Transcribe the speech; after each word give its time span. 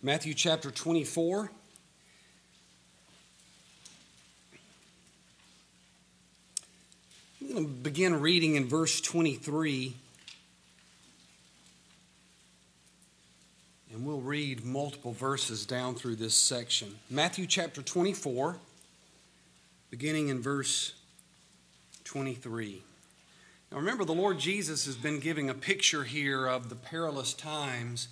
Matthew 0.00 0.32
chapter 0.32 0.70
24. 0.70 1.50
I'm 7.40 7.52
going 7.52 7.64
to 7.64 7.68
begin 7.68 8.20
reading 8.20 8.54
in 8.54 8.68
verse 8.68 9.00
23. 9.00 9.96
And 13.92 14.06
we'll 14.06 14.20
read 14.20 14.64
multiple 14.64 15.12
verses 15.12 15.66
down 15.66 15.96
through 15.96 16.14
this 16.14 16.36
section. 16.36 16.94
Matthew 17.10 17.48
chapter 17.48 17.82
24, 17.82 18.56
beginning 19.90 20.28
in 20.28 20.40
verse 20.40 20.92
23. 22.04 22.84
Now 23.72 23.78
remember, 23.78 24.04
the 24.04 24.14
Lord 24.14 24.38
Jesus 24.38 24.86
has 24.86 24.94
been 24.94 25.18
giving 25.18 25.50
a 25.50 25.54
picture 25.54 26.04
here 26.04 26.46
of 26.46 26.68
the 26.68 26.76
perilous 26.76 27.34
times, 27.34 28.06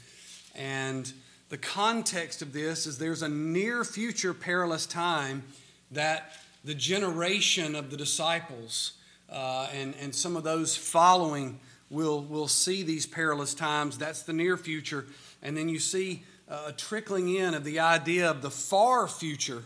and 0.56 1.12
the 1.48 1.58
context 1.58 2.42
of 2.42 2.52
this 2.52 2.86
is 2.86 2.98
there's 2.98 3.23
a 3.23 3.28
near 3.28 3.84
future 3.84 4.34
perilous 4.34 4.86
time 4.86 5.45
that 5.92 6.32
the 6.64 6.74
generation 6.74 7.74
of 7.77 7.91
the 7.91 7.96
disciples 7.96 8.92
uh, 9.30 9.69
and, 9.72 9.95
and 10.00 10.14
some 10.14 10.36
of 10.36 10.45
those 10.45 10.77
following 10.77 11.60
will, 11.91 12.22
will 12.22 12.48
see 12.48 12.82
these 12.82 13.06
perilous 13.06 13.55
times. 13.55 13.98
That's 13.98 14.22
the 14.22 14.32
near 14.32 14.56
future. 14.56 15.06
And 15.42 15.56
then 15.56 15.69
you 15.69 15.78
see 15.78 16.24
uh, 16.48 16.64
a 16.69 16.72
trickling 16.72 17.34
in 17.34 17.55
of 17.55 17.64
the 17.64 17.80
idea 17.80 18.30
of 18.30 18.42
the 18.42 18.50
far 18.50 19.06
future 19.06 19.62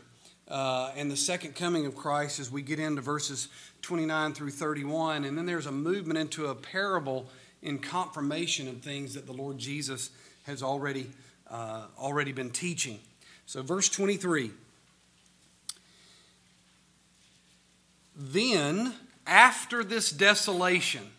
uh, 0.48 0.92
and 0.96 1.10
the 1.10 1.16
second 1.16 1.54
coming 1.54 1.86
of 1.86 1.94
Christ 1.94 2.40
as 2.40 2.50
we 2.50 2.62
get 2.62 2.78
into 2.78 3.00
verses 3.00 3.48
29 3.82 4.34
through 4.34 4.50
31. 4.50 5.24
And 5.24 5.38
then 5.38 5.46
there's 5.46 5.66
a 5.66 5.72
movement 5.72 6.18
into 6.18 6.46
a 6.46 6.54
parable 6.54 7.26
in 7.62 7.78
confirmation 7.78 8.68
of 8.68 8.80
things 8.80 9.14
that 9.14 9.26
the 9.26 9.32
Lord 9.32 9.58
Jesus 9.58 10.10
has 10.44 10.62
already, 10.62 11.10
uh, 11.50 11.86
already 11.98 12.32
been 12.32 12.50
teaching. 12.50 13.00
So, 13.46 13.62
verse 13.62 13.88
23. 13.88 14.52
Then, 18.16 18.94
after 19.26 19.82
this 19.82 20.10
desolation, 20.10 21.10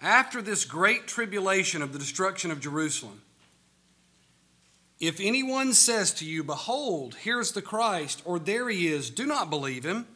after 0.00 0.40
this 0.40 0.64
great 0.64 1.06
tribulation 1.06 1.82
of 1.82 1.92
the 1.92 1.98
destruction 1.98 2.50
of 2.50 2.60
Jerusalem, 2.60 3.22
if 5.00 5.18
anyone 5.18 5.72
says 5.72 6.12
to 6.14 6.26
you, 6.26 6.44
Behold, 6.44 7.16
here's 7.22 7.52
the 7.52 7.62
Christ, 7.62 8.22
or 8.24 8.38
there 8.38 8.68
he 8.68 8.86
is, 8.86 9.10
do 9.10 9.26
not 9.26 9.50
believe 9.50 9.84
him. 9.84 10.06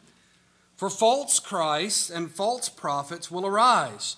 For 0.77 0.91
false 0.91 1.39
Christs 1.39 2.11
and 2.11 2.31
false 2.31 2.69
prophets 2.69 3.31
will 3.31 3.47
arise 3.47 4.17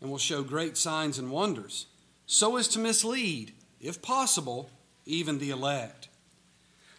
and 0.00 0.10
will 0.10 0.18
show 0.18 0.42
great 0.42 0.76
signs 0.76 1.18
and 1.18 1.30
wonders, 1.30 1.86
so 2.26 2.56
as 2.56 2.68
to 2.68 2.78
mislead, 2.78 3.52
if 3.84 4.02
possible, 4.02 4.70
even 5.06 5.38
the 5.38 5.50
elect. 5.50 6.08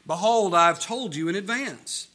Behold, 0.08 0.54
I 0.54 0.68
have 0.68 0.80
told 0.80 1.16
you 1.16 1.28
in 1.28 1.36
advance. 1.36 2.08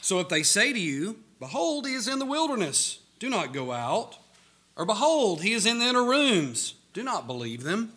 So 0.00 0.20
if 0.20 0.28
they 0.28 0.42
say 0.42 0.72
to 0.72 0.80
you, 0.80 1.16
Behold, 1.40 1.86
he 1.86 1.94
is 1.94 2.06
in 2.06 2.18
the 2.18 2.26
wilderness, 2.26 3.00
do 3.18 3.30
not 3.30 3.54
go 3.54 3.72
out. 3.72 4.18
Or 4.76 4.84
behold, 4.84 5.42
he 5.42 5.52
is 5.52 5.66
in 5.66 5.78
the 5.78 5.86
inner 5.86 6.04
rooms, 6.04 6.74
do 6.92 7.02
not 7.02 7.26
believe 7.26 7.62
them. 7.62 7.94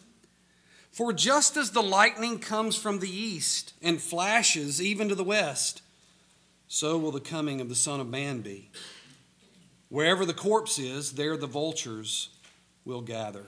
For 0.92 1.12
just 1.12 1.58
as 1.58 1.72
the 1.72 1.84
lightning 1.84 2.40
comes 2.40 2.76
from 2.76 3.00
the 3.00 3.10
east 3.10 3.73
and 3.82 4.02
flashes 4.02 4.82
even 4.82 5.10
to 5.10 5.16
the 5.16 5.23
west, 5.23 5.82
so 6.67 6.98
will 6.98 7.12
the 7.12 7.20
coming 7.20 7.60
of 7.60 7.67
the 7.67 7.76
Son 7.76 8.00
of 8.00 8.08
Man 8.08 8.42
be. 8.42 8.70
Wherever 9.90 10.26
the 10.26 10.34
corpse 10.34 10.80
is, 10.80 11.14
there 11.14 11.36
the 11.36 11.48
vultures 11.48 12.30
will 12.86 13.02
gather. 13.02 13.48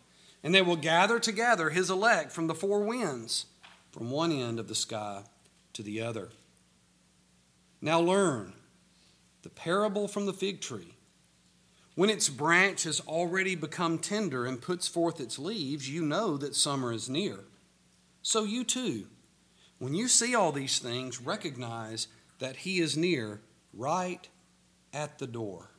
and 0.43 0.53
they 0.53 0.61
will 0.61 0.75
gather 0.75 1.19
together 1.19 1.69
his 1.69 1.89
elect 1.89 2.31
from 2.31 2.47
the 2.47 2.55
four 2.55 2.81
winds, 2.81 3.45
from 3.91 4.09
one 4.09 4.31
end 4.31 4.59
of 4.59 4.67
the 4.67 4.75
sky 4.75 5.23
to 5.73 5.83
the 5.83 6.01
other. 6.01 6.29
Now 7.81 7.99
learn 7.99 8.53
the 9.43 9.49
parable 9.49 10.07
from 10.07 10.25
the 10.25 10.33
fig 10.33 10.61
tree. 10.61 10.95
When 11.95 12.09
its 12.09 12.29
branch 12.29 12.83
has 12.83 13.01
already 13.01 13.55
become 13.55 13.97
tender 13.97 14.45
and 14.45 14.61
puts 14.61 14.87
forth 14.87 15.19
its 15.19 15.37
leaves, 15.37 15.89
you 15.89 16.03
know 16.03 16.37
that 16.37 16.55
summer 16.55 16.93
is 16.93 17.09
near. 17.09 17.39
So 18.21 18.43
you 18.43 18.63
too, 18.63 19.07
when 19.79 19.93
you 19.93 20.07
see 20.07 20.35
all 20.35 20.51
these 20.51 20.79
things, 20.79 21.19
recognize 21.19 22.07
that 22.39 22.57
He 22.57 22.79
is 22.79 22.95
near, 22.95 23.41
right 23.73 24.27
at 24.93 25.19
the 25.19 25.27
door. 25.27 25.71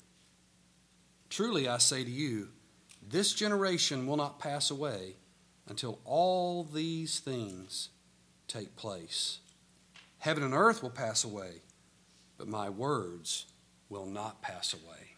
Truly, 1.30 1.68
I 1.68 1.78
say 1.78 2.04
to 2.04 2.10
you, 2.10 2.48
this 3.12 3.32
generation 3.32 4.06
will 4.06 4.16
not 4.16 4.40
pass 4.40 4.70
away 4.70 5.14
until 5.68 6.00
all 6.04 6.64
these 6.64 7.20
things 7.20 7.90
take 8.48 8.74
place. 8.74 9.38
Heaven 10.18 10.42
and 10.42 10.54
earth 10.54 10.82
will 10.82 10.90
pass 10.90 11.22
away, 11.22 11.62
but 12.36 12.48
my 12.48 12.68
words 12.68 13.46
will 13.88 14.06
not 14.06 14.42
pass 14.42 14.74
away. 14.74 15.12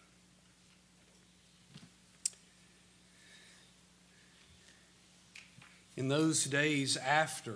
in 5.97 6.07
those 6.07 6.43
days 6.45 6.97
after 6.97 7.55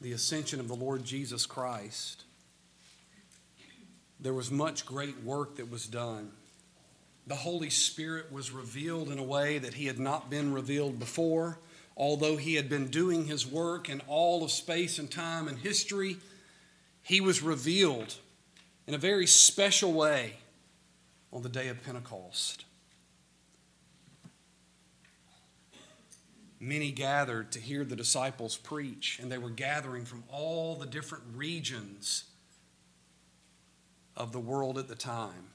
the 0.00 0.12
ascension 0.12 0.60
of 0.60 0.68
the 0.68 0.74
Lord 0.74 1.04
Jesus 1.04 1.46
Christ, 1.46 2.24
there 4.20 4.34
was 4.34 4.50
much 4.50 4.84
great 4.84 5.22
work 5.22 5.56
that 5.56 5.70
was 5.70 5.86
done. 5.86 6.32
The 7.28 7.36
Holy 7.36 7.70
Spirit 7.70 8.32
was 8.32 8.50
revealed 8.50 9.10
in 9.10 9.18
a 9.18 9.22
way 9.22 9.58
that 9.58 9.74
he 9.74 9.86
had 9.86 9.98
not 9.98 10.30
been 10.30 10.52
revealed 10.52 10.98
before. 10.98 11.58
Although 11.96 12.36
he 12.36 12.54
had 12.54 12.68
been 12.68 12.88
doing 12.88 13.26
his 13.26 13.46
work 13.46 13.88
in 13.88 14.00
all 14.08 14.42
of 14.42 14.50
space 14.50 14.98
and 14.98 15.10
time 15.10 15.46
and 15.46 15.58
history, 15.58 16.16
he 17.02 17.20
was 17.20 17.42
revealed 17.42 18.14
in 18.86 18.94
a 18.94 18.98
very 18.98 19.26
special 19.26 19.92
way 19.92 20.36
on 21.32 21.42
the 21.42 21.48
day 21.48 21.68
of 21.68 21.82
Pentecost. 21.84 22.64
many 26.60 26.90
gathered 26.90 27.52
to 27.52 27.60
hear 27.60 27.84
the 27.84 27.96
disciples 27.96 28.56
preach, 28.56 29.18
and 29.20 29.30
they 29.30 29.38
were 29.38 29.50
gathering 29.50 30.04
from 30.04 30.24
all 30.30 30.74
the 30.76 30.86
different 30.86 31.24
regions 31.34 32.24
of 34.16 34.32
the 34.32 34.40
world 34.40 34.78
at 34.78 34.88
the 34.88 34.96
time. 34.96 35.50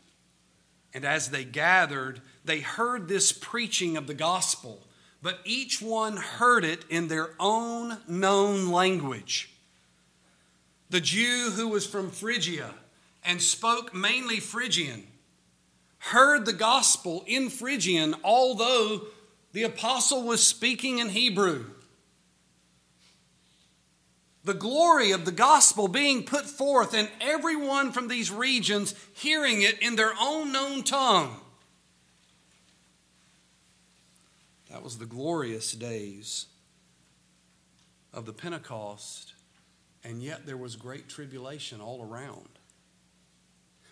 And 0.93 1.05
as 1.05 1.29
they 1.29 1.43
gathered, 1.43 2.21
they 2.45 2.59
heard 2.59 3.07
this 3.07 3.31
preaching 3.31 3.97
of 3.97 4.07
the 4.07 4.13
gospel, 4.13 4.81
but 5.21 5.39
each 5.43 5.81
one 5.81 6.17
heard 6.17 6.63
it 6.63 6.85
in 6.89 7.07
their 7.07 7.31
own 7.39 7.97
known 8.07 8.69
language. 8.69 9.51
The 10.89 11.01
Jew 11.01 11.51
who 11.55 11.69
was 11.69 11.87
from 11.87 12.11
Phrygia 12.11 12.73
and 13.23 13.41
spoke 13.41 13.93
mainly 13.93 14.39
Phrygian 14.39 15.07
heard 15.97 16.45
the 16.45 16.53
gospel 16.53 17.23
in 17.25 17.49
Phrygian, 17.49 18.13
although 18.23 19.03
the 19.53 19.63
apostle 19.63 20.23
was 20.23 20.45
speaking 20.45 20.99
in 20.99 21.09
Hebrew. 21.09 21.65
The 24.45 24.53
glory 24.53 25.11
of 25.11 25.23
the 25.23 25.31
gospel 25.31 25.87
being 25.87 26.23
put 26.23 26.45
forth, 26.45 26.93
and 26.93 27.09
everyone 27.21 27.91
from 27.91 28.09
these 28.09 28.29
regions 28.29 28.93
hearing 29.13 29.61
it 29.61 29.79
in 29.79 29.95
their 29.95 30.13
own 30.19 30.51
known 30.51 30.83
tongue. 30.83 31.39
That 34.69 34.83
was 34.83 34.97
the 34.97 35.05
glorious 35.05 35.71
days 35.71 36.47
of 38.13 38.25
the 38.25 38.33
Pentecost, 38.33 39.33
and 40.03 40.21
yet 40.21 40.45
there 40.45 40.57
was 40.57 40.75
great 40.75 41.07
tribulation 41.07 41.79
all 41.79 42.03
around. 42.03 42.49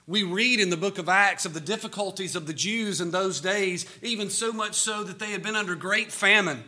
We 0.08 0.24
read 0.24 0.60
in 0.60 0.70
the 0.70 0.78
book 0.78 0.98
of 0.98 1.08
Acts 1.08 1.46
of 1.46 1.54
the 1.54 1.62
difficulties 1.62 2.36
of 2.36 2.46
the 2.46 2.54
Jews 2.54 3.00
in 3.00 3.12
those 3.12 3.40
days, 3.40 3.86
even 4.02 4.30
so 4.30 4.52
much 4.52 4.74
so 4.74 5.04
that 5.04 5.20
they 5.20 5.32
had 5.32 5.44
been 5.44 5.56
under 5.56 5.76
great 5.76 6.12
famine. 6.12 6.64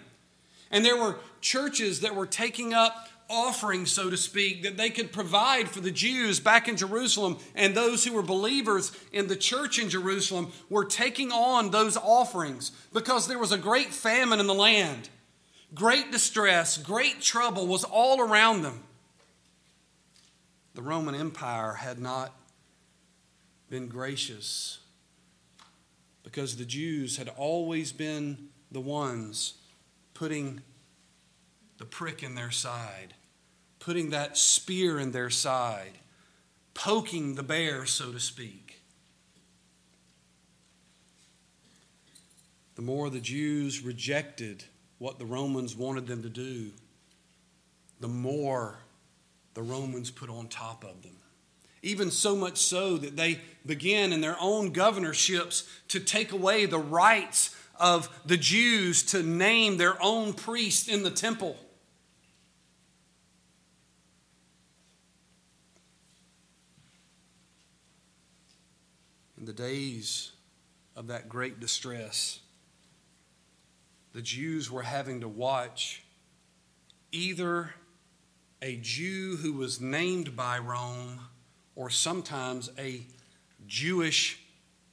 And 0.72 0.86
there 0.86 0.96
were 0.96 1.18
churches 1.42 2.00
that 2.00 2.16
were 2.16 2.26
taking 2.26 2.74
up 2.74 3.10
offerings, 3.30 3.92
so 3.92 4.10
to 4.10 4.18
speak, 4.18 4.64
that 4.64 4.78
they 4.78 4.90
could 4.90 5.12
provide 5.12 5.70
for 5.70 5.80
the 5.82 5.92
Jews 5.92 6.40
back 6.40 6.68
in 6.68 6.78
Jerusalem. 6.78 7.38
And 7.56 7.76
those 7.76 8.04
who 8.04 8.14
were 8.14 8.22
believers 8.22 8.92
in 9.12 9.28
the 9.28 9.36
church 9.36 9.80
in 9.80 9.90
Jerusalem 9.90 10.52
were 10.70 10.86
taking 10.86 11.32
on 11.32 11.72
those 11.72 11.98
offerings 11.98 12.72
because 12.92 13.28
there 13.28 13.40
was 13.40 13.52
a 13.52 13.58
great 13.58 13.94
famine 13.94 14.40
in 14.40 14.48
the 14.48 14.54
land. 14.54 15.10
great 15.74 16.12
distress, 16.12 16.78
great 16.78 17.22
trouble 17.22 17.68
was 17.68 17.84
all 17.84 18.22
around 18.22 18.62
them. 18.62 18.84
The 20.76 20.82
Roman 20.82 21.16
Empire 21.16 21.74
had 21.74 22.00
not 22.00 22.34
been 23.70 23.88
gracious 23.88 24.80
because 26.24 26.58
the 26.58 26.66
Jews 26.66 27.18
had 27.18 27.30
always 27.30 27.92
been 27.92 28.50
the 28.72 28.82
ones 28.82 29.56
putting 30.14 30.62
the 31.84 31.90
prick 31.90 32.24
in 32.24 32.34
their 32.34 32.50
side, 32.50 33.14
putting 33.80 34.12
that 34.12 34.38
spear 34.38 35.02
in 35.02 35.12
their 35.12 35.30
side, 35.30 35.92
poking 36.74 37.36
the 37.36 37.44
bear, 37.44 37.86
so 37.86 38.14
to 38.14 38.22
speak. 38.22 38.82
The 42.76 42.82
more 42.82 43.10
the 43.10 43.20
Jews 43.20 43.82
rejected 43.82 44.64
what 44.98 45.20
the 45.20 45.26
Romans 45.26 45.76
wanted 45.76 46.08
them 46.08 46.24
to 46.24 46.30
do, 46.30 46.72
the 48.00 48.08
more 48.08 48.78
the 49.54 49.62
Romans 49.62 50.10
put 50.10 50.30
on 50.30 50.48
top 50.48 50.86
of 50.86 51.02
them. 51.02 51.18
Even 51.82 52.12
so 52.12 52.34
much 52.34 52.60
so 52.60 52.96
that 52.96 53.18
they 53.18 53.42
began 53.66 54.14
in 54.14 54.22
their 54.22 54.38
own 54.40 54.72
governorships 54.72 55.68
to 55.90 56.00
take 56.00 56.32
away 56.32 56.66
the 56.66 56.80
rights 56.80 57.54
of 57.78 58.08
the 58.26 58.38
Jews 58.38 59.04
to 59.04 59.22
name 59.22 59.76
their 59.76 60.02
own 60.02 60.32
priest 60.32 60.88
in 60.88 61.04
the 61.04 61.12
temple. 61.12 61.58
In 69.44 69.48
the 69.48 69.52
days 69.52 70.32
of 70.96 71.08
that 71.08 71.28
great 71.28 71.60
distress, 71.60 72.40
the 74.14 74.22
Jews 74.22 74.72
were 74.72 74.84
having 74.84 75.20
to 75.20 75.28
watch 75.28 76.02
either 77.12 77.74
a 78.62 78.78
Jew 78.78 79.36
who 79.36 79.52
was 79.52 79.82
named 79.82 80.38
by 80.38 80.60
Rome 80.60 81.20
or 81.76 81.90
sometimes 81.90 82.70
a 82.78 83.02
Jewish 83.68 84.40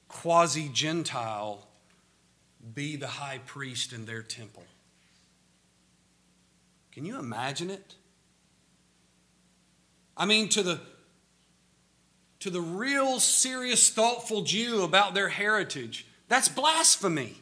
quasi 0.09 0.69
Gentile 0.71 1.69
be 2.75 2.97
the 2.97 3.07
high 3.07 3.39
priest 3.47 3.93
in 3.93 4.05
their 4.05 4.25
temple. 4.25 4.65
Can 6.91 7.07
you 7.07 7.21
imagine 7.21 7.71
it? 7.71 7.95
I 10.17 10.27
mean, 10.27 10.49
to 10.49 10.65
the 10.65 10.81
to 12.41 12.51
the 12.51 12.61
real 12.61 13.21
serious, 13.21 13.91
thoughtful 13.91 14.43
Jew 14.43 14.83
about 14.83 15.15
their 15.15 15.29
heritage, 15.29 16.07
that's 16.29 16.49
blasphemy. 16.49 17.37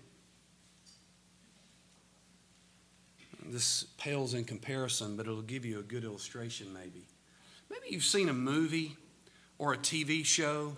This 3.47 3.85
pales 3.97 4.35
in 4.35 4.45
comparison, 4.45 5.17
but 5.17 5.27
it'll 5.27 5.41
give 5.41 5.65
you 5.65 5.79
a 5.79 5.83
good 5.83 6.05
illustration, 6.05 6.73
maybe. 6.75 7.07
Maybe 7.71 7.87
you've 7.89 8.05
seen 8.05 8.29
a 8.29 8.35
movie 8.35 8.97
or 9.57 9.73
a 9.73 9.79
TV 9.79 10.25
show 10.25 10.77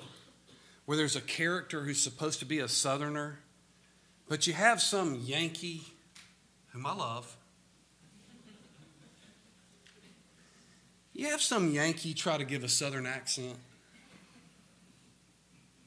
where 0.84 0.96
there's 0.96 1.16
a 1.16 1.20
character 1.20 1.82
who's 1.82 2.00
supposed 2.00 2.38
to 2.40 2.44
be 2.44 2.58
a 2.58 2.69
Southerner, 2.69 3.38
but 4.28 4.46
you 4.46 4.52
have 4.52 4.81
some 4.81 5.14
Yankee, 5.14 5.82
whom 6.69 6.87
I 6.87 6.94
love. 6.94 7.37
You 11.12 11.26
have 11.31 11.43
some 11.43 11.70
Yankee 11.73 12.14
try 12.14 12.38
to 12.38 12.44
give 12.44 12.64
a 12.64 12.69
Southern 12.69 13.06
accent. 13.06 13.56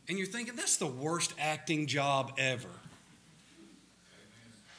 And 0.07 0.17
you're 0.17 0.27
thinking, 0.27 0.55
that's 0.55 0.77
the 0.77 0.87
worst 0.87 1.33
acting 1.39 1.87
job 1.87 2.33
ever. 2.37 2.69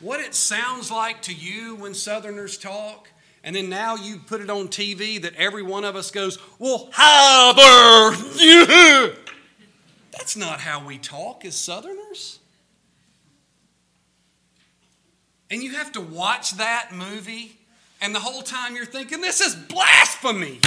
What 0.00 0.20
it 0.20 0.34
sounds 0.34 0.90
like 0.90 1.22
to 1.22 1.32
you 1.32 1.76
when 1.76 1.94
Southerners 1.94 2.58
talk, 2.58 3.08
and 3.42 3.56
then 3.56 3.70
now 3.70 3.96
you 3.96 4.18
put 4.18 4.40
it 4.42 4.50
on 4.50 4.68
TV 4.68 5.20
that 5.22 5.34
every 5.36 5.62
one 5.62 5.84
of 5.84 5.96
us 5.96 6.10
goes, 6.10 6.38
Well, 6.58 6.90
hi 6.92 7.52
there. 8.36 9.12
That's 10.12 10.36
not 10.36 10.60
how 10.60 10.84
we 10.84 10.98
talk 10.98 11.44
as 11.44 11.54
Southerners. 11.54 12.38
And 15.50 15.62
you 15.62 15.72
have 15.72 15.92
to 15.92 16.00
watch 16.00 16.52
that 16.56 16.90
movie, 16.92 17.58
and 18.00 18.14
the 18.14 18.20
whole 18.20 18.42
time 18.42 18.76
you're 18.76 18.84
thinking, 18.84 19.22
This 19.22 19.40
is 19.40 19.54
blasphemy. 19.54 20.60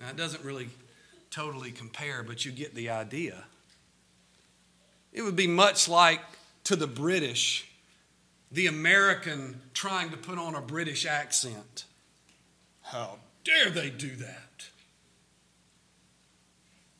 Now, 0.00 0.10
it 0.10 0.16
doesn't 0.16 0.42
really 0.42 0.68
totally 1.32 1.72
compare, 1.72 2.22
but 2.22 2.44
you 2.44 2.52
get 2.52 2.74
the 2.74 2.90
idea. 2.90 3.44
It 5.12 5.22
would 5.22 5.34
be 5.34 5.46
much 5.46 5.88
like 5.88 6.20
to 6.64 6.76
the 6.76 6.86
British, 6.86 7.68
the 8.52 8.66
American 8.66 9.60
trying 9.74 10.10
to 10.10 10.16
put 10.16 10.38
on 10.38 10.54
a 10.54 10.60
British 10.60 11.04
accent. 11.06 11.84
How 12.82 13.18
dare 13.44 13.70
they 13.70 13.90
do 13.90 14.14
that? 14.16 14.66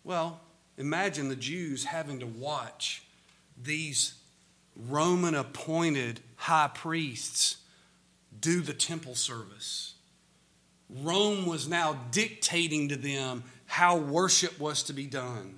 Well, 0.03 0.41
imagine 0.77 1.29
the 1.29 1.37
Jews 1.37 1.85
having 1.85 2.19
to 2.21 2.27
watch 2.27 3.03
these 3.63 4.15
Roman 4.75 5.35
appointed 5.35 6.21
high 6.37 6.71
priests 6.73 7.59
do 8.41 8.63
the 8.63 8.73
temple 8.73 9.15
service. 9.15 9.95
Rome 10.89 11.47
was 11.47 11.69
now 11.69 11.99
dictating 12.11 12.89
to 12.89 12.97
them 12.97 13.45
how 13.73 13.97
worship 13.97 14.61
was 14.61 14.83
to 14.83 14.93
be 14.93 15.07
done. 15.07 15.55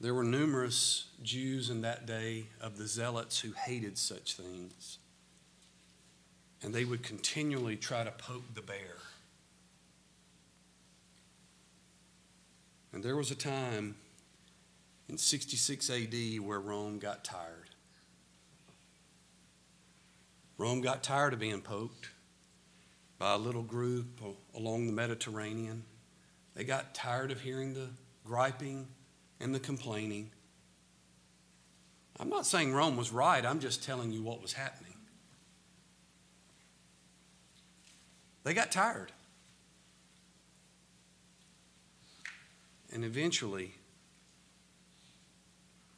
There 0.00 0.12
were 0.12 0.24
numerous 0.24 1.06
Jews 1.22 1.70
in 1.70 1.82
that 1.82 2.06
day 2.06 2.46
of 2.60 2.76
the 2.76 2.88
zealots 2.88 3.38
who 3.38 3.52
hated 3.52 3.98
such 3.98 4.34
things. 4.34 4.98
And 6.60 6.74
they 6.74 6.84
would 6.84 7.04
continually 7.04 7.76
try 7.76 8.02
to 8.02 8.10
poke 8.10 8.52
the 8.52 8.62
bear. 8.62 8.96
And 12.92 13.00
there 13.00 13.16
was 13.16 13.30
a 13.30 13.36
time 13.36 13.94
in 15.08 15.18
66 15.18 15.88
AD 15.88 16.40
where 16.40 16.58
Rome 16.58 16.98
got 16.98 17.22
tired. 17.22 17.70
Rome 20.58 20.80
got 20.80 21.04
tired 21.04 21.32
of 21.32 21.38
being 21.38 21.60
poked 21.60 22.08
by 23.18 23.34
a 23.34 23.38
little 23.38 23.62
group 23.62 24.20
along 24.54 24.86
the 24.86 24.92
Mediterranean. 24.92 25.84
They 26.54 26.64
got 26.64 26.94
tired 26.94 27.30
of 27.30 27.40
hearing 27.40 27.74
the 27.74 27.88
griping 28.24 28.86
and 29.40 29.54
the 29.54 29.60
complaining. 29.60 30.30
I'm 32.18 32.28
not 32.28 32.46
saying 32.46 32.72
Rome 32.72 32.96
was 32.96 33.12
right, 33.12 33.44
I'm 33.44 33.60
just 33.60 33.82
telling 33.82 34.12
you 34.12 34.22
what 34.22 34.40
was 34.40 34.52
happening. 34.52 34.94
They 38.44 38.54
got 38.54 38.70
tired. 38.70 39.10
And 42.92 43.04
eventually, 43.04 43.72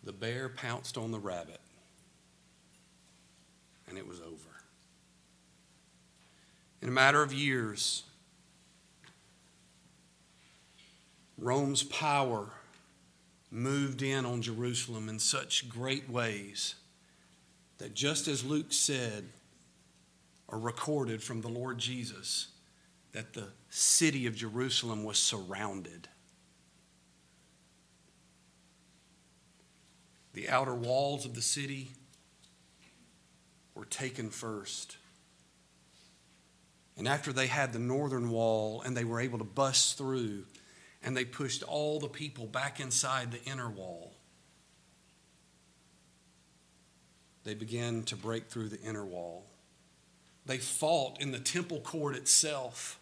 the 0.02 0.12
bear 0.12 0.48
pounced 0.48 0.96
on 0.96 1.10
the 1.10 1.18
rabbit, 1.18 1.60
and 3.88 3.98
it 3.98 4.06
was 4.06 4.20
over. 4.20 4.45
In 6.86 6.90
a 6.90 6.94
matter 6.94 7.20
of 7.20 7.32
years, 7.32 8.04
Rome's 11.36 11.82
power 11.82 12.52
moved 13.50 14.02
in 14.02 14.24
on 14.24 14.40
Jerusalem 14.40 15.08
in 15.08 15.18
such 15.18 15.68
great 15.68 16.08
ways 16.08 16.76
that 17.78 17.94
just 17.94 18.28
as 18.28 18.44
Luke 18.44 18.72
said 18.72 19.24
or 20.46 20.60
recorded 20.60 21.24
from 21.24 21.40
the 21.40 21.48
Lord 21.48 21.78
Jesus, 21.78 22.50
that 23.10 23.32
the 23.32 23.48
city 23.68 24.28
of 24.28 24.36
Jerusalem 24.36 25.02
was 25.02 25.18
surrounded. 25.18 26.06
The 30.34 30.48
outer 30.48 30.76
walls 30.76 31.26
of 31.26 31.34
the 31.34 31.42
city 31.42 31.88
were 33.74 33.86
taken 33.86 34.30
first. 34.30 34.98
And 36.96 37.06
after 37.06 37.32
they 37.32 37.46
had 37.46 37.72
the 37.72 37.78
northern 37.78 38.30
wall 38.30 38.82
and 38.82 38.96
they 38.96 39.04
were 39.04 39.20
able 39.20 39.38
to 39.38 39.44
bust 39.44 39.98
through, 39.98 40.44
and 41.02 41.16
they 41.16 41.24
pushed 41.24 41.62
all 41.62 42.00
the 42.00 42.08
people 42.08 42.46
back 42.46 42.80
inside 42.80 43.30
the 43.30 43.44
inner 43.44 43.68
wall. 43.68 44.14
They 47.44 47.54
began 47.54 48.02
to 48.04 48.16
break 48.16 48.48
through 48.48 48.70
the 48.70 48.80
inner 48.80 49.04
wall. 49.04 49.44
They 50.46 50.58
fought 50.58 51.20
in 51.20 51.32
the 51.32 51.38
temple 51.38 51.80
court 51.80 52.16
itself. 52.16 52.98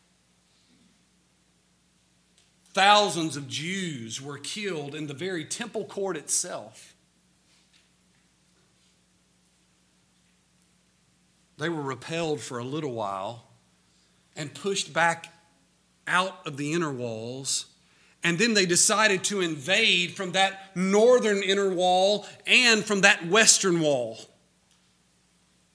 Thousands 2.72 3.36
of 3.36 3.48
Jews 3.48 4.20
were 4.20 4.38
killed 4.38 4.94
in 4.94 5.06
the 5.06 5.14
very 5.14 5.44
temple 5.44 5.84
court 5.84 6.16
itself. 6.16 6.94
They 11.56 11.68
were 11.68 11.82
repelled 11.82 12.40
for 12.40 12.58
a 12.58 12.64
little 12.64 12.92
while 12.92 13.43
and 14.36 14.54
pushed 14.54 14.92
back 14.92 15.32
out 16.06 16.46
of 16.46 16.56
the 16.56 16.72
inner 16.72 16.92
walls 16.92 17.66
And 18.24 18.38
then 18.38 18.54
they 18.54 18.64
decided 18.64 19.22
to 19.24 19.42
invade 19.42 20.12
from 20.12 20.32
that 20.32 20.74
northern 20.74 21.42
inner 21.42 21.68
wall 21.68 22.26
and 22.46 22.82
from 22.82 23.02
that 23.02 23.26
western 23.26 23.80
wall. 23.80 24.18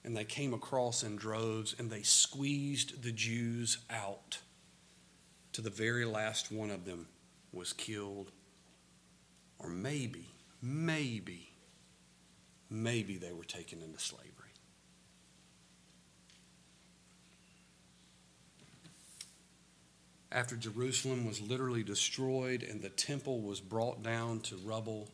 And 0.02 0.16
they 0.16 0.24
came 0.24 0.52
across 0.52 1.04
in 1.04 1.14
droves 1.14 1.76
and 1.78 1.90
they 1.90 2.02
squeezed 2.02 3.04
the 3.04 3.12
Jews 3.12 3.78
out 3.88 4.38
to 5.52 5.62
the 5.62 5.70
very 5.70 6.04
last 6.04 6.50
one 6.50 6.70
of 6.70 6.84
them 6.84 7.06
was 7.52 7.72
killed. 7.72 8.32
Or 9.60 9.68
maybe, 9.68 10.26
maybe, 10.60 11.52
maybe 12.68 13.16
they 13.16 13.32
were 13.32 13.44
taken 13.44 13.80
into 13.80 14.00
slavery. 14.00 14.29
After 20.32 20.56
Jerusalem 20.56 21.26
was 21.26 21.40
literally 21.40 21.82
destroyed 21.82 22.62
and 22.62 22.80
the 22.80 22.88
temple 22.88 23.40
was 23.40 23.60
brought 23.60 24.02
down 24.02 24.40
to 24.40 24.56
rubble, 24.56 25.08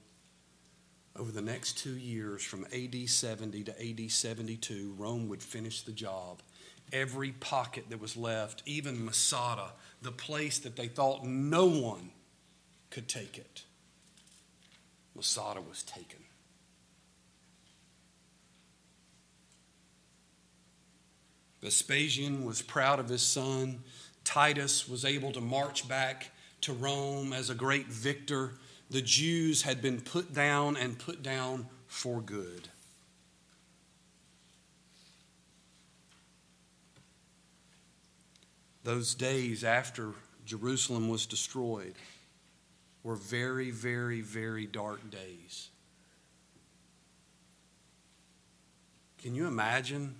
over 1.18 1.32
the 1.32 1.42
next 1.42 1.78
two 1.78 1.96
years, 1.96 2.42
from 2.42 2.66
AD 2.74 3.08
70 3.08 3.64
to 3.64 3.90
AD 4.04 4.10
72, 4.10 4.94
Rome 4.98 5.28
would 5.28 5.42
finish 5.42 5.82
the 5.82 5.92
job. 5.92 6.42
Every 6.92 7.32
pocket 7.32 7.86
that 7.88 8.00
was 8.00 8.16
left, 8.16 8.62
even 8.66 9.02
Masada, 9.04 9.72
the 10.02 10.12
place 10.12 10.58
that 10.58 10.76
they 10.76 10.88
thought 10.88 11.24
no 11.24 11.66
one 11.66 12.10
could 12.90 13.08
take 13.08 13.38
it, 13.38 13.64
Masada 15.14 15.60
was 15.62 15.82
taken. 15.82 16.20
Vespasian 21.62 22.44
was 22.44 22.62
proud 22.62 23.00
of 23.00 23.08
his 23.08 23.22
son. 23.22 23.82
Titus 24.26 24.88
was 24.88 25.04
able 25.04 25.32
to 25.32 25.40
march 25.40 25.88
back 25.88 26.32
to 26.62 26.72
Rome 26.72 27.32
as 27.32 27.48
a 27.48 27.54
great 27.54 27.86
victor. 27.86 28.54
The 28.90 29.00
Jews 29.00 29.62
had 29.62 29.80
been 29.80 30.00
put 30.00 30.34
down 30.34 30.76
and 30.76 30.98
put 30.98 31.22
down 31.22 31.68
for 31.86 32.20
good. 32.20 32.68
Those 38.82 39.14
days 39.14 39.64
after 39.64 40.12
Jerusalem 40.44 41.08
was 41.08 41.24
destroyed 41.24 41.94
were 43.04 43.16
very, 43.16 43.70
very, 43.70 44.20
very 44.20 44.66
dark 44.66 45.08
days. 45.08 45.70
Can 49.18 49.36
you 49.36 49.46
imagine 49.46 50.16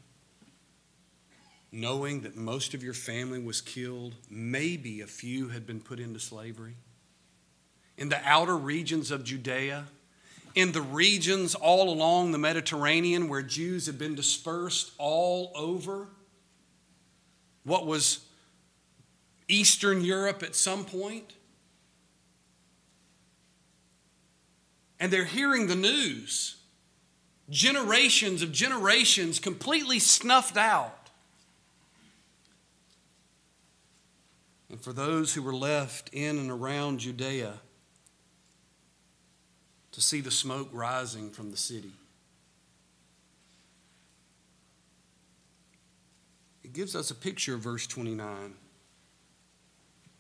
knowing 1.76 2.22
that 2.22 2.34
most 2.34 2.72
of 2.72 2.82
your 2.82 2.94
family 2.94 3.38
was 3.38 3.60
killed, 3.60 4.14
maybe 4.30 5.02
a 5.02 5.06
few 5.06 5.48
had 5.48 5.66
been 5.66 5.78
put 5.78 6.00
into 6.00 6.18
slavery. 6.18 6.74
In 7.98 8.08
the 8.08 8.18
outer 8.24 8.56
regions 8.56 9.10
of 9.10 9.24
Judea, 9.24 9.84
in 10.54 10.72
the 10.72 10.80
regions 10.80 11.54
all 11.54 11.90
along 11.90 12.32
the 12.32 12.38
Mediterranean 12.38 13.28
where 13.28 13.42
Jews 13.42 13.84
had 13.84 13.98
been 13.98 14.14
dispersed 14.14 14.92
all 14.96 15.52
over, 15.54 16.08
what 17.62 17.86
was 17.86 18.20
Eastern 19.46 20.02
Europe 20.02 20.42
at 20.42 20.56
some 20.56 20.82
point. 20.82 21.34
And 24.98 25.12
they're 25.12 25.24
hearing 25.24 25.66
the 25.66 25.76
news. 25.76 26.56
Generations 27.50 28.40
of 28.40 28.50
generations 28.50 29.38
completely 29.38 29.98
snuffed 29.98 30.56
out. 30.56 30.95
And 34.76 34.84
for 34.84 34.92
those 34.92 35.32
who 35.32 35.40
were 35.40 35.54
left 35.54 36.10
in 36.12 36.36
and 36.36 36.50
around 36.50 37.00
Judea 37.00 37.54
to 39.92 40.00
see 40.02 40.20
the 40.20 40.30
smoke 40.30 40.68
rising 40.70 41.30
from 41.30 41.50
the 41.50 41.56
city. 41.56 41.92
It 46.62 46.74
gives 46.74 46.94
us 46.94 47.10
a 47.10 47.14
picture 47.14 47.54
of 47.54 47.60
verse 47.60 47.86
29. 47.86 48.52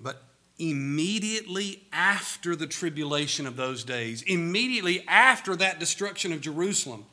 But 0.00 0.22
immediately 0.58 1.82
after 1.92 2.56
the 2.56 2.66
tribulation 2.66 3.46
of 3.46 3.56
those 3.56 3.84
days, 3.84 4.22
immediately 4.22 5.04
after 5.06 5.54
that 5.56 5.78
destruction 5.78 6.32
of 6.32 6.40
Jerusalem, 6.40 7.04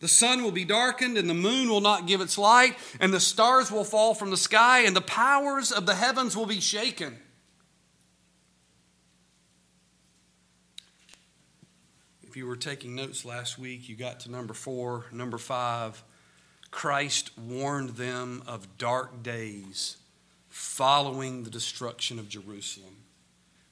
the 0.00 0.08
sun 0.08 0.42
will 0.42 0.52
be 0.52 0.64
darkened, 0.64 1.16
and 1.16 1.28
the 1.28 1.34
moon 1.34 1.68
will 1.68 1.80
not 1.80 2.06
give 2.06 2.20
its 2.20 2.36
light, 2.36 2.76
and 3.00 3.12
the 3.12 3.20
stars 3.20 3.70
will 3.70 3.84
fall 3.84 4.14
from 4.14 4.30
the 4.30 4.36
sky, 4.36 4.80
and 4.80 4.94
the 4.94 5.00
powers 5.00 5.72
of 5.72 5.86
the 5.86 5.94
heavens 5.94 6.36
will 6.36 6.46
be 6.46 6.60
shaken. 6.60 7.18
If 12.22 12.36
you 12.36 12.46
were 12.46 12.56
taking 12.56 12.94
notes 12.94 13.24
last 13.24 13.58
week, 13.58 13.88
you 13.88 13.96
got 13.96 14.20
to 14.20 14.30
number 14.30 14.52
four. 14.52 15.06
Number 15.10 15.38
five, 15.38 16.02
Christ 16.70 17.30
warned 17.38 17.96
them 17.96 18.42
of 18.46 18.76
dark 18.76 19.22
days 19.22 19.96
following 20.50 21.44
the 21.44 21.50
destruction 21.50 22.18
of 22.18 22.28
Jerusalem. 22.28 22.96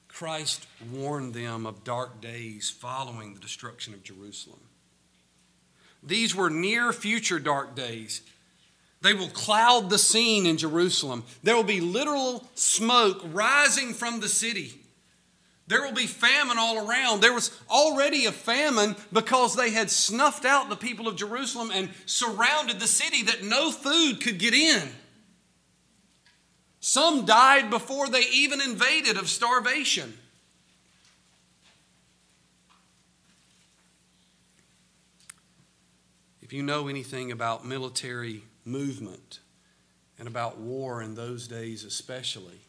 Christ 0.07 0.65
warned 0.91 1.35
them 1.35 1.67
of 1.67 1.83
dark 1.83 2.21
days 2.21 2.71
following 2.71 3.35
the 3.35 3.39
destruction 3.39 3.93
of 3.93 4.01
Jerusalem. 4.01 4.61
These 6.05 6.35
were 6.35 6.49
near 6.49 6.93
future 6.93 7.39
dark 7.39 7.75
days. 7.75 8.21
They 9.01 9.13
will 9.13 9.29
cloud 9.29 9.89
the 9.89 9.99
scene 9.99 10.45
in 10.45 10.57
Jerusalem. 10.57 11.23
There 11.43 11.55
will 11.55 11.63
be 11.63 11.81
literal 11.81 12.43
smoke 12.55 13.21
rising 13.33 13.93
from 13.93 14.19
the 14.19 14.29
city. 14.29 14.79
There 15.67 15.81
will 15.81 15.93
be 15.93 16.07
famine 16.07 16.57
all 16.59 16.87
around. 16.87 17.21
There 17.21 17.33
was 17.33 17.51
already 17.69 18.25
a 18.25 18.31
famine 18.31 18.95
because 19.11 19.55
they 19.55 19.71
had 19.71 19.89
snuffed 19.89 20.45
out 20.45 20.69
the 20.69 20.75
people 20.75 21.07
of 21.07 21.15
Jerusalem 21.15 21.71
and 21.73 21.89
surrounded 22.05 22.79
the 22.79 22.87
city 22.87 23.23
that 23.23 23.43
no 23.43 23.71
food 23.71 24.21
could 24.21 24.37
get 24.37 24.53
in. 24.53 24.81
Some 26.79 27.25
died 27.25 27.71
before 27.71 28.09
they 28.09 28.27
even 28.31 28.61
invaded 28.61 29.17
of 29.17 29.27
starvation. 29.27 30.15
If 36.45 36.53
you 36.53 36.61
know 36.61 36.87
anything 36.87 37.31
about 37.31 37.65
military 37.65 38.43
movement 38.65 39.39
and 40.19 40.27
about 40.27 40.59
war 40.59 41.01
in 41.01 41.15
those 41.15 41.47
days, 41.47 41.83
especially, 41.83 42.59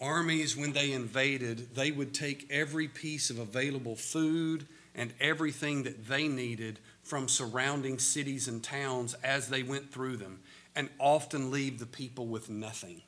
armies, 0.00 0.56
when 0.56 0.72
they 0.72 0.92
invaded, 0.92 1.74
they 1.74 1.90
would 1.90 2.14
take 2.14 2.48
every 2.48 2.86
piece 2.86 3.30
of 3.30 3.40
available 3.40 3.96
food 3.96 4.68
and 4.94 5.12
everything 5.20 5.82
that 5.82 6.06
they 6.06 6.28
needed 6.28 6.78
from 7.02 7.26
surrounding 7.26 7.98
cities 7.98 8.46
and 8.46 8.62
towns 8.62 9.14
as 9.24 9.48
they 9.48 9.64
went 9.64 9.92
through 9.92 10.18
them, 10.18 10.38
and 10.76 10.90
often 11.00 11.50
leave 11.50 11.80
the 11.80 11.86
people 11.86 12.28
with 12.28 12.48
nothing. 12.48 13.02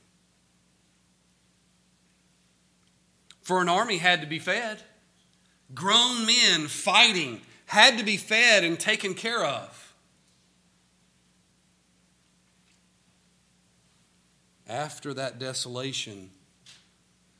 For 3.42 3.62
an 3.62 3.68
army 3.68 3.98
had 3.98 4.22
to 4.22 4.26
be 4.26 4.40
fed. 4.40 4.82
Grown 5.72 6.26
men 6.26 6.66
fighting 6.66 7.40
had 7.70 7.98
to 7.98 8.04
be 8.04 8.16
fed 8.16 8.64
and 8.64 8.80
taken 8.80 9.14
care 9.14 9.44
of. 9.44 9.94
After 14.66 15.14
that 15.14 15.38
desolation 15.38 16.30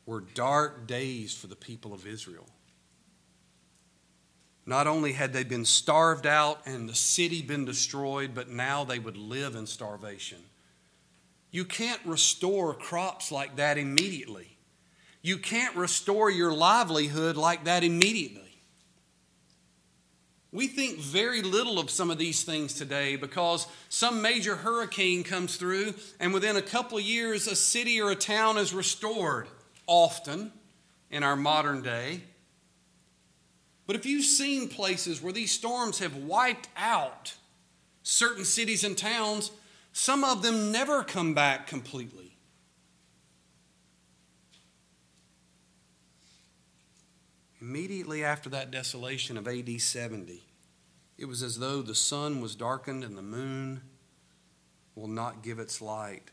were 0.07 0.21
dark 0.21 0.87
days 0.87 1.35
for 1.35 1.49
the 1.49 1.57
people 1.57 1.93
of 1.93 2.07
Israel. 2.07 2.47
Not 4.65 4.87
only 4.87 5.15
had 5.15 5.33
they 5.33 5.43
been 5.43 5.65
starved 5.65 6.29
out 6.29 6.61
and 6.65 6.89
the 6.89 6.95
city 6.95 7.43
been 7.43 7.65
destroyed, 7.65 8.31
but 8.33 8.49
now 8.49 8.85
they 8.85 9.01
would 9.01 9.17
live 9.17 9.57
in 9.57 9.67
starvation. 9.67 10.39
You 11.51 11.65
can't 11.65 12.01
restore 12.05 12.73
crops 12.75 13.33
like 13.33 13.57
that 13.57 13.79
immediately. 13.79 14.57
You 15.23 15.39
can't 15.39 15.75
restore 15.75 16.31
your 16.31 16.53
livelihood 16.53 17.37
like 17.37 17.65
that 17.65 17.83
immediately. 17.83 18.50
We 20.53 20.67
think 20.67 20.99
very 20.99 21.43
little 21.43 21.79
of 21.79 21.91
some 21.91 22.11
of 22.11 22.19
these 22.19 22.43
things 22.43 22.75
today 22.75 23.15
because 23.15 23.69
some 23.89 24.21
major 24.21 24.57
hurricane 24.57 25.23
comes 25.23 25.57
through, 25.57 25.95
and 26.19 26.35
within 26.35 26.57
a 26.57 26.63
couple 26.63 26.99
of 26.99 27.05
years, 27.05 27.47
a 27.47 27.55
city 27.55 28.01
or 28.01 28.11
a 28.11 28.17
town 28.17 28.59
is 28.59 28.75
restored, 28.75 29.47
often 29.87 30.51
in 31.09 31.23
our 31.23 31.37
modern 31.37 31.83
day. 31.83 32.23
But 33.87 33.95
if 33.95 34.07
you've 34.07 34.25
seen 34.25 34.69
places 34.69 35.23
where 35.23 35.33
these 35.33 35.53
storms 35.53 36.01
have 36.01 36.17
wiped 36.17 36.69
out 36.77 37.35
certain 38.03 38.45
cities 38.45 38.83
and 38.83 38.99
towns, 38.99 39.53
some 39.93 40.25
of 40.25 40.43
them 40.43 40.73
never 40.73 41.05
come 41.05 41.35
back 41.35 41.67
completely. 41.69 42.30
Immediately 47.61 48.25
after 48.25 48.49
that 48.51 48.71
desolation 48.71 49.37
of 49.37 49.47
AD 49.47 49.81
70, 49.81 50.43
it 51.19 51.27
was 51.27 51.43
as 51.43 51.59
though 51.59 51.83
the 51.83 51.95
sun 51.95 52.41
was 52.41 52.57
darkened 52.57 53.05
and 53.05 53.17
the 53.17 53.23
moon 53.23 53.83
will 54.95 55.09
not 55.09 55.43
give 55.43 55.59
its 55.59 55.83
light. 55.83 56.31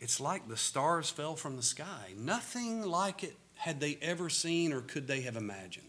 It's 0.00 0.20
like 0.20 0.48
the 0.48 0.56
stars 0.56 1.10
fell 1.10 1.34
from 1.34 1.56
the 1.56 1.62
sky. 1.62 2.12
Nothing 2.16 2.82
like 2.82 3.24
it 3.24 3.36
had 3.56 3.80
they 3.80 3.98
ever 4.00 4.28
seen 4.28 4.72
or 4.72 4.80
could 4.80 5.06
they 5.06 5.22
have 5.22 5.36
imagined. 5.36 5.86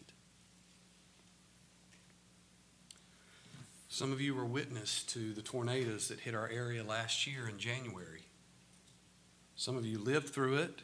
Some 3.90 4.12
of 4.12 4.20
you 4.20 4.34
were 4.34 4.46
witness 4.46 5.04
to 5.04 5.34
the 5.34 5.44
tornadoes 5.44 6.08
that 6.08 6.22
hit 6.22 6.34
our 6.34 6.50
area 6.50 6.84
last 6.84 7.28
year 7.28 7.48
in 7.48 7.60
January. 7.60 8.24
Some 9.56 9.78
of 9.78 9.86
you 9.86 10.00
lived 10.00 10.30
through 10.30 10.56
it. 10.56 10.82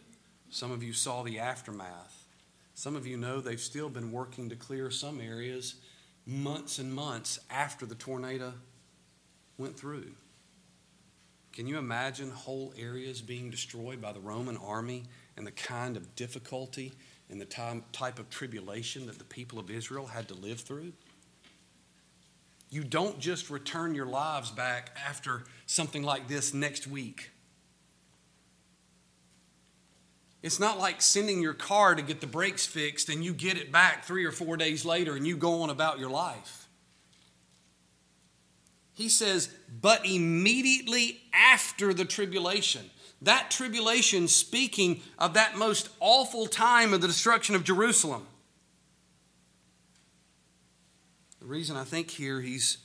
Some 0.52 0.72
of 0.72 0.84
you 0.84 0.94
saw 0.94 1.24
the 1.24 1.40
aftermath. 1.40 2.19
Some 2.80 2.96
of 2.96 3.06
you 3.06 3.18
know 3.18 3.42
they've 3.42 3.60
still 3.60 3.90
been 3.90 4.10
working 4.10 4.48
to 4.48 4.56
clear 4.56 4.90
some 4.90 5.20
areas 5.20 5.76
months 6.26 6.80
and 6.80 6.94
months 6.94 7.38
after 7.50 7.86
the 7.86 7.94
tornado 7.94 8.54
went 9.58 9.78
through. 9.78 10.14
Can 11.52 11.68
you 11.68 11.78
imagine 11.78 12.32
whole 12.32 12.74
areas 12.78 13.20
being 13.20 13.50
destroyed 13.50 14.00
by 14.02 14.14
the 14.14 14.22
Roman 14.22 14.56
army 14.56 15.04
and 15.36 15.46
the 15.46 15.52
kind 15.52 15.98
of 15.98 16.16
difficulty 16.16 16.94
and 17.30 17.42
the 17.42 17.44
time, 17.44 17.84
type 17.92 18.18
of 18.18 18.30
tribulation 18.30 19.08
that 19.08 19.18
the 19.18 19.26
people 19.26 19.60
of 19.60 19.70
Israel 19.70 20.06
had 20.06 20.30
to 20.30 20.34
live 20.34 20.62
through? 20.62 20.94
You 22.70 22.86
don't 22.86 23.20
just 23.20 23.50
return 23.50 23.94
your 23.94 24.06
lives 24.06 24.52
back 24.52 24.96
after 25.06 25.44
something 25.66 26.02
like 26.02 26.30
this 26.30 26.54
next 26.54 26.88
week. 26.88 27.32
It's 30.42 30.60
not 30.60 30.80
like 30.80 31.02
sending 31.02 31.42
your 31.42 31.54
car 31.54 31.96
to 31.96 32.02
get 32.02 32.22
the 32.22 32.28
brakes 32.28 32.66
fixed 32.66 33.10
and 33.10 33.24
you 33.24 33.34
get 33.34 33.58
it 33.58 33.72
back 33.72 34.06
three 34.06 34.26
or 34.26 34.32
four 34.32 34.56
days 34.56 34.86
later 34.86 35.16
and 35.16 35.28
you 35.28 35.36
go 35.36 35.62
on 35.62 35.70
about 35.70 36.00
your 36.00 36.10
life. 36.10 36.68
He 38.94 39.10
says, 39.10 39.50
but 39.82 40.06
immediately 40.06 41.22
after 41.34 41.94
the 41.94 42.06
tribulation. 42.06 42.90
That 43.22 43.52
tribulation, 43.52 44.28
speaking 44.28 45.02
of 45.18 45.34
that 45.34 45.58
most 45.58 45.90
awful 46.00 46.48
time 46.48 46.94
of 46.94 47.02
the 47.02 47.08
destruction 47.08 47.56
of 47.56 47.64
Jerusalem. 47.64 48.26
The 51.40 51.46
reason 51.46 51.76
I 51.76 51.84
think 51.84 52.12
here 52.12 52.42
he's 52.42 52.78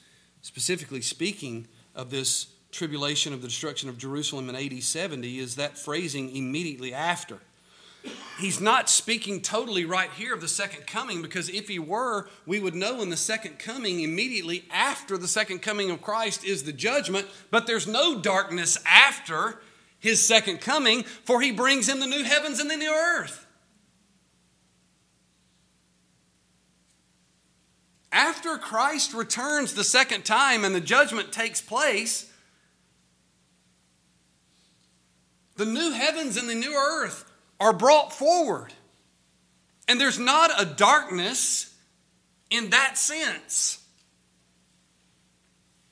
specifically 0.42 1.00
speaking 1.00 1.66
of 1.94 2.10
this 2.10 2.46
tribulation 2.74 3.32
of 3.32 3.40
the 3.40 3.48
destruction 3.48 3.88
of 3.88 3.96
Jerusalem 3.96 4.48
in 4.48 4.56
AD 4.56 4.82
70 4.82 5.38
is 5.38 5.56
that 5.56 5.78
phrasing 5.78 6.34
immediately 6.34 6.92
after. 6.92 7.38
He's 8.38 8.60
not 8.60 8.90
speaking 8.90 9.40
totally 9.40 9.84
right 9.84 10.10
here 10.10 10.34
of 10.34 10.40
the 10.40 10.48
second 10.48 10.86
coming 10.86 11.22
because 11.22 11.48
if 11.48 11.68
he 11.68 11.78
were, 11.78 12.28
we 12.44 12.58
would 12.58 12.74
know 12.74 13.00
in 13.00 13.08
the 13.08 13.16
second 13.16 13.58
coming, 13.58 14.00
immediately 14.00 14.64
after 14.70 15.16
the 15.16 15.28
second 15.28 15.60
coming 15.60 15.90
of 15.90 16.02
Christ, 16.02 16.44
is 16.44 16.64
the 16.64 16.72
judgment, 16.72 17.28
but 17.50 17.66
there's 17.66 17.86
no 17.86 18.20
darkness 18.20 18.76
after 18.84 19.60
his 20.00 20.26
second 20.26 20.60
coming, 20.60 21.04
for 21.04 21.40
he 21.40 21.52
brings 21.52 21.88
in 21.88 22.00
the 22.00 22.06
new 22.06 22.24
heavens 22.24 22.58
and 22.60 22.68
the 22.68 22.76
new 22.76 22.92
earth. 22.92 23.46
After 28.12 28.58
Christ 28.58 29.14
returns 29.14 29.74
the 29.74 29.84
second 29.84 30.24
time 30.24 30.64
and 30.64 30.74
the 30.74 30.80
judgment 30.80 31.32
takes 31.32 31.62
place, 31.62 32.30
The 35.56 35.66
new 35.66 35.92
heavens 35.92 36.36
and 36.36 36.48
the 36.48 36.54
new 36.54 36.74
earth 36.74 37.30
are 37.60 37.72
brought 37.72 38.12
forward. 38.12 38.72
And 39.86 40.00
there's 40.00 40.18
not 40.18 40.50
a 40.60 40.64
darkness 40.64 41.74
in 42.50 42.70
that 42.70 42.98
sense. 42.98 43.80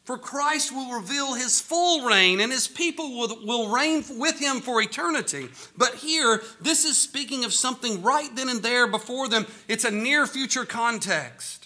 For 0.05 0.19
Christ 0.19 0.73
will 0.73 0.93
reveal 0.93 1.35
his 1.35 1.61
full 1.61 2.05
reign, 2.05 2.41
and 2.41 2.51
his 2.51 2.67
people 2.67 3.17
will, 3.17 3.47
will 3.47 3.73
reign 3.73 4.03
with 4.19 4.39
him 4.41 4.61
for 4.61 4.83
eternity. 4.83 5.49
But 5.77 5.95
here, 5.95 6.43
this 6.61 6.85
is 6.85 6.99
speaking 6.99 7.45
of 7.45 7.53
something 7.53 8.03
right 8.03 8.35
then 8.35 8.49
and 8.49 8.63
there 8.63 8.89
before 8.89 9.29
them. 9.29 9.47
It's 9.69 9.85
a 9.85 9.93
near 9.93 10.27
future 10.27 10.65
context. 10.65 11.62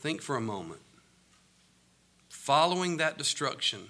Think 0.00 0.22
for 0.22 0.36
a 0.36 0.40
moment. 0.40 0.80
Following 2.30 2.96
that 2.96 3.18
destruction 3.18 3.80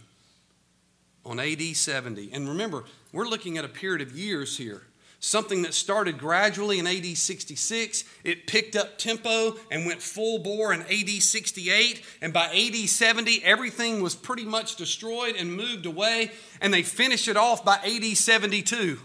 on 1.25 1.39
AD 1.39 1.63
70, 1.63 2.31
and 2.33 2.49
remember, 2.49 2.83
we're 3.13 3.29
looking 3.29 3.57
at 3.57 3.65
a 3.65 3.69
period 3.69 4.01
of 4.01 4.19
years 4.19 4.57
here. 4.57 4.83
Something 5.21 5.63
that 5.63 5.73
started 5.73 6.19
gradually 6.19 6.81
in 6.81 6.87
AD 6.89 7.17
66, 7.17 8.05
it 8.25 8.49
picked 8.49 8.75
up 8.75 8.99
tempo 8.99 9.55
and 9.71 9.87
went 9.87 10.03
full 10.03 10.41
bore 10.41 10.73
in 10.73 10.81
AD 10.83 11.11
68. 11.23 12.03
And 12.21 12.33
by 12.33 12.47
AD 12.47 12.89
70, 12.89 13.45
everything 13.45 14.03
was 14.03 14.17
pretty 14.17 14.45
much 14.45 14.75
destroyed 14.75 15.37
and 15.37 15.55
moved 15.55 15.87
away. 15.87 16.33
And 16.61 16.75
they 16.75 16.83
finished 16.83 17.29
it 17.29 17.37
off 17.37 17.65
by 17.65 17.77
AD 17.85 18.17
72. 18.17 18.99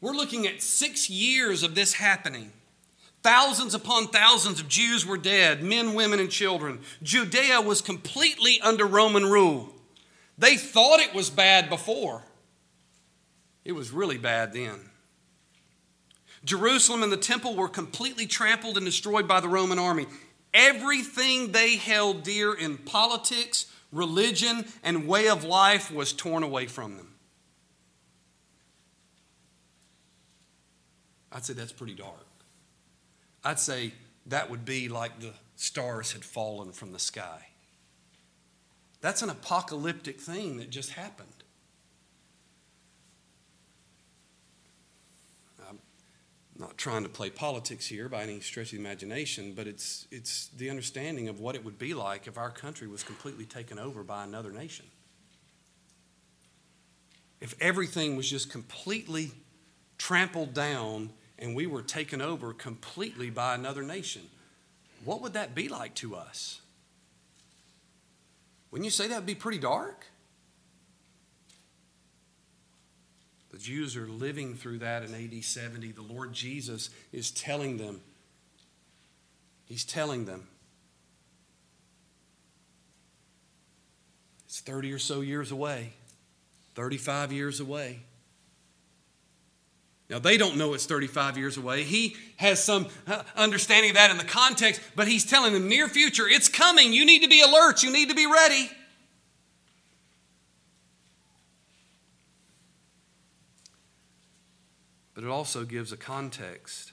We're 0.00 0.12
looking 0.12 0.46
at 0.46 0.62
six 0.62 1.10
years 1.10 1.62
of 1.62 1.74
this 1.74 1.94
happening. 1.94 2.52
Thousands 3.24 3.72
upon 3.72 4.08
thousands 4.08 4.60
of 4.60 4.68
Jews 4.68 5.06
were 5.06 5.16
dead, 5.16 5.62
men, 5.62 5.94
women, 5.94 6.20
and 6.20 6.30
children. 6.30 6.80
Judea 7.02 7.62
was 7.62 7.80
completely 7.80 8.60
under 8.60 8.84
Roman 8.84 9.24
rule. 9.24 9.70
They 10.36 10.58
thought 10.58 11.00
it 11.00 11.14
was 11.14 11.30
bad 11.30 11.70
before, 11.70 12.22
it 13.64 13.72
was 13.72 13.90
really 13.90 14.18
bad 14.18 14.52
then. 14.52 14.78
Jerusalem 16.44 17.02
and 17.02 17.10
the 17.10 17.16
temple 17.16 17.56
were 17.56 17.70
completely 17.70 18.26
trampled 18.26 18.76
and 18.76 18.84
destroyed 18.84 19.26
by 19.26 19.40
the 19.40 19.48
Roman 19.48 19.78
army. 19.78 20.04
Everything 20.52 21.52
they 21.52 21.76
held 21.76 22.24
dear 22.24 22.52
in 22.52 22.76
politics, 22.76 23.72
religion, 23.90 24.66
and 24.82 25.08
way 25.08 25.30
of 25.30 25.44
life 25.44 25.90
was 25.90 26.12
torn 26.12 26.42
away 26.42 26.66
from 26.66 26.98
them. 26.98 27.14
I'd 31.32 31.46
say 31.46 31.54
that's 31.54 31.72
pretty 31.72 31.94
dark. 31.94 32.23
I'd 33.44 33.60
say 33.60 33.92
that 34.26 34.50
would 34.50 34.64
be 34.64 34.88
like 34.88 35.20
the 35.20 35.34
stars 35.56 36.12
had 36.12 36.24
fallen 36.24 36.72
from 36.72 36.92
the 36.92 36.98
sky. 36.98 37.46
That's 39.00 39.20
an 39.20 39.28
apocalyptic 39.28 40.18
thing 40.18 40.56
that 40.56 40.70
just 40.70 40.90
happened. 40.90 41.28
I'm 45.68 45.78
not 46.56 46.78
trying 46.78 47.02
to 47.02 47.10
play 47.10 47.28
politics 47.28 47.86
here 47.86 48.08
by 48.08 48.22
any 48.22 48.40
stretch 48.40 48.68
of 48.68 48.78
the 48.78 48.78
imagination, 48.78 49.52
but 49.54 49.66
it's, 49.66 50.06
it's 50.10 50.48
the 50.56 50.70
understanding 50.70 51.28
of 51.28 51.38
what 51.38 51.54
it 51.54 51.64
would 51.64 51.78
be 51.78 51.92
like 51.92 52.26
if 52.26 52.38
our 52.38 52.50
country 52.50 52.88
was 52.88 53.02
completely 53.02 53.44
taken 53.44 53.78
over 53.78 54.02
by 54.02 54.24
another 54.24 54.52
nation. 54.52 54.86
If 57.42 57.54
everything 57.60 58.16
was 58.16 58.30
just 58.30 58.50
completely 58.50 59.32
trampled 59.98 60.54
down 60.54 61.10
and 61.38 61.54
we 61.54 61.66
were 61.66 61.82
taken 61.82 62.20
over 62.20 62.52
completely 62.52 63.30
by 63.30 63.54
another 63.54 63.82
nation, 63.82 64.22
what 65.04 65.20
would 65.20 65.34
that 65.34 65.54
be 65.54 65.68
like 65.68 65.94
to 65.96 66.14
us? 66.14 66.60
Wouldn't 68.70 68.84
you 68.84 68.90
say 68.90 69.08
that 69.08 69.16
would 69.16 69.26
be 69.26 69.34
pretty 69.34 69.58
dark? 69.58 70.06
The 73.50 73.58
Jews 73.58 73.96
are 73.96 74.08
living 74.08 74.56
through 74.56 74.78
that 74.78 75.04
in 75.04 75.14
AD 75.14 75.44
70. 75.44 75.92
The 75.92 76.02
Lord 76.02 76.32
Jesus 76.32 76.90
is 77.12 77.30
telling 77.30 77.76
them, 77.76 78.00
He's 79.66 79.84
telling 79.84 80.24
them, 80.24 80.48
it's 84.44 84.60
30 84.60 84.92
or 84.92 84.98
so 84.98 85.20
years 85.20 85.52
away, 85.52 85.92
35 86.74 87.32
years 87.32 87.60
away. 87.60 88.00
Now, 90.10 90.18
they 90.18 90.36
don't 90.36 90.56
know 90.56 90.74
it's 90.74 90.84
35 90.84 91.38
years 91.38 91.56
away. 91.56 91.82
He 91.82 92.16
has 92.36 92.62
some 92.62 92.88
uh, 93.06 93.22
understanding 93.36 93.90
of 93.90 93.96
that 93.96 94.10
in 94.10 94.18
the 94.18 94.24
context, 94.24 94.80
but 94.94 95.08
he's 95.08 95.24
telling 95.24 95.54
them 95.54 95.66
near 95.66 95.88
future, 95.88 96.28
it's 96.28 96.48
coming. 96.48 96.92
You 96.92 97.06
need 97.06 97.22
to 97.22 97.28
be 97.28 97.40
alert. 97.40 97.82
You 97.82 97.90
need 97.90 98.10
to 98.10 98.14
be 98.14 98.26
ready. 98.26 98.70
But 105.14 105.24
it 105.24 105.30
also 105.30 105.64
gives 105.64 105.90
a 105.90 105.96
context. 105.96 106.92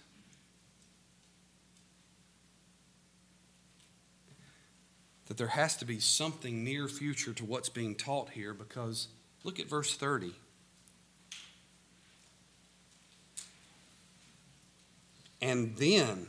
That 5.26 5.38
there 5.38 5.47
has 5.47 5.76
to 5.78 5.86
be 5.86 6.00
something 6.00 6.63
near 6.63 6.88
future 6.88 7.34
to 7.34 7.45
what's 7.45 7.69
being 7.69 7.95
taught 7.95 8.30
here 8.30 8.54
because 8.54 9.08
look 9.43 9.60
at 9.60 9.67
verse 9.67 9.95
30. 9.95 10.34
And 15.41 15.75
then. 15.77 16.27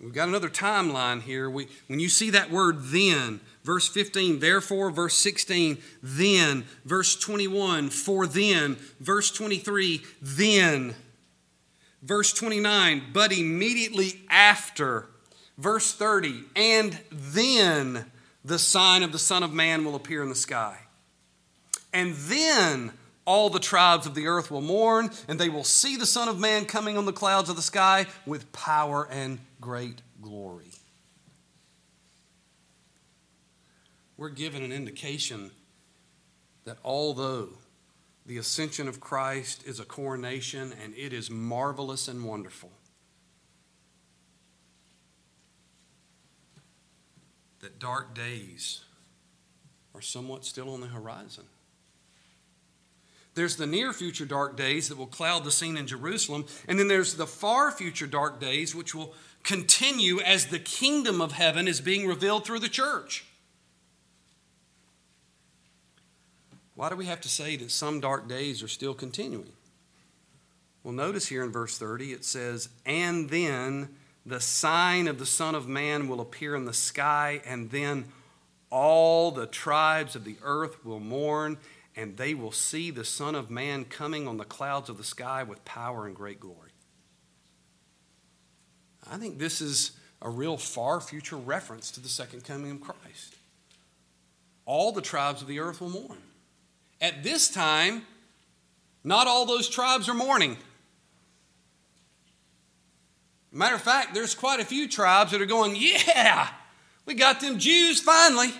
We've 0.00 0.12
got 0.12 0.28
another 0.28 0.48
timeline 0.48 1.22
here. 1.22 1.48
We, 1.48 1.68
when 1.86 2.00
you 2.00 2.08
see 2.08 2.30
that 2.30 2.50
word 2.50 2.82
then, 2.86 3.40
verse 3.62 3.86
15, 3.86 4.40
therefore, 4.40 4.90
verse 4.90 5.14
16, 5.14 5.78
then, 6.02 6.64
verse 6.84 7.14
21, 7.14 7.90
for 7.90 8.26
then, 8.26 8.76
verse 8.98 9.30
23, 9.30 10.02
then, 10.20 10.96
verse 12.02 12.32
29, 12.32 13.02
but 13.12 13.32
immediately 13.32 14.22
after, 14.28 15.06
verse 15.56 15.92
30, 15.94 16.42
and 16.56 16.98
then, 17.12 18.06
the 18.44 18.58
sign 18.58 19.02
of 19.02 19.12
the 19.12 19.18
Son 19.18 19.42
of 19.42 19.52
Man 19.52 19.84
will 19.84 19.94
appear 19.94 20.22
in 20.22 20.28
the 20.28 20.34
sky. 20.34 20.78
And 21.92 22.14
then 22.14 22.92
all 23.24 23.50
the 23.50 23.60
tribes 23.60 24.06
of 24.06 24.14
the 24.14 24.26
earth 24.26 24.50
will 24.50 24.60
mourn, 24.60 25.10
and 25.28 25.38
they 25.38 25.48
will 25.48 25.64
see 25.64 25.96
the 25.96 26.06
Son 26.06 26.28
of 26.28 26.38
Man 26.38 26.64
coming 26.64 26.96
on 26.96 27.06
the 27.06 27.12
clouds 27.12 27.48
of 27.48 27.56
the 27.56 27.62
sky 27.62 28.06
with 28.26 28.52
power 28.52 29.08
and 29.10 29.38
great 29.60 30.02
glory. 30.20 30.70
We're 34.16 34.28
given 34.28 34.62
an 34.62 34.72
indication 34.72 35.50
that 36.64 36.78
although 36.84 37.48
the 38.24 38.38
ascension 38.38 38.86
of 38.86 39.00
Christ 39.00 39.64
is 39.66 39.80
a 39.80 39.84
coronation 39.84 40.72
and 40.82 40.94
it 40.94 41.12
is 41.12 41.30
marvelous 41.30 42.06
and 42.06 42.24
wonderful, 42.24 42.70
that 47.60 47.78
dark 47.78 48.14
days 48.14 48.84
are 49.94 50.00
somewhat 50.00 50.44
still 50.44 50.72
on 50.72 50.80
the 50.80 50.88
horizon. 50.88 51.44
There's 53.34 53.56
the 53.56 53.66
near 53.66 53.92
future 53.92 54.26
dark 54.26 54.56
days 54.56 54.88
that 54.88 54.98
will 54.98 55.06
cloud 55.06 55.44
the 55.44 55.50
scene 55.50 55.76
in 55.76 55.86
Jerusalem, 55.86 56.46
and 56.68 56.78
then 56.78 56.88
there's 56.88 57.14
the 57.14 57.26
far 57.26 57.70
future 57.70 58.06
dark 58.06 58.40
days 58.40 58.74
which 58.74 58.94
will 58.94 59.14
continue 59.42 60.20
as 60.20 60.46
the 60.46 60.58
kingdom 60.58 61.20
of 61.20 61.32
heaven 61.32 61.66
is 61.66 61.80
being 61.80 62.06
revealed 62.06 62.44
through 62.44 62.60
the 62.60 62.68
church. 62.68 63.24
Why 66.74 66.88
do 66.88 66.96
we 66.96 67.06
have 67.06 67.20
to 67.22 67.28
say 67.28 67.56
that 67.56 67.70
some 67.70 68.00
dark 68.00 68.28
days 68.28 68.62
are 68.62 68.68
still 68.68 68.94
continuing? 68.94 69.52
Well, 70.82 70.94
notice 70.94 71.28
here 71.28 71.44
in 71.44 71.52
verse 71.52 71.78
30 71.78 72.12
it 72.12 72.24
says, 72.24 72.68
And 72.84 73.30
then 73.30 73.90
the 74.26 74.40
sign 74.40 75.06
of 75.08 75.18
the 75.18 75.26
Son 75.26 75.54
of 75.54 75.68
Man 75.68 76.08
will 76.08 76.20
appear 76.20 76.56
in 76.56 76.64
the 76.64 76.72
sky, 76.72 77.40
and 77.46 77.70
then 77.70 78.06
all 78.70 79.30
the 79.30 79.46
tribes 79.46 80.16
of 80.16 80.24
the 80.24 80.36
earth 80.42 80.84
will 80.84 81.00
mourn, 81.00 81.58
and 81.96 82.16
they 82.16 82.34
will 82.34 82.52
see 82.52 82.90
the 82.90 83.04
Son 83.04 83.34
of 83.34 83.50
Man 83.50 83.84
coming 83.84 84.26
on 84.26 84.38
the 84.38 84.44
clouds 84.44 84.88
of 84.88 84.96
the 84.96 85.04
sky 85.04 85.42
with 85.42 85.64
power 85.64 86.06
and 86.06 86.16
great 86.16 86.40
glory. 86.40 86.70
I 89.10 89.16
think 89.16 89.38
this 89.38 89.60
is 89.60 89.92
a 90.22 90.30
real 90.30 90.56
far 90.56 91.00
future 91.00 91.36
reference 91.36 91.90
to 91.92 92.00
the 92.00 92.08
second 92.08 92.44
coming 92.44 92.70
of 92.70 92.80
Christ. 92.80 93.36
All 94.64 94.92
the 94.92 95.02
tribes 95.02 95.42
of 95.42 95.48
the 95.48 95.58
earth 95.58 95.80
will 95.80 95.90
mourn. 95.90 96.18
At 97.00 97.22
this 97.24 97.50
time, 97.50 98.06
not 99.02 99.26
all 99.26 99.44
those 99.44 99.68
tribes 99.68 100.08
are 100.08 100.14
mourning. 100.14 100.56
Matter 103.50 103.74
of 103.74 103.82
fact, 103.82 104.14
there's 104.14 104.34
quite 104.34 104.60
a 104.60 104.64
few 104.64 104.88
tribes 104.88 105.32
that 105.32 105.42
are 105.42 105.46
going, 105.46 105.76
Yeah, 105.76 106.48
we 107.04 107.14
got 107.14 107.40
them 107.40 107.58
Jews 107.58 108.00
finally. 108.00 108.54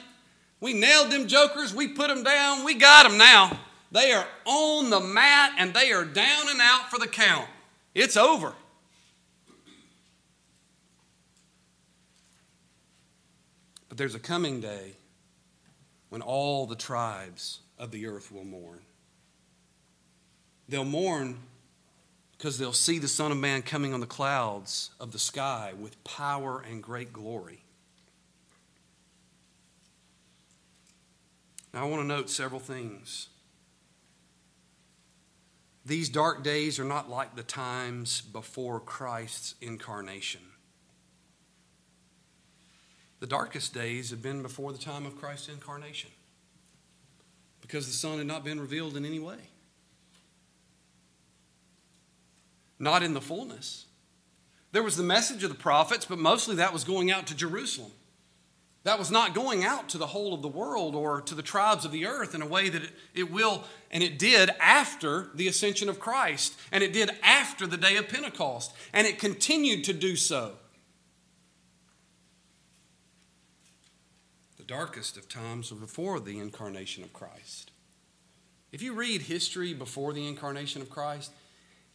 We 0.63 0.75
nailed 0.75 1.11
them 1.11 1.27
jokers, 1.27 1.75
we 1.75 1.89
put 1.89 2.07
them 2.07 2.23
down, 2.23 2.63
we 2.65 2.75
got 2.75 3.03
them 3.03 3.19
now. 3.19 3.59
They 3.91 4.13
are 4.13 4.25
on 4.45 4.91
the 4.91 5.01
mat 5.01 5.55
and 5.59 5.75
they 5.75 5.91
are 5.91 6.05
down 6.05 6.49
and 6.49 6.61
out 6.61 6.89
for 6.89 7.01
the 7.01 7.09
count. 7.09 7.49
It's 7.97 8.17
over. 8.17 8.53
But 13.89 13.99
there's 13.99 14.15
a 14.15 14.21
coming 14.21 14.61
day 14.61 14.93
when 16.11 16.23
all 16.23 16.67
the 16.67 16.77
tribes 16.77 17.59
of 17.77 17.91
the 17.91 18.07
earth 18.07 18.31
will 18.31 18.45
mourn. 18.45 18.83
They'll 20.69 20.85
mourn 20.85 21.41
because 22.39 22.57
they'll 22.57 22.73
see 22.73 23.01
the 23.01 23.09
Son 23.09 23.33
of 23.33 23.37
Man 23.37 23.63
coming 23.63 23.93
on 23.93 23.99
the 23.99 24.07
clouds 24.07 24.91
of 25.01 25.11
the 25.11 25.19
sky 25.19 25.73
with 25.77 26.03
power 26.05 26.65
and 26.71 26.81
great 26.81 27.13
glory. 27.13 27.62
Now, 31.73 31.87
I 31.87 31.89
want 31.89 32.03
to 32.03 32.07
note 32.07 32.29
several 32.29 32.61
things. 32.61 33.29
These 35.85 36.09
dark 36.09 36.45
days 36.45 36.79
are 36.79 36.85
not 36.85 37.11
like 37.11 37.35
the 37.35 37.43
times 37.43 38.21
before 38.21 38.79
Christ's 38.79 39.55
incarnation. 39.61 40.43
The 43.21 43.27
darkest 43.27 43.73
days 43.73 44.11
have 44.11 44.23
been 44.23 44.43
before 44.43 44.73
the 44.73 44.79
time 44.79 45.07
of 45.07 45.17
Christ's 45.17 45.49
incarnation 45.49 46.11
because 47.61 47.87
the 47.87 47.93
Son 47.93 48.19
had 48.19 48.27
not 48.27 48.45
been 48.45 48.61
revealed 48.61 48.97
in 48.97 49.05
any 49.05 49.19
way. 49.19 49.39
not 52.83 53.05
in 53.05 53.15
the 53.15 53.21
fullness. 53.21 53.87
There 54.73 54.83
was 54.83 54.97
the 54.97 55.05
message 55.05 55.45
of 55.45 55.51
the 55.51 55.57
prophets, 55.57 56.05
but 56.05 56.19
mostly 56.19 56.57
that 56.57 56.73
was 56.73 56.83
going 56.83 57.13
out 57.13 57.29
to 57.29 57.37
Jerusalem. 57.37 57.93
That 58.85 58.99
was 58.99 59.13
not 59.13 59.35
going 59.35 59.65
out 59.65 59.89
to 59.91 59.99
the 59.99 60.09
whole 60.09 60.35
of 60.35 60.43
the 60.43 60.49
world 60.49 60.97
or 60.97 61.21
to 61.23 61.35
the 61.35 61.43
tribes 61.43 61.85
of 61.85 61.93
the 61.93 62.07
earth 62.07 62.35
in 62.35 62.43
a 62.43 62.47
way 62.47 62.69
that 62.69 62.83
it, 62.83 62.91
it 63.15 63.31
will, 63.31 63.63
and 63.93 64.03
it 64.03 64.19
did 64.19 64.51
after 64.59 65.29
the 65.35 65.47
ascension 65.47 65.89
of 65.89 66.01
Christ, 66.01 66.59
and 66.73 66.83
it 66.83 66.93
did 66.93 67.11
after 67.23 67.67
the 67.67 67.77
day 67.77 67.97
of 67.97 68.09
Pentecost, 68.09 68.73
and 68.93 69.07
it 69.07 69.21
continued 69.21 69.85
to 69.85 69.93
do 69.93 70.17
so. 70.17 70.55
The 74.57 74.65
darkest 74.65 75.17
of 75.17 75.29
times 75.29 75.71
were 75.71 75.79
before 75.79 76.19
the 76.19 76.41
incarnation 76.41 77.05
of 77.05 77.13
Christ. 77.13 77.71
If 78.73 78.83
you 78.83 78.95
read 78.95 79.23
history 79.23 79.75
before 79.75 80.13
the 80.13 80.27
incarnation 80.27 80.83
of 80.83 80.91
Christ, 80.91 81.31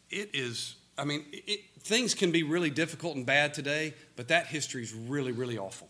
it 0.10 0.30
is, 0.34 0.76
I 0.97 1.04
mean, 1.04 1.26
it, 1.34 1.62
things 1.82 2.13
can 2.13 2.32
be 2.32 2.43
really 2.43 2.69
difficult 2.69 3.17
and 3.17 3.26
bad 3.26 3.54
today, 3.54 3.93
but 4.15 4.30
that 4.30 4.47
history 4.47 4.84
is 4.84 4.93
really, 4.93 5.34
really 5.34 5.58
awful. 5.58 5.89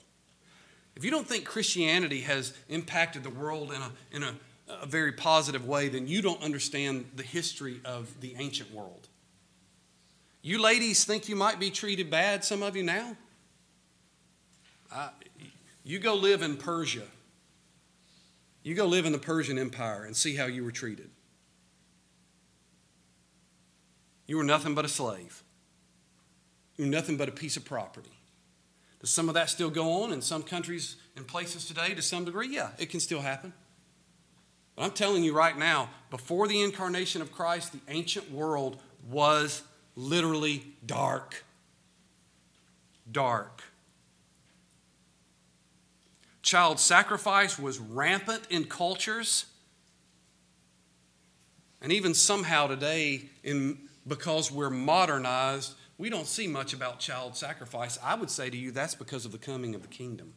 If 0.98 1.06
you 1.06 1.12
don't 1.12 1.28
think 1.28 1.46
Christianity 1.46 2.22
has 2.22 2.56
impacted 2.70 3.22
the 3.22 3.30
world 3.30 3.72
in 3.72 3.80
a, 3.84 3.92
in 4.12 4.24
a, 4.24 4.34
a 4.82 4.88
very 4.88 5.12
positive 5.12 5.64
way, 5.64 5.90
then 5.90 6.08
you 6.08 6.24
don't 6.24 6.42
understand 6.42 7.06
the 7.16 7.22
history 7.22 7.80
of 7.86 8.20
the 8.20 8.36
ancient 8.40 8.74
world. 8.74 9.08
You 10.42 10.60
ladies 10.60 11.06
think 11.06 11.30
you 11.30 11.36
might 11.36 11.60
be 11.60 11.70
treated 11.70 12.10
bad, 12.10 12.44
some 12.44 12.64
of 12.64 12.76
you 12.76 12.82
now? 12.82 13.16
you 15.84 16.00
go 16.00 16.16
live 16.16 16.42
in 16.42 16.58
Persia. 16.58 17.06
You 18.64 18.74
go 18.74 18.88
live 18.88 19.06
in 19.06 19.12
the 19.12 19.20
Persian 19.20 19.60
Empire 19.60 20.04
and 20.04 20.18
see 20.18 20.36
how 20.36 20.48
you 20.48 20.64
were 20.64 20.72
treated. 20.72 21.12
You 24.26 24.38
were 24.38 24.44
nothing 24.44 24.74
but 24.74 24.84
a 24.84 24.90
slave. 24.90 25.44
You 26.76 26.86
were 26.86 26.92
nothing 26.92 27.18
but 27.18 27.30
a 27.30 27.34
piece 27.34 27.56
of 27.56 27.66
property. 27.66 28.17
Does 29.08 29.14
some 29.14 29.30
of 29.30 29.36
that 29.36 29.50
still 29.50 29.70
go 29.70 30.04
on 30.04 30.12
in 30.12 30.22
some 30.22 30.44
countries 30.44 30.98
and 31.16 31.26
places 31.26 31.66
today 31.66 31.94
to 31.94 32.02
some 32.02 32.26
degree? 32.26 32.50
Yeah, 32.50 32.72
it 32.78 32.90
can 32.90 33.00
still 33.00 33.22
happen. 33.22 33.54
But 34.76 34.84
I'm 34.84 34.92
telling 34.92 35.24
you 35.24 35.34
right 35.34 35.58
now, 35.58 35.92
before 36.10 36.46
the 36.50 36.62
incarnation 36.62 37.22
of 37.22 37.32
Christ, 37.32 37.72
the 37.72 37.80
ancient 37.88 38.30
world 38.30 38.82
was 39.10 39.64
literally 39.96 40.66
dark. 40.86 41.46
Dark. 43.10 43.64
Child 46.42 46.78
sacrifice 46.78 47.58
was 47.58 47.80
rampant 47.80 48.42
in 48.50 48.66
cultures. 48.66 49.46
And 51.82 51.94
even 51.94 52.14
somehow 52.14 52.68
today, 52.68 53.30
in 53.42 53.78
because 54.06 54.52
we're 54.52 54.70
modernized, 54.70 55.76
we 55.98 56.10
don't 56.10 56.28
see 56.28 56.48
much 56.48 56.74
about 56.74 57.00
child 57.00 57.36
sacrifice. 57.36 57.98
I 58.04 58.16
would 58.16 58.30
say 58.30 58.50
to 58.50 58.58
you 58.58 58.72
that's 58.72 58.96
because 58.96 59.26
of 59.26 59.32
the 59.32 59.38
coming 59.38 59.74
of 59.74 59.82
the 59.82 59.88
kingdom. 59.88 60.34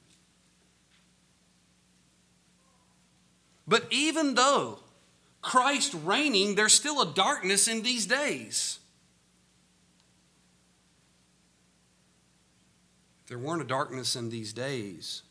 But 3.69 3.87
even 3.91 4.35
though 4.35 4.81
Christ 5.43 5.95
reigning, 6.05 6.55
there's 6.55 6.73
still 6.73 7.01
a 7.03 7.15
darkness 7.15 7.69
in 7.69 7.83
these 7.83 8.07
days. 8.07 8.79
If 13.23 13.29
there 13.29 13.39
weren't 13.39 13.63
a 13.63 13.67
darkness 13.67 14.17
in 14.17 14.31
these 14.31 14.53
days, 14.53 15.23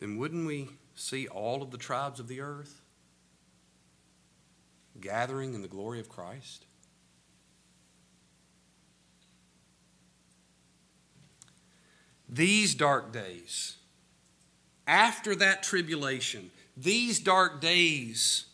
then 0.00 0.16
wouldn't 0.16 0.46
we 0.46 0.70
see 0.94 1.28
all 1.28 1.62
of 1.62 1.70
the 1.70 1.78
tribes 1.78 2.18
of 2.18 2.26
the 2.26 2.40
earth 2.40 2.82
gathering 5.00 5.54
in 5.54 5.62
the 5.62 5.68
glory 5.68 6.00
of 6.00 6.08
Christ? 6.08 6.66
These 12.28 12.74
dark 12.74 13.12
days, 13.12 13.76
after 14.86 15.34
that 15.36 15.62
tribulation, 15.62 16.50
these 16.76 17.20
dark 17.20 17.60
days 17.60 18.46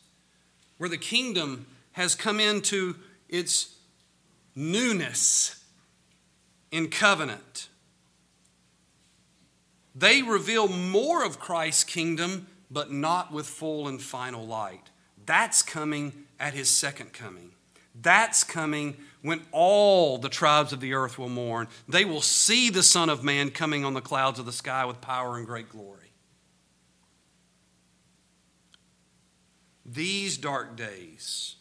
where 0.78 0.88
the 0.88 0.98
kingdom 0.98 1.66
has 1.92 2.14
come 2.14 2.40
into 2.40 2.96
its 3.28 3.74
newness 4.54 5.62
in 6.70 6.88
covenant, 6.88 7.68
they 9.94 10.22
reveal 10.22 10.68
more 10.68 11.24
of 11.24 11.40
Christ's 11.40 11.84
kingdom, 11.84 12.46
but 12.70 12.92
not 12.92 13.32
with 13.32 13.46
full 13.46 13.88
and 13.88 14.00
final 14.00 14.46
light. 14.46 14.90
That's 15.26 15.62
coming 15.62 16.24
at 16.38 16.54
his 16.54 16.70
second 16.70 17.12
coming. 17.12 17.50
That's 18.00 18.44
coming 18.44 18.96
when 19.22 19.42
all 19.52 20.18
the 20.18 20.28
tribes 20.28 20.72
of 20.72 20.80
the 20.80 20.94
earth 20.94 21.18
will 21.18 21.28
mourn. 21.28 21.68
They 21.88 22.04
will 22.04 22.22
see 22.22 22.70
the 22.70 22.82
Son 22.82 23.08
of 23.08 23.22
Man 23.22 23.50
coming 23.50 23.84
on 23.84 23.94
the 23.94 24.00
clouds 24.00 24.38
of 24.38 24.46
the 24.46 24.52
sky 24.52 24.84
with 24.84 25.00
power 25.00 25.36
and 25.36 25.46
great 25.46 25.68
glory. 25.68 26.12
These 29.84 30.38
dark 30.38 30.76
days 30.76 31.56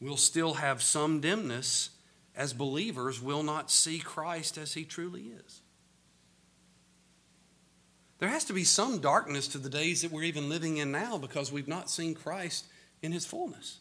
will 0.00 0.16
still 0.16 0.54
have 0.54 0.82
some 0.82 1.20
dimness 1.20 1.90
as 2.34 2.52
believers 2.52 3.20
will 3.20 3.42
not 3.42 3.70
see 3.70 3.98
Christ 3.98 4.56
as 4.56 4.74
he 4.74 4.84
truly 4.84 5.22
is. 5.22 5.60
There 8.18 8.28
has 8.28 8.44
to 8.44 8.52
be 8.52 8.64
some 8.64 9.00
darkness 9.00 9.48
to 9.48 9.58
the 9.58 9.68
days 9.68 10.02
that 10.02 10.12
we're 10.12 10.22
even 10.22 10.48
living 10.48 10.76
in 10.76 10.92
now 10.92 11.18
because 11.18 11.50
we've 11.50 11.68
not 11.68 11.90
seen 11.90 12.14
Christ 12.14 12.66
in 13.02 13.10
his 13.10 13.26
fullness. 13.26 13.80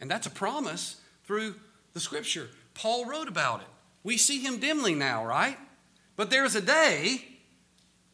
And 0.00 0.10
that's 0.10 0.26
a 0.26 0.30
promise 0.30 1.00
through 1.24 1.54
the 1.98 2.04
scripture. 2.04 2.48
Paul 2.74 3.06
wrote 3.06 3.28
about 3.28 3.60
it. 3.60 3.66
We 4.04 4.16
see 4.16 4.40
him 4.40 4.58
dimly 4.58 4.94
now, 4.94 5.26
right? 5.26 5.58
But 6.16 6.30
there's 6.30 6.54
a 6.54 6.60
day 6.60 7.24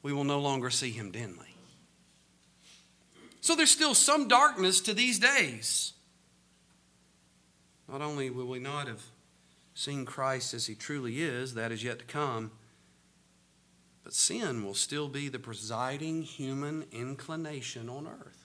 we 0.03 0.13
will 0.13 0.25
no 0.25 0.41
longer 0.41 0.71
see 0.71 0.91
him 0.91 1.11
dimly. 1.11 1.55
So 3.41 3.55
there's 3.55 3.71
still 3.71 3.95
some 3.95 4.27
darkness 4.27 4.81
to 4.83 4.95
these 4.95 5.19
days. 5.19 5.93
Not 7.89 8.01
only 8.01 8.31
will 8.31 8.47
we 8.47 8.59
not 8.59 8.89
have 8.89 9.03
seen 9.75 10.07
Christ 10.07 10.55
as 10.55 10.67
he 10.67 10.75
truly 10.75 11.21
is, 11.21 11.55
that 11.55 11.71
is 11.71 11.85
yet 11.85 11.99
to 11.99 12.05
come 12.07 12.51
but 14.05 14.13
sin 14.13 14.63
will 14.63 14.75
still 14.75 15.09
be 15.09 15.31
the 15.31 15.39
presiding 15.39 16.23
human 16.23 16.85
inclination 16.93 17.89
on 17.89 18.07
earth. 18.07 18.44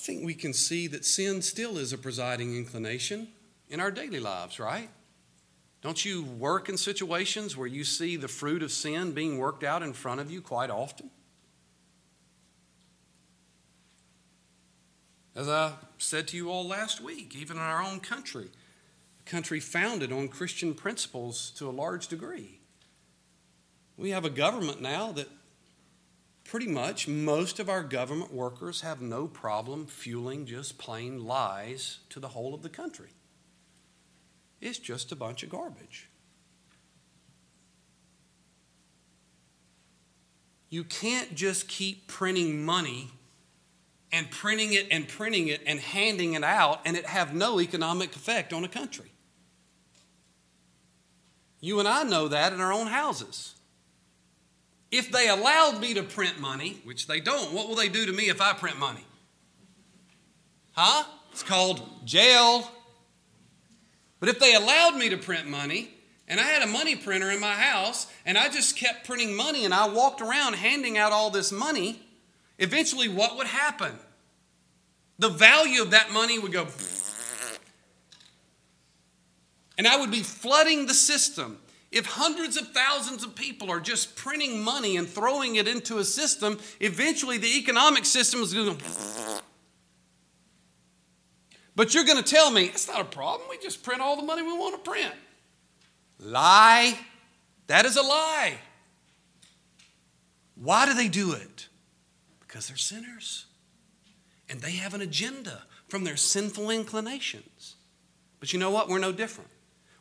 Think 0.00 0.24
we 0.24 0.34
can 0.34 0.52
see 0.52 0.86
that 0.88 1.04
sin 1.04 1.42
still 1.42 1.78
is 1.78 1.92
a 1.92 1.98
presiding 1.98 2.56
inclination 2.56 3.28
in 3.68 3.80
our 3.80 3.90
daily 3.90 4.20
lives, 4.20 4.58
right? 4.58 4.88
Don't 5.82 6.04
you 6.04 6.24
work 6.24 6.68
in 6.68 6.76
situations 6.76 7.56
where 7.56 7.66
you 7.66 7.84
see 7.84 8.16
the 8.16 8.28
fruit 8.28 8.62
of 8.62 8.72
sin 8.72 9.12
being 9.12 9.38
worked 9.38 9.64
out 9.64 9.82
in 9.82 9.92
front 9.92 10.20
of 10.20 10.30
you 10.30 10.40
quite 10.42 10.70
often? 10.70 11.10
As 15.34 15.48
I 15.48 15.72
said 15.98 16.28
to 16.28 16.36
you 16.36 16.50
all 16.50 16.66
last 16.66 17.00
week, 17.00 17.34
even 17.36 17.56
in 17.56 17.62
our 17.62 17.82
own 17.82 18.00
country, 18.00 18.48
a 19.20 19.30
country 19.30 19.60
founded 19.60 20.12
on 20.12 20.28
Christian 20.28 20.74
principles 20.74 21.50
to 21.56 21.68
a 21.68 21.70
large 21.70 22.08
degree. 22.08 22.58
We 23.96 24.10
have 24.10 24.24
a 24.24 24.30
government 24.30 24.82
now 24.82 25.12
that 25.12 25.28
pretty 26.50 26.66
much 26.66 27.06
most 27.06 27.60
of 27.60 27.68
our 27.68 27.84
government 27.84 28.34
workers 28.34 28.80
have 28.80 29.00
no 29.00 29.28
problem 29.28 29.86
fueling 29.86 30.44
just 30.44 30.78
plain 30.78 31.24
lies 31.24 32.00
to 32.08 32.18
the 32.18 32.26
whole 32.26 32.54
of 32.54 32.62
the 32.62 32.68
country. 32.68 33.10
It's 34.60 34.80
just 34.80 35.12
a 35.12 35.16
bunch 35.16 35.44
of 35.44 35.48
garbage. 35.48 36.08
You 40.70 40.82
can't 40.82 41.36
just 41.36 41.68
keep 41.68 42.08
printing 42.08 42.64
money 42.64 43.12
and 44.10 44.28
printing 44.28 44.72
it 44.72 44.88
and 44.90 45.06
printing 45.06 45.46
it 45.46 45.62
and 45.68 45.78
handing 45.78 46.32
it 46.34 46.42
out 46.42 46.80
and 46.84 46.96
it 46.96 47.06
have 47.06 47.32
no 47.32 47.60
economic 47.60 48.16
effect 48.16 48.52
on 48.52 48.64
a 48.64 48.68
country. 48.68 49.12
You 51.60 51.78
and 51.78 51.86
I 51.86 52.02
know 52.02 52.26
that 52.26 52.52
in 52.52 52.60
our 52.60 52.72
own 52.72 52.88
houses. 52.88 53.54
If 54.90 55.12
they 55.12 55.28
allowed 55.28 55.80
me 55.80 55.94
to 55.94 56.02
print 56.02 56.40
money, 56.40 56.80
which 56.84 57.06
they 57.06 57.20
don't, 57.20 57.52
what 57.52 57.68
will 57.68 57.76
they 57.76 57.88
do 57.88 58.06
to 58.06 58.12
me 58.12 58.28
if 58.28 58.40
I 58.40 58.52
print 58.52 58.78
money? 58.78 59.04
Huh? 60.72 61.04
It's 61.30 61.42
called 61.42 61.82
jail. 62.04 62.68
But 64.18 64.28
if 64.28 64.40
they 64.40 64.54
allowed 64.54 64.96
me 64.96 65.08
to 65.10 65.16
print 65.16 65.46
money, 65.46 65.90
and 66.26 66.40
I 66.40 66.44
had 66.44 66.62
a 66.62 66.66
money 66.66 66.96
printer 66.96 67.30
in 67.30 67.40
my 67.40 67.54
house, 67.54 68.06
and 68.26 68.36
I 68.36 68.48
just 68.48 68.76
kept 68.76 69.06
printing 69.06 69.36
money, 69.36 69.64
and 69.64 69.72
I 69.72 69.88
walked 69.88 70.20
around 70.20 70.54
handing 70.54 70.98
out 70.98 71.12
all 71.12 71.30
this 71.30 71.52
money, 71.52 72.02
eventually 72.58 73.08
what 73.08 73.36
would 73.36 73.46
happen? 73.46 73.92
The 75.18 75.28
value 75.28 75.82
of 75.82 75.92
that 75.92 76.12
money 76.12 76.38
would 76.38 76.52
go 76.52 76.66
and 79.80 79.88
I 79.88 79.96
would 79.96 80.10
be 80.10 80.22
flooding 80.22 80.84
the 80.84 80.92
system. 80.92 81.58
If 81.90 82.06
hundreds 82.06 82.56
of 82.56 82.68
thousands 82.68 83.24
of 83.24 83.34
people 83.34 83.70
are 83.70 83.80
just 83.80 84.14
printing 84.14 84.62
money 84.62 84.96
and 84.96 85.08
throwing 85.08 85.56
it 85.56 85.66
into 85.66 85.98
a 85.98 86.04
system, 86.04 86.58
eventually 86.78 87.36
the 87.36 87.58
economic 87.58 88.04
system 88.04 88.42
is 88.42 88.54
going 88.54 88.76
to. 88.76 89.42
But 91.74 91.94
you're 91.94 92.04
going 92.04 92.22
to 92.22 92.28
tell 92.28 92.50
me, 92.50 92.66
it's 92.66 92.86
not 92.86 93.00
a 93.00 93.04
problem. 93.04 93.48
We 93.50 93.58
just 93.58 93.82
print 93.82 94.00
all 94.00 94.16
the 94.16 94.22
money 94.22 94.42
we 94.42 94.52
want 94.52 94.82
to 94.82 94.90
print. 94.90 95.14
Lie. 96.20 96.96
That 97.66 97.86
is 97.86 97.96
a 97.96 98.02
lie. 98.02 98.54
Why 100.54 100.86
do 100.86 100.94
they 100.94 101.08
do 101.08 101.32
it? 101.32 101.68
Because 102.40 102.68
they're 102.68 102.76
sinners. 102.76 103.46
And 104.48 104.60
they 104.60 104.72
have 104.72 104.94
an 104.94 105.00
agenda 105.00 105.62
from 105.88 106.04
their 106.04 106.16
sinful 106.16 106.70
inclinations. 106.70 107.76
But 108.38 108.52
you 108.52 108.58
know 108.58 108.70
what? 108.70 108.88
We're 108.88 108.98
no 108.98 109.12
different. 109.12 109.50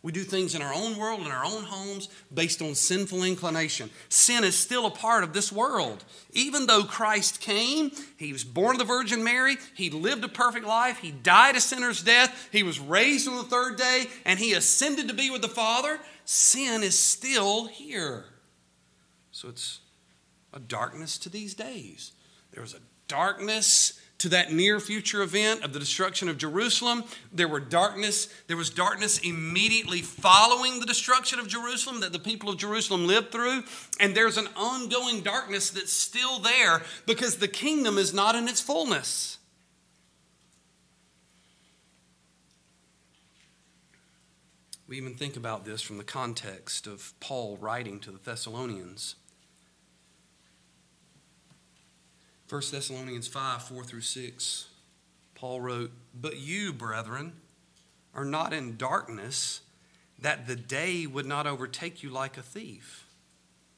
We 0.02 0.14
do 0.14 0.24
things 0.24 0.56
in 0.56 0.62
our 0.62 0.74
own 0.74 0.98
world, 0.98 1.22
in 1.22 1.32
our 1.32 1.44
own 1.44 1.64
homes, 1.64 2.08
based 2.34 2.62
on 2.62 2.74
sinful 2.74 3.24
inclination. 3.24 3.90
Sin 4.08 4.46
is 4.46 4.56
still 4.56 4.86
a 4.86 4.92
part 4.92 5.26
of 5.26 5.34
this 5.34 5.52
world. 5.52 6.06
Even 6.32 6.68
though 6.68 6.86
Christ 6.86 7.42
came, 7.42 7.92
he 8.16 8.32
was 8.32 8.46
born 8.46 8.76
of 8.76 8.80
the 8.80 8.86
Virgin 8.86 9.26
Mary, 9.26 9.58
he 9.76 9.90
lived 9.90 10.24
a 10.24 10.30
perfect 10.30 10.66
life, 10.66 11.00
he 11.00 11.12
died 11.12 11.58
a 11.58 11.62
sinner's 11.62 12.02
death, 12.02 12.48
he 12.50 12.64
was 12.64 12.80
raised 12.80 13.28
on 13.28 13.36
the 13.36 13.44
third 13.44 13.78
day, 13.78 14.06
and 14.26 14.40
he 14.40 14.54
ascended 14.54 15.10
to 15.10 15.14
be 15.14 15.30
with 15.30 15.42
the 15.42 15.50
Father, 15.50 16.00
sin 16.24 16.82
is 16.82 16.98
still 16.98 17.66
here. 17.66 18.24
So 19.32 19.50
it's 19.50 19.82
a 20.54 20.60
darkness 20.60 21.18
to 21.20 21.30
these 21.30 21.54
days. 21.54 22.14
There's 22.52 22.74
a 22.74 22.80
darkness 23.10 23.99
to 24.20 24.30
that 24.30 24.52
near 24.52 24.80
future 24.80 25.22
event 25.22 25.64
of 25.64 25.74
the 25.74 25.80
destruction 25.80 26.30
of 26.30 26.38
Jerusalem. 26.38 27.04
There 27.34 27.48
were 27.48 27.60
darkness, 27.60 28.30
there 28.48 28.58
was 28.58 28.70
darkness 28.70 29.18
immediately 29.20 30.02
following 30.02 30.80
the 30.80 30.86
destruction 30.86 31.40
of 31.40 31.48
Jerusalem 31.48 32.02
that 32.02 32.14
the 32.14 32.20
people 32.20 32.50
of 32.50 32.58
Jerusalem 32.58 33.08
lived 33.08 33.32
through, 33.32 33.64
and 34.00 34.16
there's 34.16 34.38
an 34.38 34.48
ongoing 34.56 35.22
darkness 35.22 35.72
that's 35.72 35.94
still 35.94 36.40
there 36.40 36.84
because 37.06 37.38
the 37.38 37.48
kingdom 37.48 37.98
is 37.98 38.14
not 38.14 38.36
in 38.36 38.48
its 38.48 38.62
fullness. 38.62 39.38
We 44.90 44.98
even 44.98 45.14
think 45.14 45.38
about 45.38 45.66
this 45.66 45.84
from 45.84 46.00
the 46.00 46.04
context 46.04 46.88
of 46.88 47.14
Paul 47.20 47.58
writing 47.58 48.00
to 48.00 48.12
the 48.12 48.18
Thessalonians. 48.18 49.16
1 52.50 52.62
Thessalonians 52.72 53.28
5 53.28 53.62
4 53.62 53.84
through 53.84 54.02
6, 54.02 54.68
Paul 55.36 55.62
wrote, 55.62 55.92
But 56.20 56.38
you, 56.38 56.74
brethren, 56.74 57.34
are 58.16 58.26
not 58.26 58.54
in 58.54 58.76
darkness, 58.76 59.62
that 60.18 60.48
the 60.48 60.56
day 60.56 61.06
would 61.06 61.28
not 61.28 61.46
overtake 61.46 62.02
you 62.02 62.10
like 62.10 62.38
a 62.38 62.42
thief. 62.42 63.06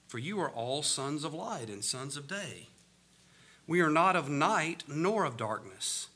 For 0.08 0.20
you 0.20 0.40
are 0.40 0.50
all 0.50 0.84
sons 0.84 1.24
of 1.24 1.34
light 1.34 1.70
and 1.70 1.84
sons 1.84 2.16
of 2.16 2.28
day. 2.28 2.70
We 3.68 3.82
are 3.82 3.90
not 3.90 4.16
of 4.16 4.30
night 4.30 4.84
nor 4.88 5.26
of 5.26 5.38
darkness. 5.38 6.08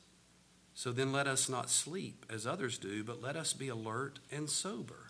So 0.74 0.92
then 0.92 1.12
let 1.12 1.26
us 1.26 1.48
not 1.48 1.70
sleep 1.70 2.26
as 2.28 2.46
others 2.46 2.78
do, 2.78 3.04
but 3.04 3.22
let 3.22 3.36
us 3.36 3.52
be 3.52 3.68
alert 3.68 4.18
and 4.30 4.48
sober. 4.50 5.06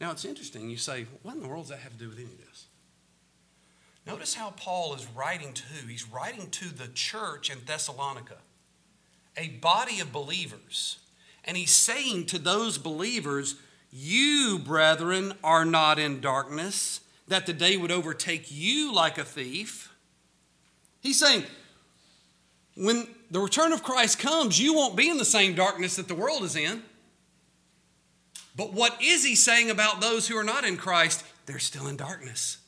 Now 0.00 0.10
it's 0.10 0.24
interesting. 0.24 0.68
You 0.68 0.76
say, 0.76 1.06
what 1.22 1.34
in 1.34 1.42
the 1.42 1.48
world 1.48 1.64
does 1.64 1.70
that 1.70 1.80
have 1.80 1.92
to 1.92 1.98
do 1.98 2.08
with 2.08 2.18
any 2.18 2.26
of 2.26 2.38
this? 2.38 2.66
Notice 4.06 4.34
how 4.34 4.50
Paul 4.50 4.94
is 4.94 5.06
writing 5.14 5.52
to 5.54 5.62
who? 5.62 5.88
He's 5.88 6.08
writing 6.08 6.50
to 6.50 6.74
the 6.74 6.88
church 6.88 7.50
in 7.50 7.58
Thessalonica, 7.64 8.36
a 9.36 9.48
body 9.48 10.00
of 10.00 10.12
believers. 10.12 10.98
And 11.44 11.56
he's 11.56 11.74
saying 11.74 12.26
to 12.26 12.38
those 12.38 12.78
believers, 12.78 13.56
You, 13.90 14.60
brethren, 14.62 15.34
are 15.42 15.64
not 15.64 15.98
in 15.98 16.20
darkness, 16.20 17.00
that 17.28 17.46
the 17.46 17.52
day 17.52 17.76
would 17.76 17.90
overtake 17.90 18.50
you 18.50 18.92
like 18.92 19.16
a 19.16 19.24
thief. 19.24 19.92
He's 21.00 21.18
saying, 21.18 21.44
when 22.76 23.06
the 23.30 23.40
return 23.40 23.72
of 23.72 23.82
Christ 23.82 24.18
comes, 24.18 24.60
you 24.60 24.74
won't 24.74 24.96
be 24.96 25.08
in 25.08 25.16
the 25.16 25.24
same 25.24 25.54
darkness 25.54 25.96
that 25.96 26.08
the 26.08 26.14
world 26.14 26.42
is 26.42 26.56
in. 26.56 26.82
But 28.56 28.72
what 28.72 29.00
is 29.02 29.24
he 29.24 29.34
saying 29.34 29.70
about 29.70 30.00
those 30.00 30.28
who 30.28 30.36
are 30.36 30.44
not 30.44 30.64
in 30.64 30.76
Christ? 30.76 31.24
They're 31.46 31.58
still 31.58 31.86
in 31.86 31.96
darkness. 31.96 32.58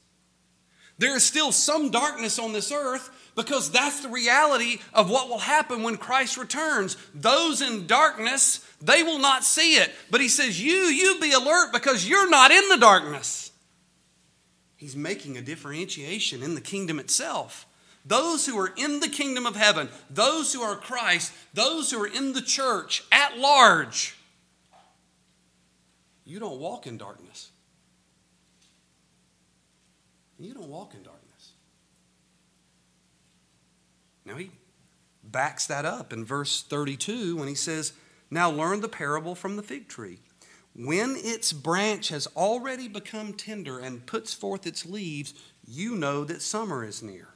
There 0.99 1.15
is 1.17 1.25
still 1.25 1.53
some 1.53 1.91
darkness 1.91 2.39
on 2.39 2.53
this 2.53 2.73
earth 2.73 3.11
because 3.35 3.71
that's 3.71 4.01
the 4.01 4.09
reality 4.09 4.79
of 4.95 5.11
what 5.11 5.29
will 5.29 5.39
happen 5.39 5.83
when 5.83 5.99
Christ 5.99 6.39
returns. 6.39 6.97
Those 7.15 7.61
in 7.61 7.87
darkness, 7.87 8.67
they 8.81 9.03
will 9.03 9.19
not 9.19 9.45
see 9.45 9.75
it. 9.75 9.93
But 10.11 10.23
he 10.23 10.29
says, 10.29 10.61
You, 10.61 10.73
you 10.73 11.21
be 11.21 11.33
alert 11.33 11.71
because 11.73 12.09
you're 12.09 12.31
not 12.31 12.51
in 12.51 12.69
the 12.71 12.79
darkness. 12.79 13.53
He's 14.77 14.97
making 14.97 15.37
a 15.37 15.43
differentiation 15.43 16.43
in 16.43 16.55
the 16.55 16.61
kingdom 16.61 16.99
itself. 16.99 17.67
those 18.07 18.47
who 18.47 18.57
are 18.57 18.73
in 18.77 19.01
the 19.01 19.09
kingdom 19.09 19.47
of 19.47 19.57
heaven, 19.57 19.89
those 20.09 20.53
who 20.53 20.63
are 20.63 20.77
Christ, 20.77 21.33
those 21.53 21.91
who 21.91 22.01
are 22.03 22.07
in 22.07 22.35
the 22.35 22.41
church 22.41 23.03
at 23.11 23.37
large, 23.37 24.17
you 26.25 26.39
don't 26.39 26.61
walk 26.61 26.87
in 26.87 26.97
darkness. 26.99 27.51
You 30.39 30.55
don't 30.55 30.69
walk 30.69 30.95
in 30.95 31.03
darkness. 31.03 31.53
Now 34.25 34.37
he 34.37 34.51
backs 35.23 35.67
that 35.67 35.85
up 35.85 36.13
in 36.13 36.25
verse 36.25 36.63
32 36.63 37.37
when 37.37 37.49
he 37.49 37.55
says, 37.55 37.93
Now 38.31 38.51
learn 38.51 38.81
the 38.81 38.89
parable 38.89 39.35
from 39.35 39.57
the 39.57 39.63
fig 39.63 39.89
tree. 39.89 40.21
When 40.75 41.17
its 41.17 41.53
branch 41.53 42.11
has 42.11 42.27
already 42.37 42.87
become 42.87 43.33
tender 43.33 43.79
and 43.79 44.05
puts 44.05 44.35
forth 44.35 44.67
its 44.67 44.85
leaves, 44.85 45.33
you 45.67 45.95
know 45.95 46.25
that 46.25 46.43
summer 46.43 46.85
is 46.85 47.03
near. 47.03 47.29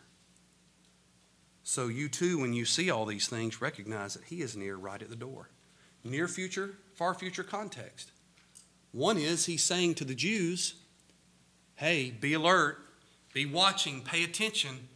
So 1.63 1.89
you 1.89 2.09
too, 2.09 2.39
when 2.39 2.53
you 2.53 2.65
see 2.65 2.91
all 2.91 3.07
these 3.07 3.29
things, 3.29 3.63
recognize 3.63 4.15
that 4.15 4.25
He 4.25 4.43
is 4.43 4.57
near 4.57 4.77
right 4.77 5.01
at 5.01 5.09
the 5.09 5.17
door. 5.17 5.49
Near 6.05 6.29
future, 6.29 6.75
far 6.95 7.15
future 7.15 7.43
context. 7.43 8.13
One 8.93 9.17
is 9.17 9.47
He's 9.47 9.63
saying 9.63 9.95
to 9.97 10.05
the 10.05 10.15
Jews, 10.15 10.75
Hey, 11.77 12.11
be 12.11 12.35
alert, 12.35 12.79
be 13.33 13.47
watching, 13.47 14.03
pay 14.03 14.25
attention, 14.25 14.89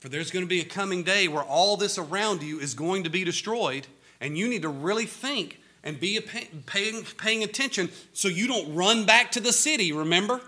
for 0.00 0.08
there's 0.08 0.30
going 0.30 0.44
to 0.44 0.48
be 0.48 0.60
a 0.60 0.64
coming 0.64 1.02
day 1.02 1.28
where 1.28 1.42
all 1.42 1.76
this 1.76 1.98
around 1.98 2.42
you 2.42 2.58
is 2.58 2.74
going 2.74 3.04
to 3.04 3.10
be 3.10 3.24
destroyed, 3.24 3.86
and 4.20 4.36
you 4.36 4.48
need 4.48 4.62
to 4.62 4.68
really 4.68 5.06
think 5.06 5.60
and 5.84 6.00
be 6.00 6.20
paying, 6.66 7.04
paying 7.18 7.42
attention 7.42 7.88
so 8.12 8.28
you 8.28 8.46
don't 8.46 8.74
run 8.74 9.06
back 9.06 9.30
to 9.32 9.40
the 9.40 9.52
city, 9.52 9.92
remember? 9.92 10.40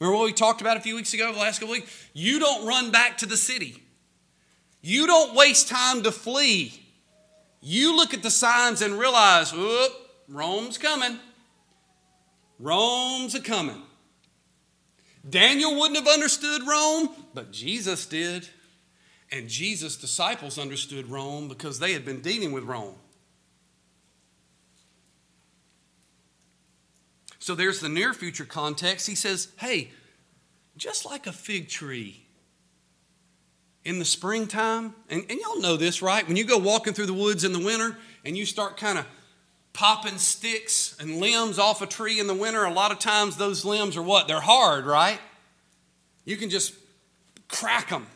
Remember 0.00 0.18
what 0.18 0.26
we 0.26 0.32
talked 0.32 0.60
about 0.60 0.76
a 0.76 0.80
few 0.80 0.94
weeks 0.94 1.14
ago, 1.14 1.32
the 1.32 1.38
last 1.38 1.58
couple 1.58 1.72
weeks? 1.72 2.08
You 2.12 2.38
don't 2.38 2.66
run 2.66 2.90
back 2.90 3.18
to 3.18 3.26
the 3.26 3.36
city. 3.36 3.82
You 4.82 5.06
don't 5.06 5.34
waste 5.34 5.68
time 5.68 6.02
to 6.02 6.12
flee. 6.12 6.82
You 7.62 7.96
look 7.96 8.12
at 8.12 8.22
the 8.22 8.30
signs 8.30 8.82
and 8.82 8.98
realize, 8.98 9.52
whoop, 9.52 9.92
Rome's 10.28 10.78
coming. 10.78 11.18
Rome's 12.58 13.34
a 13.34 13.40
coming. 13.40 13.82
Daniel 15.28 15.78
wouldn't 15.78 15.98
have 15.98 16.08
understood 16.08 16.62
Rome, 16.66 17.08
but 17.34 17.52
Jesus 17.52 18.06
did. 18.06 18.48
And 19.32 19.48
Jesus' 19.48 19.96
disciples 19.96 20.58
understood 20.58 21.08
Rome 21.08 21.48
because 21.48 21.78
they 21.80 21.92
had 21.92 22.04
been 22.04 22.20
dealing 22.20 22.52
with 22.52 22.64
Rome. 22.64 22.94
So 27.40 27.54
there's 27.54 27.80
the 27.80 27.88
near 27.88 28.12
future 28.12 28.44
context. 28.44 29.06
He 29.06 29.14
says, 29.14 29.48
hey, 29.58 29.90
just 30.76 31.04
like 31.04 31.26
a 31.26 31.32
fig 31.32 31.68
tree 31.68 32.26
in 33.84 34.00
the 34.00 34.04
springtime, 34.04 34.94
and, 35.08 35.24
and 35.30 35.38
y'all 35.38 35.60
know 35.60 35.76
this, 35.76 36.02
right? 36.02 36.26
When 36.26 36.36
you 36.36 36.44
go 36.44 36.58
walking 36.58 36.92
through 36.92 37.06
the 37.06 37.14
woods 37.14 37.44
in 37.44 37.52
the 37.52 37.64
winter 37.64 37.96
and 38.24 38.36
you 38.36 38.44
start 38.44 38.76
kind 38.76 38.98
of 38.98 39.06
popping 39.76 40.18
sticks 40.18 40.96
and 40.98 41.18
limbs 41.18 41.58
off 41.58 41.82
a 41.82 41.86
tree 41.86 42.18
in 42.18 42.26
the 42.26 42.34
winter, 42.34 42.64
a 42.64 42.72
lot 42.72 42.90
of 42.92 42.98
times 42.98 43.36
those 43.36 43.64
limbs 43.64 43.96
are 43.96 44.02
what? 44.02 44.26
They're 44.26 44.40
hard, 44.40 44.86
right? 44.86 45.20
You 46.24 46.36
can 46.36 46.50
just 46.50 46.74
crack 47.48 47.90
them 47.90 48.06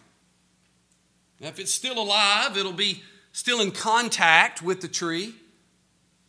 now, 1.41 1.49
if 1.49 1.59
it's 1.59 1.73
still 1.73 1.99
alive, 1.99 2.57
it'll 2.57 2.73
be 2.73 3.03
still 3.33 3.61
in 3.61 3.71
contact 3.71 4.63
with 4.63 4.83
the 4.83 4.89
tree. 4.89 5.35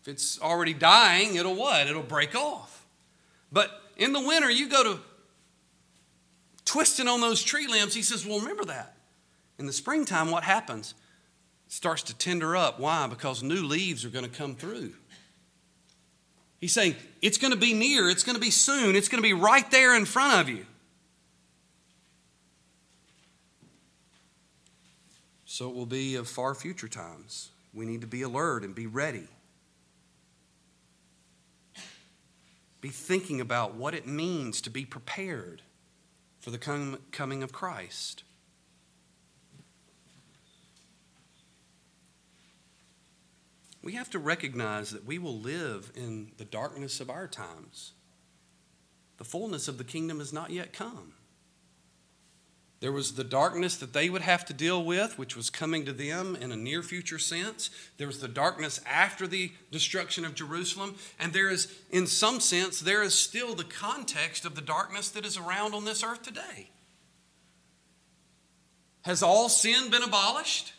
If 0.02 0.08
it's 0.08 0.42
already 0.42 0.74
dying, 0.74 1.36
it'll 1.36 1.56
what? 1.56 1.88
It'll 1.88 2.02
break 2.02 2.34
off. 2.34 2.86
But 3.52 3.70
in 3.98 4.14
the 4.14 4.22
winter, 4.22 4.50
you 4.50 4.70
go 4.70 4.84
to 4.84 5.00
twisting 6.64 7.10
on 7.10 7.20
those 7.20 7.44
tree 7.44 7.68
limbs. 7.68 7.94
He 7.94 8.02
says, 8.02 8.26
Well, 8.26 8.40
remember 8.40 8.66
that. 8.66 8.96
In 9.60 9.66
the 9.66 9.74
springtime, 9.74 10.32
what 10.32 10.44
happens? 10.44 10.96
It 11.68 11.74
starts 11.74 12.04
to 12.04 12.18
tender 12.18 12.56
up. 12.56 12.80
Why? 12.80 13.06
Because 13.08 13.44
new 13.44 13.64
leaves 13.64 14.06
are 14.06 14.10
going 14.10 14.26
to 14.26 14.32
come 14.32 14.56
through. 14.56 14.94
He's 16.62 16.72
saying, 16.72 16.96
It's 17.22 17.38
going 17.40 17.52
to 17.52 17.60
be 17.60 17.74
near, 17.74 18.10
it's 18.10 18.24
going 18.24 18.36
to 18.36 18.42
be 18.42 18.52
soon, 18.52 18.96
it's 18.96 19.10
going 19.10 19.22
to 19.22 19.28
be 19.28 19.34
right 19.34 19.70
there 19.72 19.98
in 19.98 20.06
front 20.06 20.40
of 20.40 20.48
you. 20.48 20.66
So 25.44 25.68
it 25.70 25.76
will 25.76 25.86
be 25.86 26.16
of 26.16 26.30
far 26.30 26.56
future 26.56 26.88
times. 26.88 27.50
We 27.74 27.86
need 27.86 28.02
to 28.02 28.08
be 28.08 28.22
alert 28.22 28.64
and 28.64 28.74
be 28.74 28.88
ready. 28.88 29.28
Be 32.80 32.90
thinking 32.90 33.42
about 33.42 33.76
what 33.76 33.94
it 33.94 34.08
means 34.08 34.62
to 34.62 34.70
be 34.70 34.86
prepared 34.86 35.62
for 36.40 36.52
the 36.52 36.58
coming 37.12 37.44
of 37.44 37.52
Christ. 37.52 38.24
We 43.82 43.94
have 43.94 44.10
to 44.12 44.20
recognize 44.20 44.92
that 44.92 45.06
we 45.06 45.18
will 45.18 45.40
live 45.40 45.92
in 45.96 46.32
the 46.38 46.46
darkness 46.46 47.00
of 47.00 47.10
our 47.10 47.28
times. 47.28 47.94
The 49.18 49.24
fullness 49.24 49.68
of 49.68 49.78
the 49.78 49.84
kingdom 49.84 50.20
has 50.20 50.32
not 50.32 50.52
yet 50.52 50.74
come. 50.74 51.14
There 52.80 52.92
was 52.92 53.14
the 53.14 53.24
darkness 53.24 53.78
that 53.78 53.94
they 53.94 54.10
would 54.10 54.24
have 54.24 54.44
to 54.46 54.54
deal 54.54 54.84
with, 54.84 55.20
which 55.20 55.36
was 55.36 55.52
coming 55.52 55.86
to 55.86 55.94
them 55.94 56.36
in 56.36 56.52
a 56.52 56.56
near 56.56 56.82
future 56.82 57.20
sense. 57.20 57.70
There 57.98 58.08
was 58.08 58.20
the 58.20 58.28
darkness 58.28 58.82
after 58.88 59.28
the 59.28 59.52
destruction 59.72 60.26
of 60.26 60.34
Jerusalem. 60.34 60.96
And 61.20 61.32
there 61.32 61.50
is, 61.50 61.72
in 61.92 62.08
some 62.08 62.40
sense, 62.40 62.80
there 62.80 63.04
is 63.04 63.14
still 63.14 63.54
the 63.54 63.64
context 63.64 64.46
of 64.46 64.56
the 64.56 64.62
darkness 64.62 65.10
that 65.10 65.28
is 65.28 65.38
around 65.38 65.76
on 65.76 65.86
this 65.86 66.04
earth 66.04 66.24
today. 66.24 66.72
Has 69.04 69.22
all 69.22 69.48
sin 69.48 69.92
been 69.92 70.04
abolished? 70.04 70.74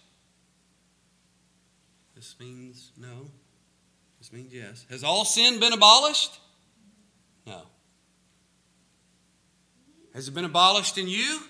This 2.22 2.36
means 2.38 2.92
no. 2.96 3.32
This 4.20 4.32
means 4.32 4.54
yes. 4.54 4.86
Has 4.88 5.02
all 5.02 5.24
sin 5.24 5.58
been 5.58 5.72
abolished? 5.72 6.38
No. 7.44 7.62
Has 10.14 10.28
it 10.28 10.30
been 10.30 10.44
abolished 10.44 10.98
in 10.98 11.08
you? 11.08 11.40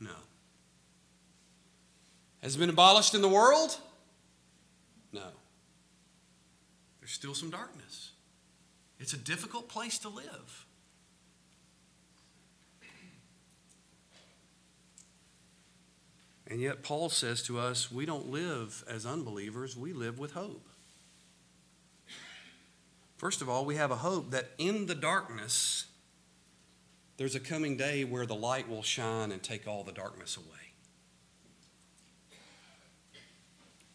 No. 0.00 0.16
Has 2.40 2.56
it 2.56 2.60
been 2.60 2.70
abolished 2.70 3.14
in 3.14 3.20
the 3.20 3.28
world? 3.28 3.78
No. 5.12 5.28
There's 7.00 7.12
still 7.12 7.34
some 7.34 7.50
darkness. 7.50 8.12
It's 8.98 9.12
a 9.12 9.18
difficult 9.18 9.68
place 9.68 9.98
to 9.98 10.08
live. 10.08 10.65
And 16.48 16.60
yet, 16.60 16.82
Paul 16.82 17.08
says 17.08 17.42
to 17.44 17.58
us, 17.58 17.90
we 17.90 18.06
don't 18.06 18.30
live 18.30 18.84
as 18.88 19.04
unbelievers, 19.04 19.76
we 19.76 19.92
live 19.92 20.18
with 20.18 20.32
hope. 20.32 20.68
First 23.16 23.40
of 23.40 23.48
all, 23.48 23.64
we 23.64 23.76
have 23.76 23.90
a 23.90 23.96
hope 23.96 24.30
that 24.30 24.50
in 24.58 24.86
the 24.86 24.94
darkness, 24.94 25.86
there's 27.16 27.34
a 27.34 27.40
coming 27.40 27.76
day 27.76 28.04
where 28.04 28.26
the 28.26 28.34
light 28.34 28.68
will 28.68 28.82
shine 28.82 29.32
and 29.32 29.42
take 29.42 29.66
all 29.66 29.82
the 29.82 29.92
darkness 29.92 30.36
away. 30.36 30.46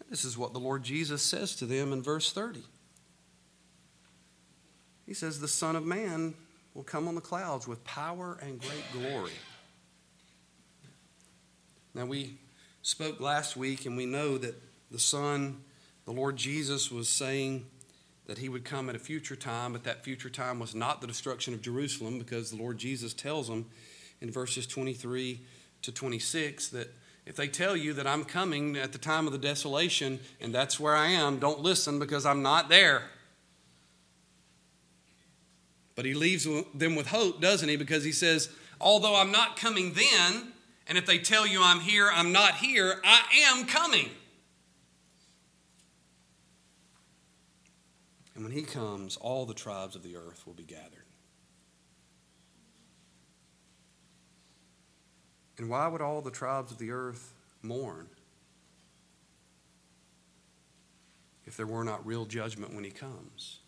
This 0.09 0.25
is 0.25 0.37
what 0.37 0.51
the 0.51 0.59
Lord 0.59 0.83
Jesus 0.83 1.21
says 1.21 1.55
to 1.57 1.65
them 1.65 1.93
in 1.93 2.03
verse 2.03 2.33
30. 2.33 2.63
He 5.05 5.13
says, 5.13 5.39
The 5.39 5.47
Son 5.47 5.77
of 5.77 5.85
Man 5.85 6.33
will 6.73 6.83
come 6.83 7.07
on 7.07 7.15
the 7.15 7.21
clouds 7.21 7.67
with 7.67 7.81
power 7.85 8.37
and 8.41 8.59
great 8.59 8.83
glory. 8.91 9.31
Now, 11.93 12.05
we 12.05 12.37
spoke 12.81 13.19
last 13.19 13.55
week, 13.55 13.85
and 13.85 13.95
we 13.95 14.05
know 14.05 14.37
that 14.37 14.55
the 14.89 14.99
Son, 14.99 15.61
the 16.05 16.11
Lord 16.11 16.35
Jesus, 16.35 16.91
was 16.91 17.07
saying, 17.09 17.65
that 18.31 18.37
he 18.37 18.47
would 18.47 18.63
come 18.63 18.89
at 18.89 18.95
a 18.95 18.99
future 18.99 19.35
time, 19.35 19.73
but 19.73 19.83
that 19.83 20.05
future 20.05 20.29
time 20.29 20.57
was 20.57 20.73
not 20.73 21.01
the 21.01 21.07
destruction 21.07 21.53
of 21.53 21.61
Jerusalem 21.61 22.17
because 22.17 22.49
the 22.49 22.55
Lord 22.55 22.77
Jesus 22.77 23.13
tells 23.13 23.49
them 23.49 23.65
in 24.21 24.31
verses 24.31 24.65
23 24.67 25.41
to 25.81 25.91
26 25.91 26.69
that 26.69 26.93
if 27.25 27.35
they 27.35 27.49
tell 27.49 27.75
you 27.75 27.91
that 27.93 28.07
I'm 28.07 28.23
coming 28.23 28.77
at 28.77 28.93
the 28.93 28.97
time 28.97 29.25
of 29.25 29.33
the 29.33 29.37
desolation 29.37 30.19
and 30.39 30.55
that's 30.55 30.79
where 30.79 30.95
I 30.95 31.07
am, 31.07 31.39
don't 31.39 31.59
listen 31.59 31.99
because 31.99 32.25
I'm 32.25 32.41
not 32.41 32.69
there. 32.69 33.03
But 35.95 36.05
he 36.05 36.13
leaves 36.13 36.47
them 36.73 36.95
with 36.95 37.07
hope, 37.07 37.41
doesn't 37.41 37.67
he? 37.67 37.75
Because 37.75 38.03
he 38.03 38.11
says, 38.13 38.49
although 38.79 39.15
I'm 39.15 39.31
not 39.31 39.57
coming 39.57 39.93
then, 39.93 40.50
and 40.91 40.97
if 40.97 41.05
they 41.05 41.19
tell 41.19 41.47
you 41.47 41.61
I'm 41.63 41.79
here, 41.79 42.11
I'm 42.13 42.33
not 42.33 42.55
here, 42.55 42.99
I 43.05 43.21
am 43.45 43.65
coming. 43.65 44.09
And 48.35 48.43
when 48.43 48.51
he 48.51 48.63
comes, 48.63 49.15
all 49.15 49.45
the 49.45 49.53
tribes 49.53 49.95
of 49.95 50.03
the 50.03 50.17
earth 50.17 50.45
will 50.45 50.53
be 50.53 50.65
gathered. 50.65 51.05
And 55.57 55.69
why 55.69 55.87
would 55.87 56.01
all 56.01 56.21
the 56.21 56.29
tribes 56.29 56.73
of 56.73 56.77
the 56.77 56.91
earth 56.91 57.35
mourn 57.61 58.09
if 61.45 61.55
there 61.55 61.67
were 61.67 61.85
not 61.85 62.05
real 62.05 62.25
judgment 62.25 62.75
when 62.75 62.83
he 62.83 62.91
comes? 62.91 63.59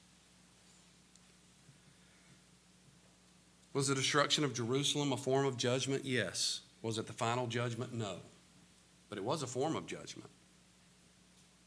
Was 3.71 3.87
the 3.87 3.95
destruction 3.95 4.43
of 4.43 4.53
Jerusalem 4.53 5.13
a 5.13 5.17
form 5.17 5.45
of 5.45 5.55
judgment? 5.55 6.03
Yes. 6.03 6.59
Was 6.83 6.99
it 6.99 7.07
the 7.07 7.13
final 7.13 7.47
judgment? 7.47 7.93
No. 7.93 8.17
But 9.09 9.17
it 9.17 9.23
was 9.23 9.41
a 9.41 9.47
form 9.47 9.75
of 9.75 9.87
judgment. 9.87 10.29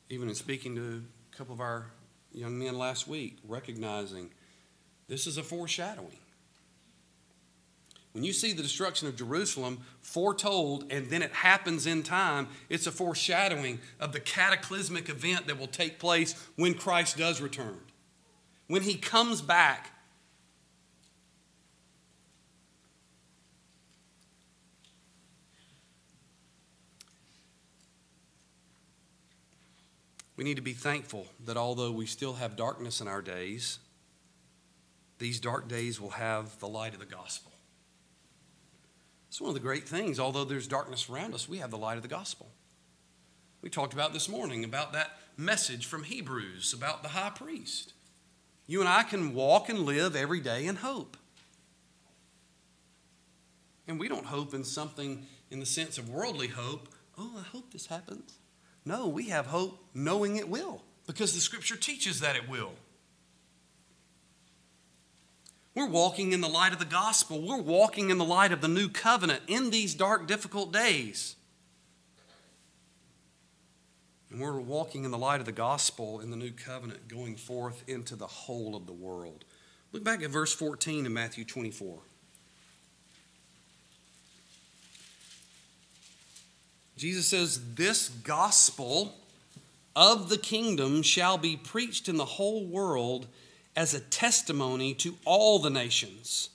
Even 0.08 0.28
in 0.28 0.36
speaking 0.36 0.76
to 0.76 1.02
a 1.32 1.36
couple 1.36 1.54
of 1.54 1.60
our 1.60 1.86
young 2.30 2.56
men 2.56 2.78
last 2.78 3.08
week, 3.08 3.38
recognizing 3.48 4.30
this 5.08 5.26
is 5.26 5.38
a 5.38 5.42
foreshadowing. 5.42 6.18
When 8.12 8.24
you 8.24 8.32
see 8.32 8.52
the 8.52 8.62
destruction 8.62 9.08
of 9.08 9.16
Jerusalem 9.16 9.80
foretold 10.00 10.90
and 10.90 11.08
then 11.10 11.22
it 11.22 11.32
happens 11.32 11.86
in 11.86 12.02
time, 12.02 12.48
it's 12.68 12.86
a 12.86 12.92
foreshadowing 12.92 13.80
of 14.00 14.12
the 14.12 14.20
cataclysmic 14.20 15.08
event 15.08 15.46
that 15.46 15.58
will 15.58 15.66
take 15.66 15.98
place 15.98 16.34
when 16.56 16.74
Christ 16.74 17.18
does 17.18 17.40
return. 17.40 17.78
When 18.68 18.82
he 18.82 18.96
comes 18.96 19.42
back 19.42 19.92
We 30.36 30.44
need 30.44 30.56
to 30.56 30.62
be 30.62 30.74
thankful 30.74 31.26
that 31.46 31.56
although 31.56 31.90
we 31.90 32.06
still 32.06 32.34
have 32.34 32.56
darkness 32.56 33.00
in 33.00 33.08
our 33.08 33.22
days, 33.22 33.78
these 35.18 35.40
dark 35.40 35.66
days 35.66 36.00
will 36.00 36.10
have 36.10 36.58
the 36.58 36.68
light 36.68 36.92
of 36.92 37.00
the 37.00 37.06
gospel. 37.06 37.52
It's 39.28 39.40
one 39.40 39.48
of 39.48 39.54
the 39.54 39.60
great 39.60 39.88
things. 39.88 40.20
Although 40.20 40.44
there's 40.44 40.68
darkness 40.68 41.08
around 41.08 41.34
us, 41.34 41.48
we 41.48 41.58
have 41.58 41.70
the 41.70 41.78
light 41.78 41.96
of 41.96 42.02
the 42.02 42.08
gospel. 42.08 42.48
We 43.62 43.70
talked 43.70 43.94
about 43.94 44.12
this 44.12 44.28
morning 44.28 44.62
about 44.62 44.92
that 44.92 45.18
message 45.36 45.86
from 45.86 46.04
Hebrews 46.04 46.72
about 46.72 47.02
the 47.02 47.10
high 47.10 47.30
priest. 47.30 47.94
You 48.66 48.80
and 48.80 48.88
I 48.88 49.02
can 49.02 49.34
walk 49.34 49.68
and 49.68 49.80
live 49.80 50.16
every 50.16 50.40
day 50.40 50.66
in 50.66 50.76
hope. 50.76 51.16
And 53.88 53.98
we 53.98 54.08
don't 54.08 54.26
hope 54.26 54.52
in 54.54 54.64
something 54.64 55.24
in 55.50 55.60
the 55.60 55.66
sense 55.66 55.96
of 55.98 56.08
worldly 56.08 56.48
hope. 56.48 56.88
Oh, 57.16 57.32
I 57.38 57.42
hope 57.42 57.72
this 57.72 57.86
happens. 57.86 58.38
No, 58.86 59.08
we 59.08 59.30
have 59.30 59.46
hope 59.46 59.84
knowing 59.92 60.36
it 60.36 60.48
will 60.48 60.80
because 61.08 61.34
the 61.34 61.40
scripture 61.40 61.76
teaches 61.76 62.20
that 62.20 62.36
it 62.36 62.48
will. 62.48 62.70
We're 65.74 65.88
walking 65.88 66.32
in 66.32 66.40
the 66.40 66.48
light 66.48 66.72
of 66.72 66.78
the 66.78 66.86
gospel. 66.86 67.42
We're 67.46 67.60
walking 67.60 68.08
in 68.10 68.16
the 68.16 68.24
light 68.24 68.52
of 68.52 68.62
the 68.62 68.68
new 68.68 68.88
covenant 68.88 69.42
in 69.48 69.70
these 69.70 69.94
dark, 69.94 70.26
difficult 70.26 70.72
days. 70.72 71.34
And 74.30 74.40
we're 74.40 74.58
walking 74.58 75.04
in 75.04 75.10
the 75.10 75.18
light 75.18 75.40
of 75.40 75.46
the 75.46 75.52
gospel 75.52 76.20
in 76.20 76.30
the 76.30 76.36
new 76.36 76.52
covenant 76.52 77.08
going 77.08 77.36
forth 77.36 77.82
into 77.86 78.16
the 78.16 78.26
whole 78.26 78.74
of 78.76 78.86
the 78.86 78.92
world. 78.92 79.44
Look 79.92 80.04
back 80.04 80.22
at 80.22 80.30
verse 80.30 80.54
14 80.54 81.04
in 81.06 81.12
Matthew 81.12 81.44
24. 81.44 81.98
Jesus 86.96 87.28
says, 87.28 87.74
This 87.74 88.08
gospel 88.08 89.14
of 89.94 90.28
the 90.28 90.38
kingdom 90.38 91.02
shall 91.02 91.38
be 91.38 91.56
preached 91.56 92.08
in 92.08 92.16
the 92.16 92.24
whole 92.24 92.66
world 92.66 93.26
as 93.74 93.92
a 93.94 94.00
testimony 94.00 94.94
to 94.94 95.16
all 95.24 95.58
the 95.58 95.70
nations. 95.70 96.50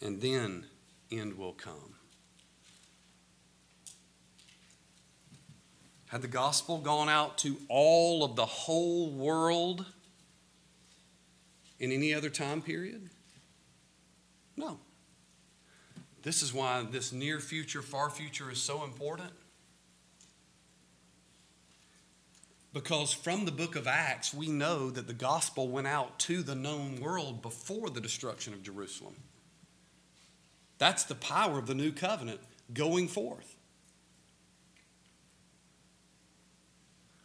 And 0.00 0.20
then 0.20 0.66
end 1.10 1.36
will 1.36 1.52
come. 1.52 1.94
Had 6.08 6.22
the 6.22 6.28
gospel 6.28 6.78
gone 6.78 7.08
out 7.08 7.38
to 7.38 7.56
all 7.68 8.22
of 8.22 8.36
the 8.36 8.46
whole 8.46 9.10
world 9.10 9.84
in 11.80 11.90
any 11.90 12.14
other 12.14 12.30
time 12.30 12.62
period? 12.62 13.10
No. 14.56 14.78
This 16.26 16.42
is 16.42 16.52
why 16.52 16.84
this 16.90 17.12
near 17.12 17.38
future, 17.38 17.82
far 17.82 18.10
future 18.10 18.50
is 18.50 18.58
so 18.60 18.82
important. 18.82 19.30
Because 22.72 23.12
from 23.12 23.44
the 23.44 23.52
book 23.52 23.76
of 23.76 23.86
Acts, 23.86 24.34
we 24.34 24.48
know 24.48 24.90
that 24.90 25.06
the 25.06 25.12
gospel 25.12 25.68
went 25.68 25.86
out 25.86 26.18
to 26.18 26.42
the 26.42 26.56
known 26.56 27.00
world 27.00 27.42
before 27.42 27.90
the 27.90 28.00
destruction 28.00 28.52
of 28.52 28.64
Jerusalem. 28.64 29.14
That's 30.78 31.04
the 31.04 31.14
power 31.14 31.60
of 31.60 31.68
the 31.68 31.76
new 31.76 31.92
covenant 31.92 32.40
going 32.74 33.06
forth. 33.06 33.54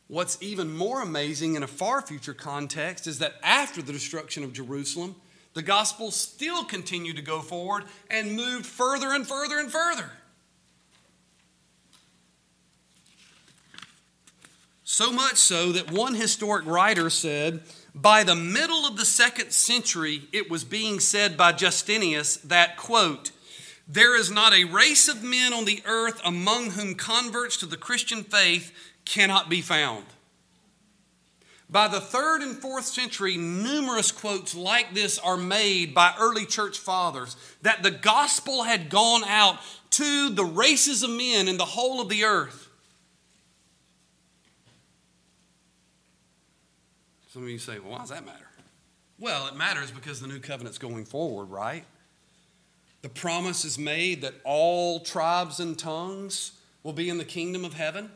What's 0.10 0.38
even 0.44 0.78
more 0.78 1.02
amazing 1.02 1.56
in 1.56 1.64
a 1.64 1.68
far 1.68 2.04
future 2.04 2.36
context 2.36 3.08
is 3.08 3.18
that 3.18 3.34
after 3.42 3.82
the 3.82 3.94
destruction 3.94 4.44
of 4.44 4.54
Jerusalem, 4.54 5.16
the 5.54 5.62
gospel 5.62 6.12
still 6.12 6.64
continued 6.64 7.18
to 7.18 7.22
go 7.22 7.40
forward 7.42 7.84
and 8.10 8.36
moved 8.36 8.66
further 8.66 9.14
and 9.14 9.28
further 9.28 9.60
and 9.60 9.72
further. 9.72 10.12
So 14.84 15.12
much 15.12 15.38
so 15.38 15.72
that 15.72 15.92
one 15.92 16.16
historic 16.16 16.66
writer 16.66 17.10
said, 17.10 17.62
by 17.96 18.24
the 18.24 18.36
middle 18.36 18.86
of 18.86 18.98
the 18.98 19.06
second 19.06 19.52
century, 19.52 20.24
it 20.32 20.50
was 20.50 20.64
being 20.64 21.00
said 21.00 21.36
by 21.38 21.54
Justinius 21.54 22.42
that, 22.44 22.78
quote, 22.78 23.32
there 23.88 24.18
is 24.18 24.32
not 24.32 24.54
a 24.54 24.66
race 24.66 25.08
of 25.08 25.24
men 25.24 25.54
on 25.54 25.66
the 25.66 25.82
earth 25.86 26.22
among 26.24 26.72
whom 26.72 26.96
converts 26.96 27.58
to 27.58 27.66
the 27.66 27.78
Christian 27.78 28.24
faith 28.24 28.72
cannot 29.04 29.50
be 29.50 29.62
found. 29.62 30.06
By 31.72 31.88
the 31.88 32.02
third 32.02 32.42
and 32.42 32.58
fourth 32.58 32.86
century, 32.86 33.38
numerous 33.38 34.12
quotes 34.12 34.54
like 34.54 34.94
this 34.94 35.18
are 35.18 35.38
made 35.38 35.94
by 35.94 36.14
early 36.20 36.46
church 36.46 36.78
fathers 36.78 37.38
that 37.62 37.82
the 37.82 37.92
gospel 37.92 38.64
had 38.64 38.90
gone 38.90 39.24
out 39.24 39.58
to 39.92 40.30
the 40.30 40.44
races 40.44 41.02
of 41.02 41.12
men 41.12 41.48
in 41.48 41.56
the 41.56 41.66
whole 41.66 42.02
of 42.02 42.10
the 42.10 42.26
earth. 42.26 42.68
Some 47.30 47.44
of 47.44 47.50
you 47.50 47.58
say, 47.58 47.80
well, 47.80 47.92
why 47.92 48.00
does 48.00 48.10
that 48.10 48.26
matter? 48.26 48.48
Well, 49.18 49.48
it 49.48 49.56
matters 49.56 49.92
because 49.92 50.20
the 50.20 50.28
new 50.28 50.40
covenant's 50.40 50.78
going 50.78 51.06
forward, 51.06 51.46
right? 51.46 51.86
The 53.02 53.10
promise 53.10 53.64
is 53.64 53.80
made 53.80 54.24
that 54.24 54.34
all 54.44 55.00
tribes 55.00 55.62
and 55.62 55.80
tongues 55.80 56.52
will 56.84 56.92
be 56.92 57.08
in 57.08 57.18
the 57.18 57.24
kingdom 57.24 57.64
of 57.64 57.74
heaven 57.74 58.12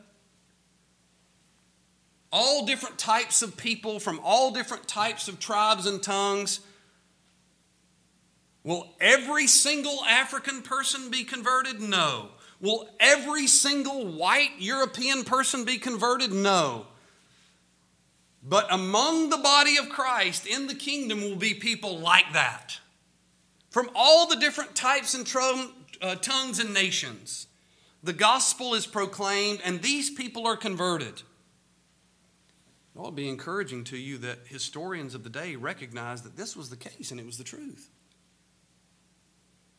all 2.31 2.65
different 2.65 2.97
types 2.97 3.41
of 3.41 3.57
people 3.57 3.99
from 3.99 4.19
all 4.23 4.51
different 4.51 4.87
types 4.87 5.27
of 5.27 5.39
tribes 5.39 5.85
and 5.85 6.01
tongues. 6.01 6.59
Will 8.63 8.93
every 8.99 9.47
single 9.47 10.03
African 10.05 10.61
person 10.61 11.11
be 11.11 11.23
converted? 11.23 11.79
No. 11.79 12.29
Will 12.59 12.89
every 12.99 13.47
single 13.47 14.07
white 14.07 14.53
European 14.57 15.23
person 15.23 15.65
be 15.65 15.77
converted? 15.77 16.31
No. 16.31 16.87
But 18.47 18.67
among 18.71 19.29
the 19.29 19.37
body 19.37 19.77
of 19.77 19.89
Christ 19.89 20.45
in 20.45 20.67
the 20.67 20.75
kingdom 20.75 21.21
will 21.21 21.35
be 21.35 21.53
people 21.53 21.99
like 21.99 22.33
that. 22.33 22.79
From 23.69 23.89
all 23.95 24.27
the 24.27 24.35
different 24.35 24.75
types 24.75 25.13
and 25.13 25.27
uh, 26.01 26.15
tongues 26.15 26.59
and 26.59 26.73
nations. 26.73 27.47
The 28.03 28.13
gospel 28.13 28.75
is 28.75 28.85
proclaimed, 28.85 29.61
and 29.65 29.81
these 29.81 30.11
people 30.11 30.45
are 30.45 30.55
converted. 30.55 31.23
It 32.95 32.99
ought 32.99 33.07
to 33.07 33.11
be 33.11 33.27
encouraging 33.27 33.83
to 33.85 33.97
you 33.97 34.17
that 34.19 34.39
historians 34.45 35.15
of 35.15 35.23
the 35.23 35.29
day 35.29 35.55
recognized 35.55 36.23
that 36.23 36.37
this 36.37 36.55
was 36.55 36.69
the 36.69 36.77
case 36.77 37.11
and 37.11 37.19
it 37.19 37.25
was 37.25 37.37
the 37.37 37.43
truth. 37.43 37.89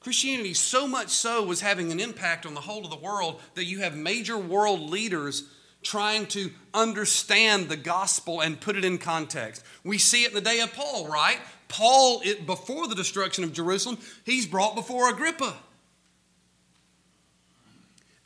Christianity, 0.00 0.54
so 0.54 0.86
much 0.86 1.08
so, 1.08 1.42
was 1.42 1.60
having 1.60 1.90
an 1.90 1.98
impact 1.98 2.46
on 2.46 2.54
the 2.54 2.60
whole 2.60 2.84
of 2.84 2.90
the 2.90 2.96
world 2.96 3.40
that 3.54 3.64
you 3.64 3.80
have 3.80 3.96
major 3.96 4.36
world 4.36 4.80
leaders 4.90 5.44
trying 5.82 6.26
to 6.26 6.50
understand 6.74 7.68
the 7.68 7.76
gospel 7.76 8.40
and 8.40 8.60
put 8.60 8.76
it 8.76 8.84
in 8.84 8.98
context. 8.98 9.64
We 9.82 9.98
see 9.98 10.24
it 10.24 10.28
in 10.28 10.34
the 10.34 10.40
day 10.40 10.60
of 10.60 10.72
Paul, 10.74 11.08
right? 11.08 11.38
Paul, 11.68 12.20
it, 12.24 12.46
before 12.46 12.86
the 12.86 12.94
destruction 12.94 13.44
of 13.44 13.52
Jerusalem, 13.52 13.98
he's 14.24 14.46
brought 14.46 14.74
before 14.74 15.10
Agrippa. 15.10 15.56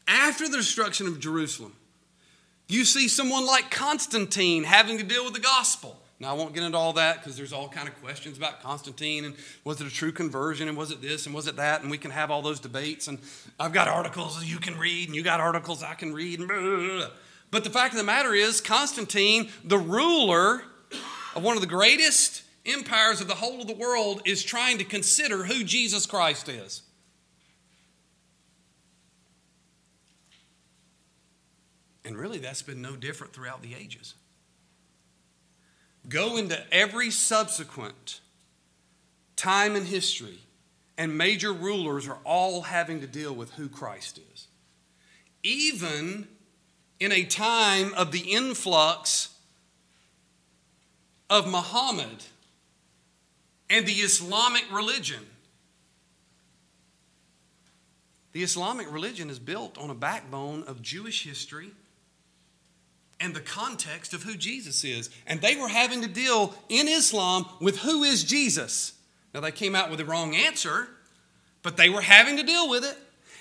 After 0.07 0.49
the 0.49 0.57
destruction 0.57 1.07
of 1.07 1.20
Jerusalem, 1.20 1.74
you 2.70 2.84
see 2.84 3.08
someone 3.08 3.46
like 3.46 3.70
Constantine 3.70 4.64
having 4.64 4.98
to 4.98 5.04
deal 5.04 5.24
with 5.24 5.34
the 5.34 5.40
gospel. 5.40 6.00
Now 6.20 6.30
I 6.30 6.32
won't 6.34 6.54
get 6.54 6.62
into 6.62 6.76
all 6.76 6.92
that 6.94 7.16
because 7.16 7.36
there's 7.36 7.52
all 7.52 7.68
kind 7.68 7.88
of 7.88 8.00
questions 8.02 8.36
about 8.36 8.62
Constantine 8.62 9.24
and 9.24 9.34
was 9.64 9.80
it 9.80 9.86
a 9.86 9.90
true 9.90 10.12
conversion 10.12 10.68
and 10.68 10.76
was 10.76 10.90
it 10.90 11.00
this 11.00 11.24
and 11.24 11.34
was 11.34 11.46
it 11.46 11.56
that 11.56 11.80
and 11.80 11.90
we 11.90 11.96
can 11.96 12.10
have 12.10 12.30
all 12.30 12.42
those 12.42 12.60
debates 12.60 13.08
and 13.08 13.18
I've 13.58 13.72
got 13.72 13.88
articles 13.88 14.44
you 14.44 14.58
can 14.58 14.78
read 14.78 15.08
and 15.08 15.16
you 15.16 15.22
got 15.22 15.40
articles 15.40 15.82
I 15.82 15.94
can 15.94 16.12
read. 16.12 16.40
But 17.50 17.64
the 17.64 17.70
fact 17.70 17.94
of 17.94 17.98
the 17.98 18.04
matter 18.04 18.34
is 18.34 18.60
Constantine, 18.60 19.48
the 19.64 19.78
ruler 19.78 20.62
of 21.34 21.42
one 21.42 21.56
of 21.56 21.62
the 21.62 21.66
greatest 21.66 22.42
empires 22.66 23.22
of 23.22 23.26
the 23.26 23.34
whole 23.34 23.60
of 23.62 23.66
the 23.66 23.74
world, 23.74 24.20
is 24.26 24.42
trying 24.42 24.76
to 24.78 24.84
consider 24.84 25.44
who 25.44 25.64
Jesus 25.64 26.04
Christ 26.04 26.48
is. 26.48 26.82
And 32.11 32.18
really, 32.18 32.38
that's 32.38 32.62
been 32.62 32.82
no 32.82 32.96
different 32.96 33.32
throughout 33.32 33.62
the 33.62 33.72
ages. 33.72 34.14
Go 36.08 36.38
into 36.38 36.61
every 36.74 37.08
subsequent 37.08 38.18
time 39.36 39.76
in 39.76 39.84
history 39.84 40.40
and 40.98 41.16
major 41.16 41.52
rulers 41.52 42.08
are 42.08 42.18
all 42.24 42.62
having 42.62 43.00
to 43.00 43.06
deal 43.06 43.32
with 43.32 43.52
who 43.52 43.68
Christ 43.68 44.18
is. 44.34 44.48
Even 45.44 46.26
in 46.98 47.12
a 47.12 47.22
time 47.22 47.94
of 47.94 48.11
the 48.11 48.18
influx 48.18 49.28
of 51.30 51.46
Muhammad 51.46 52.24
and 53.70 53.86
the 53.86 53.92
Islamic 53.92 54.64
religion. 54.72 55.24
The 58.32 58.42
Islamic 58.42 58.92
religion 58.92 59.30
is 59.30 59.38
built 59.38 59.78
on 59.78 59.90
a 59.90 59.94
backbone 59.94 60.64
of 60.64 60.82
Jewish 60.82 61.22
history 61.22 61.70
and 63.20 63.34
the 63.34 63.40
context 63.40 64.14
of 64.14 64.22
who 64.22 64.34
Jesus 64.36 64.82
is. 64.82 65.10
And 65.26 65.40
they 65.40 65.56
were 65.56 65.68
having 65.68 66.00
to 66.02 66.08
deal 66.08 66.54
in 66.68 66.88
Islam 66.88 67.46
with 67.60 67.78
who 67.80 68.02
is 68.02 68.24
Jesus. 68.24 68.94
Now, 69.34 69.40
they 69.40 69.52
came 69.52 69.76
out 69.76 69.90
with 69.90 69.98
the 69.98 70.04
wrong 70.04 70.34
answer, 70.34 70.88
but 71.62 71.76
they 71.76 71.90
were 71.90 72.00
having 72.00 72.36
to 72.38 72.42
deal 72.42 72.68
with 72.68 72.84
it. 72.84 72.96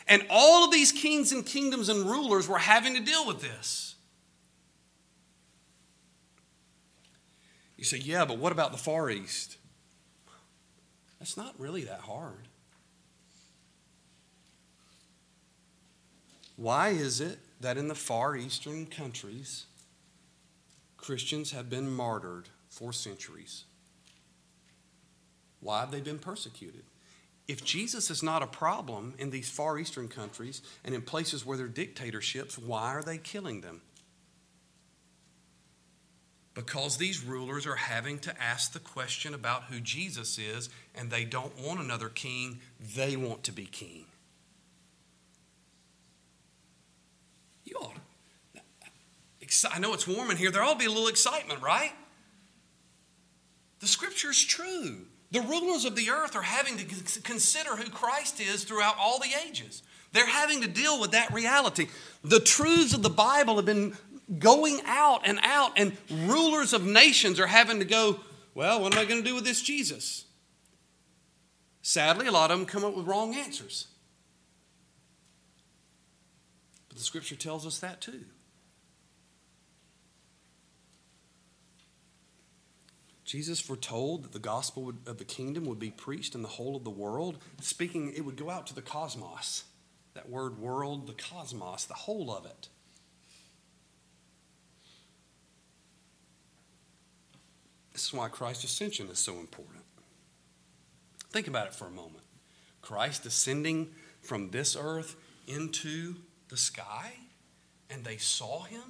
And 0.08 0.26
all 0.30 0.66
of 0.66 0.72
these 0.72 0.92
kings 0.92 1.32
and 1.32 1.46
kingdoms 1.46 1.88
and 1.88 2.06
rulers 2.10 2.48
were 2.48 2.58
having 2.58 2.96
to 2.96 3.00
deal 3.00 3.26
with 3.26 3.42
this. 3.42 3.96
You 7.78 7.86
say, 7.86 7.98
yeah, 7.98 8.26
but 8.26 8.38
what 8.38 8.52
about 8.52 8.72
the 8.72 8.78
Far 8.78 9.10
East? 9.10 9.58
That's 11.20 11.38
not 11.38 11.54
really 11.58 11.86
that 11.86 12.02
hard. 12.02 12.48
Why 16.58 16.90
is 16.90 17.22
it 17.22 17.40
that 17.62 17.78
in 17.78 17.88
the 17.88 17.96
Far 17.96 18.36
Eastern 18.36 18.86
countries, 18.86 19.66
Christians 21.02 21.52
have 21.52 21.70
been 21.70 21.90
martyred 21.90 22.50
for 22.70 22.94
centuries? 22.94 23.64
Why 25.62 25.82
have 25.82 25.92
they 25.92 26.02
been 26.02 26.20
persecuted? 26.20 26.84
If 27.48 27.64
Jesus 27.64 28.12
is 28.12 28.22
not 28.22 28.44
a 28.44 28.48
problem 28.48 29.16
in 29.18 29.32
these 29.32 29.50
Far 29.50 29.80
Eastern 29.80 30.08
countries 30.08 30.62
and 30.86 30.94
in 30.94 31.02
places 31.02 31.46
where 31.46 31.58
there 31.58 31.66
are 31.66 31.70
dictatorships, 31.70 32.58
why 32.58 32.94
are 32.94 33.02
they 33.02 33.18
killing 33.18 33.62
them? 33.62 33.82
Because 36.54 36.98
these 36.98 37.24
rulers 37.24 37.66
are 37.66 37.76
having 37.76 38.20
to 38.20 38.42
ask 38.42 38.74
the 38.74 38.80
question 38.80 39.34
about 39.34 39.64
who 39.64 39.80
Jesus 39.80 40.38
is, 40.38 40.70
and 40.94 41.10
they 41.10 41.24
don't 41.24 41.58
want 41.60 41.80
another 41.80 42.10
king, 42.10 42.60
they 42.96 43.16
want 43.16 43.44
to 43.44 43.52
be 43.52 43.66
king. 43.66 44.06
You 47.64 47.76
ought 47.82 47.96
to. 49.50 49.70
I 49.72 49.80
know 49.80 49.94
it's 49.94 50.08
warm 50.08 50.32
in 50.32 50.38
here. 50.38 50.52
There 50.52 50.64
ought 50.64 50.74
to 50.74 50.80
be 50.80 50.86
a 50.86 50.92
little 50.92 51.08
excitement, 51.08 51.62
right? 51.62 51.92
The 53.80 53.88
scripture 53.88 54.30
is 54.30 54.44
true. 54.44 55.06
The 55.32 55.42
rulers 55.42 55.86
of 55.86 55.96
the 55.96 56.10
earth 56.10 56.36
are 56.36 56.42
having 56.42 56.78
to 56.78 57.22
consider 57.22 57.76
who 57.76 57.90
Christ 57.90 58.40
is 58.40 58.64
throughout 58.64 58.96
all 59.00 59.20
the 59.20 59.30
ages. 59.48 59.84
They're 60.12 60.26
having 60.26 60.62
to 60.62 60.68
deal 60.68 61.00
with 61.00 61.12
that 61.12 61.32
reality. 61.32 61.88
The 62.24 62.40
truths 62.40 62.94
of 62.94 63.04
the 63.04 63.10
Bible 63.10 63.58
have 63.58 63.66
been 63.66 63.96
going 64.40 64.82
out 64.86 65.22
and 65.26 65.40
out, 65.44 65.74
and 65.78 65.96
rulers 66.10 66.74
of 66.74 66.86
nations 66.86 67.40
are 67.40 67.48
having 67.48 67.80
to 67.80 67.86
go, 67.86 68.20
well, 68.56 68.82
what 68.82 68.94
am 68.94 69.00
I 69.00 69.06
going 69.06 69.24
to 69.24 69.28
do 69.28 69.36
with 69.36 69.46
this 69.46 69.62
Jesus? 69.62 70.26
Sadly, 71.82 72.28
a 72.28 72.32
lot 72.32 72.52
of 72.52 72.58
them 72.58 72.66
come 72.66 72.84
up 72.84 72.96
with 72.96 73.08
wrong 73.08 73.36
answers. 73.36 73.88
But 76.88 76.98
the 76.98 77.04
scripture 77.04 77.36
tells 77.36 77.66
us 77.66 77.80
that 77.80 78.02
too. 78.02 78.26
Jesus 83.30 83.60
foretold 83.60 84.24
that 84.24 84.32
the 84.32 84.40
gospel 84.40 84.92
of 85.06 85.20
the 85.20 85.24
kingdom 85.24 85.66
would 85.66 85.78
be 85.78 85.92
preached 85.92 86.34
in 86.34 86.42
the 86.42 86.48
whole 86.48 86.76
of 86.76 86.84
the 86.84 86.90
world. 86.90 87.38
Speaking, 87.62 88.12
it 88.16 88.26
would 88.26 88.36
go 88.36 88.50
out 88.50 88.66
to 88.66 88.74
the 88.74 88.82
cosmos. 88.82 89.66
That 90.16 90.30
word 90.30 90.58
world, 90.58 91.06
the 91.06 91.14
cosmos, 91.14 91.86
the 91.86 91.94
whole 91.94 92.32
of 92.32 92.48
it. 92.48 92.70
This 97.94 98.06
is 98.06 98.14
why 98.14 98.30
Christ's 98.30 98.64
ascension 98.64 99.10
is 99.10 99.20
so 99.20 99.34
important. 99.36 99.84
Think 101.30 101.48
about 101.48 101.68
it 101.68 101.76
for 101.76 101.86
a 101.86 101.92
moment. 101.92 102.24
Christ 102.82 103.28
ascending 103.28 103.92
from 104.24 104.50
this 104.50 104.76
earth 104.76 105.16
into 105.46 106.16
the 106.48 106.58
sky, 106.58 107.14
and 107.92 108.04
they 108.04 108.18
saw 108.18 108.64
him 108.64 108.82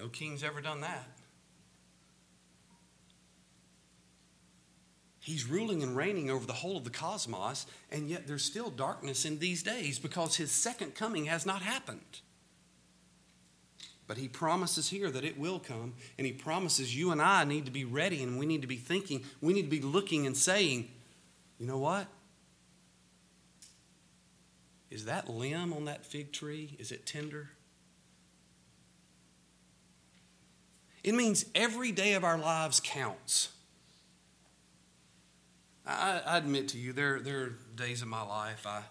no 0.00 0.08
king's 0.08 0.42
ever 0.42 0.60
done 0.62 0.80
that. 0.80 1.06
He's 5.18 5.46
ruling 5.46 5.82
and 5.82 5.94
reigning 5.94 6.30
over 6.30 6.46
the 6.46 6.54
whole 6.54 6.78
of 6.78 6.84
the 6.84 6.90
cosmos, 6.90 7.66
and 7.92 8.08
yet 8.08 8.26
there's 8.26 8.42
still 8.42 8.70
darkness 8.70 9.26
in 9.26 9.38
these 9.38 9.62
days 9.62 9.98
because 9.98 10.36
his 10.36 10.50
second 10.50 10.94
coming 10.94 11.26
has 11.26 11.44
not 11.44 11.60
happened. 11.60 12.20
But 14.06 14.16
he 14.16 14.26
promises 14.26 14.88
here 14.88 15.10
that 15.10 15.22
it 15.22 15.38
will 15.38 15.60
come, 15.60 15.92
and 16.16 16.26
he 16.26 16.32
promises 16.32 16.96
you 16.96 17.12
and 17.12 17.20
I 17.20 17.44
need 17.44 17.66
to 17.66 17.70
be 17.70 17.84
ready 17.84 18.22
and 18.22 18.38
we 18.38 18.46
need 18.46 18.62
to 18.62 18.66
be 18.66 18.76
thinking, 18.78 19.22
we 19.42 19.52
need 19.52 19.64
to 19.64 19.68
be 19.68 19.82
looking 19.82 20.26
and 20.26 20.36
saying, 20.36 20.88
you 21.58 21.66
know 21.66 21.78
what? 21.78 22.06
Is 24.90 25.04
that 25.04 25.28
limb 25.28 25.74
on 25.74 25.84
that 25.84 26.06
fig 26.06 26.32
tree, 26.32 26.74
is 26.78 26.90
it 26.90 27.04
tender? 27.04 27.50
It 31.02 31.14
means 31.14 31.46
every 31.54 31.92
day 31.92 32.14
of 32.14 32.24
our 32.24 32.38
lives 32.38 32.80
counts. 32.80 33.50
I, 35.86 36.20
I 36.24 36.38
admit 36.38 36.68
to 36.68 36.78
you, 36.78 36.92
there, 36.92 37.20
there 37.20 37.40
are 37.40 37.52
days 37.74 38.02
in 38.02 38.08
my 38.08 38.22
life 38.22 38.66
I, 38.66 38.82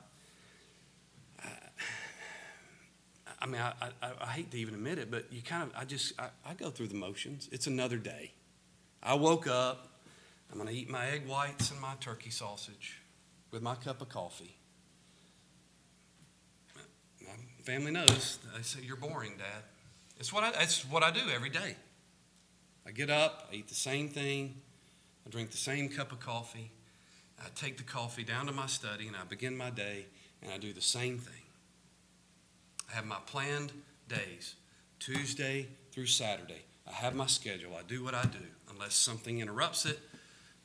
I, 3.42 3.46
mean, 3.46 3.62
I, 3.62 3.74
I, 4.02 4.12
I, 4.22 4.26
hate 4.28 4.52
to 4.52 4.58
even 4.58 4.74
admit 4.74 4.98
it, 4.98 5.10
but 5.10 5.32
you 5.32 5.42
kind 5.42 5.64
of, 5.64 5.72
I 5.76 5.86
just, 5.86 6.20
I, 6.20 6.28
I 6.46 6.54
go 6.56 6.70
through 6.70 6.88
the 6.88 6.96
motions. 6.96 7.48
It's 7.52 7.68
another 7.68 7.98
day. 7.98 8.34
I 9.02 9.14
woke 9.14 9.48
up, 9.48 10.02
I'm 10.52 10.58
going 10.58 10.68
to 10.68 10.76
eat 10.76 10.90
my 10.90 11.08
egg 11.08 11.26
whites 11.26 11.72
and 11.72 11.80
my 11.80 11.94
turkey 12.02 12.32
sausage 12.32 13.02
with 13.52 13.62
my 13.62 13.76
cup 13.76 14.02
of 14.02 14.10
coffee. 14.10 14.56
My 17.22 17.34
family 17.64 17.92
knows. 17.92 18.40
They 18.56 18.64
say, 18.64 18.80
You're 18.84 18.98
boring, 18.98 19.38
Dad. 19.38 19.64
It's 20.20 20.34
what 20.34 20.44
I, 20.44 20.62
it's 20.62 20.84
what 20.90 21.04
I 21.04 21.12
do 21.12 21.22
every 21.34 21.50
day. 21.50 21.76
I 22.90 22.92
get 22.92 23.12
up, 23.12 23.48
I 23.52 23.58
eat 23.58 23.68
the 23.68 23.76
same 23.76 24.10
thing, 24.10 24.56
I 25.24 25.30
drink 25.30 25.52
the 25.52 25.58
same 25.58 25.90
cup 25.90 26.12
of 26.12 26.20
coffee, 26.20 26.72
I 27.40 27.46
take 27.54 27.78
the 27.78 27.84
coffee 27.84 28.24
down 28.24 28.48
to 28.48 28.52
my 28.52 28.66
study, 28.66 29.06
and 29.06 29.16
I 29.16 29.26
begin 29.26 29.56
my 29.56 29.70
day, 29.70 30.08
and 30.42 30.52
I 30.52 30.58
do 30.58 30.74
the 30.74 30.82
same 30.82 31.20
thing. 31.20 31.44
I 32.92 32.96
have 32.96 33.06
my 33.06 33.20
planned 33.28 33.74
days, 34.08 34.56
Tuesday 34.98 35.68
through 35.92 36.08
Saturday. 36.08 36.64
I 36.88 36.94
have 36.94 37.14
my 37.14 37.28
schedule. 37.28 37.76
I 37.78 37.84
do 37.84 38.04
what 38.04 38.16
I 38.16 38.24
do. 38.24 38.40
Unless 38.72 38.96
something 38.96 39.40
interrupts 39.40 39.86
it, 39.86 40.00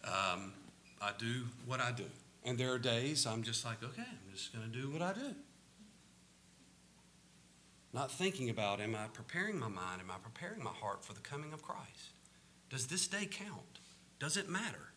um, 0.05 0.55
I 1.03 1.11
do 1.19 1.43
what 1.67 1.81
I 1.81 1.93
do. 1.93 2.07
And 2.43 2.57
there 2.57 2.73
are 2.73 2.79
days 2.79 3.27
I'm 3.27 3.43
just 3.43 3.67
like, 3.67 3.83
okay, 3.85 4.01
I'm 4.01 4.33
just 4.33 4.51
going 4.51 4.65
to 4.65 4.73
do 4.73 4.89
what 4.89 5.03
I 5.03 5.13
do. 5.13 5.35
Not 7.93 8.11
thinking 8.11 8.49
about, 8.49 8.81
am 8.81 8.95
I 8.95 9.09
preparing 9.13 9.59
my 9.59 9.69
mind? 9.69 10.01
Am 10.01 10.11
I 10.11 10.17
preparing 10.23 10.65
my 10.65 10.73
heart 10.73 11.05
for 11.05 11.13
the 11.13 11.21
coming 11.21 11.53
of 11.53 11.63
Christ? 11.63 12.14
Does 12.75 12.89
this 12.89 13.07
day 13.07 13.29
count? 13.31 13.79
Does 14.19 14.37
it 14.37 14.49
matter? 14.49 14.91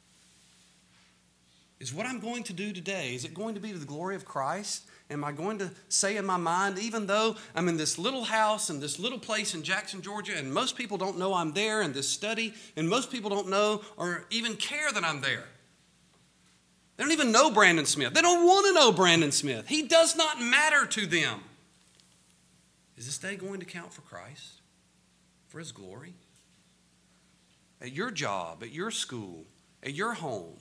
Is 1.79 1.93
what 1.93 2.07
I'm 2.07 2.19
going 2.19 2.41
to 2.45 2.53
do 2.53 2.73
today, 2.73 3.13
is 3.13 3.23
it 3.23 3.35
going 3.35 3.53
to 3.53 3.61
be 3.61 3.71
to 3.71 3.77
the 3.77 3.85
glory 3.85 4.15
of 4.15 4.25
Christ? 4.25 4.85
Am 5.11 5.23
I 5.23 5.31
going 5.31 5.59
to 5.59 5.69
say 5.87 6.17
in 6.17 6.25
my 6.25 6.37
mind, 6.37 6.79
even 6.79 7.05
though 7.05 7.35
I'm 7.53 7.69
in 7.69 7.77
this 7.77 7.99
little 7.99 8.23
house 8.23 8.71
and 8.71 8.81
this 8.81 8.97
little 8.97 9.19
place 9.19 9.53
in 9.53 9.61
Jackson, 9.61 10.01
Georgia, 10.01 10.33
and 10.35 10.51
most 10.51 10.75
people 10.75 10.97
don't 10.97 11.19
know 11.19 11.35
I'm 11.35 11.53
there 11.53 11.83
in 11.83 11.93
this 11.93 12.09
study, 12.09 12.55
and 12.75 12.89
most 12.89 13.11
people 13.11 13.29
don't 13.29 13.47
know 13.47 13.83
or 13.95 14.25
even 14.31 14.55
care 14.55 14.91
that 14.91 15.03
I'm 15.03 15.21
there? 15.21 15.45
They 16.95 17.03
don't 17.03 17.13
even 17.13 17.31
know 17.31 17.51
Brandon 17.51 17.85
Smith. 17.85 18.15
They 18.15 18.21
don't 18.21 18.43
want 18.43 18.65
to 18.65 18.73
know 18.73 18.91
Brandon 18.91 19.31
Smith. 19.31 19.67
He 19.67 19.83
does 19.83 20.15
not 20.15 20.41
matter 20.41 20.87
to 20.87 21.05
them. 21.05 21.41
Is 22.97 23.05
this 23.05 23.19
day 23.19 23.35
going 23.35 23.59
to 23.59 23.67
count 23.67 23.93
for 23.93 24.01
Christ, 24.01 24.61
for 25.45 25.59
His 25.59 25.71
glory? 25.71 26.15
At 27.81 27.93
your 27.93 28.11
job, 28.11 28.63
at 28.63 28.71
your 28.71 28.91
school, 28.91 29.45
at 29.83 29.93
your 29.93 30.13
home. 30.13 30.57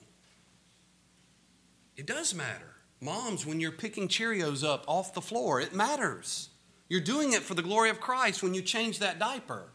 It 1.96 2.06
does 2.06 2.34
matter. 2.34 2.76
Moms, 3.00 3.46
when 3.46 3.60
you're 3.60 3.72
picking 3.72 4.08
Cheerios 4.08 4.64
up 4.64 4.84
off 4.86 5.14
the 5.14 5.20
floor, 5.20 5.60
it 5.60 5.74
matters. 5.74 6.50
You're 6.88 7.00
doing 7.00 7.32
it 7.32 7.42
for 7.42 7.54
the 7.54 7.62
glory 7.62 7.90
of 7.90 8.00
Christ 8.00 8.42
when 8.42 8.54
you 8.54 8.62
change 8.62 8.98
that 8.98 9.18
diaper. 9.18 9.70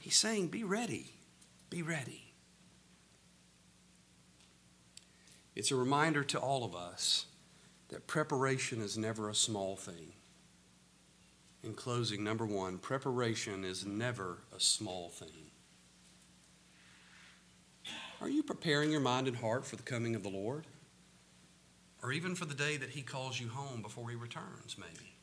He's 0.00 0.16
saying, 0.16 0.48
Be 0.48 0.64
ready. 0.64 1.12
Be 1.68 1.82
ready. 1.82 2.34
It's 5.54 5.70
a 5.70 5.76
reminder 5.76 6.22
to 6.24 6.38
all 6.38 6.64
of 6.64 6.76
us 6.76 7.26
that 7.88 8.06
preparation 8.06 8.82
is 8.82 8.98
never 8.98 9.28
a 9.28 9.34
small 9.34 9.74
thing. 9.74 10.12
In 11.66 11.74
closing, 11.74 12.22
number 12.22 12.46
one, 12.46 12.78
preparation 12.78 13.64
is 13.64 13.84
never 13.84 14.38
a 14.54 14.60
small 14.60 15.08
thing. 15.08 15.50
Are 18.20 18.28
you 18.28 18.44
preparing 18.44 18.92
your 18.92 19.00
mind 19.00 19.26
and 19.26 19.36
heart 19.36 19.66
for 19.66 19.74
the 19.74 19.82
coming 19.82 20.14
of 20.14 20.22
the 20.22 20.28
Lord? 20.28 20.64
Or 22.04 22.12
even 22.12 22.36
for 22.36 22.44
the 22.44 22.54
day 22.54 22.76
that 22.76 22.90
He 22.90 23.02
calls 23.02 23.40
you 23.40 23.48
home 23.48 23.82
before 23.82 24.08
He 24.08 24.14
returns, 24.14 24.76
maybe? 24.78 25.16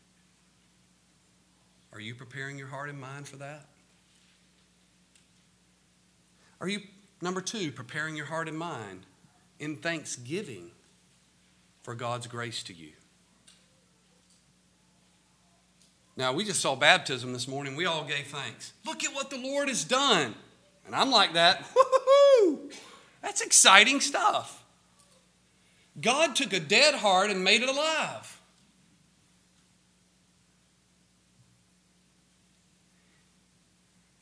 Are 1.93 2.01
you 2.01 2.13
preparing 2.13 2.57
your 2.57 2.67
heart 2.67 2.89
and 2.89 2.99
mind 2.99 3.25
for 3.25 3.37
that? 3.37 3.67
Are 6.59 6.67
you, 6.67 6.81
number 7.21 7.39
two, 7.39 7.71
preparing 7.71 8.17
your 8.17 8.25
heart 8.25 8.49
and 8.49 8.57
mind 8.57 9.05
in 9.59 9.77
thanksgiving 9.77 10.71
for 11.83 11.95
God's 11.95 12.27
grace 12.27 12.63
to 12.63 12.73
you? 12.73 12.91
Now, 16.15 16.33
we 16.33 16.45
just 16.45 16.61
saw 16.61 16.75
baptism 16.75 17.33
this 17.33 17.47
morning. 17.47 17.75
We 17.75 17.85
all 17.85 18.03
gave 18.03 18.27
thanks. 18.27 18.73
Look 18.85 19.03
at 19.03 19.13
what 19.13 19.29
the 19.29 19.37
Lord 19.37 19.67
has 19.67 19.83
done. 19.83 20.35
And 20.85 20.95
I'm 20.95 21.09
like 21.09 21.33
that. 21.33 21.61
Woo-hoo-hoo! 21.75 22.69
That's 23.21 23.41
exciting 23.41 23.99
stuff. 23.99 24.63
God 25.99 26.35
took 26.35 26.53
a 26.53 26.59
dead 26.59 26.95
heart 26.95 27.31
and 27.31 27.43
made 27.43 27.61
it 27.63 27.69
alive. 27.69 28.41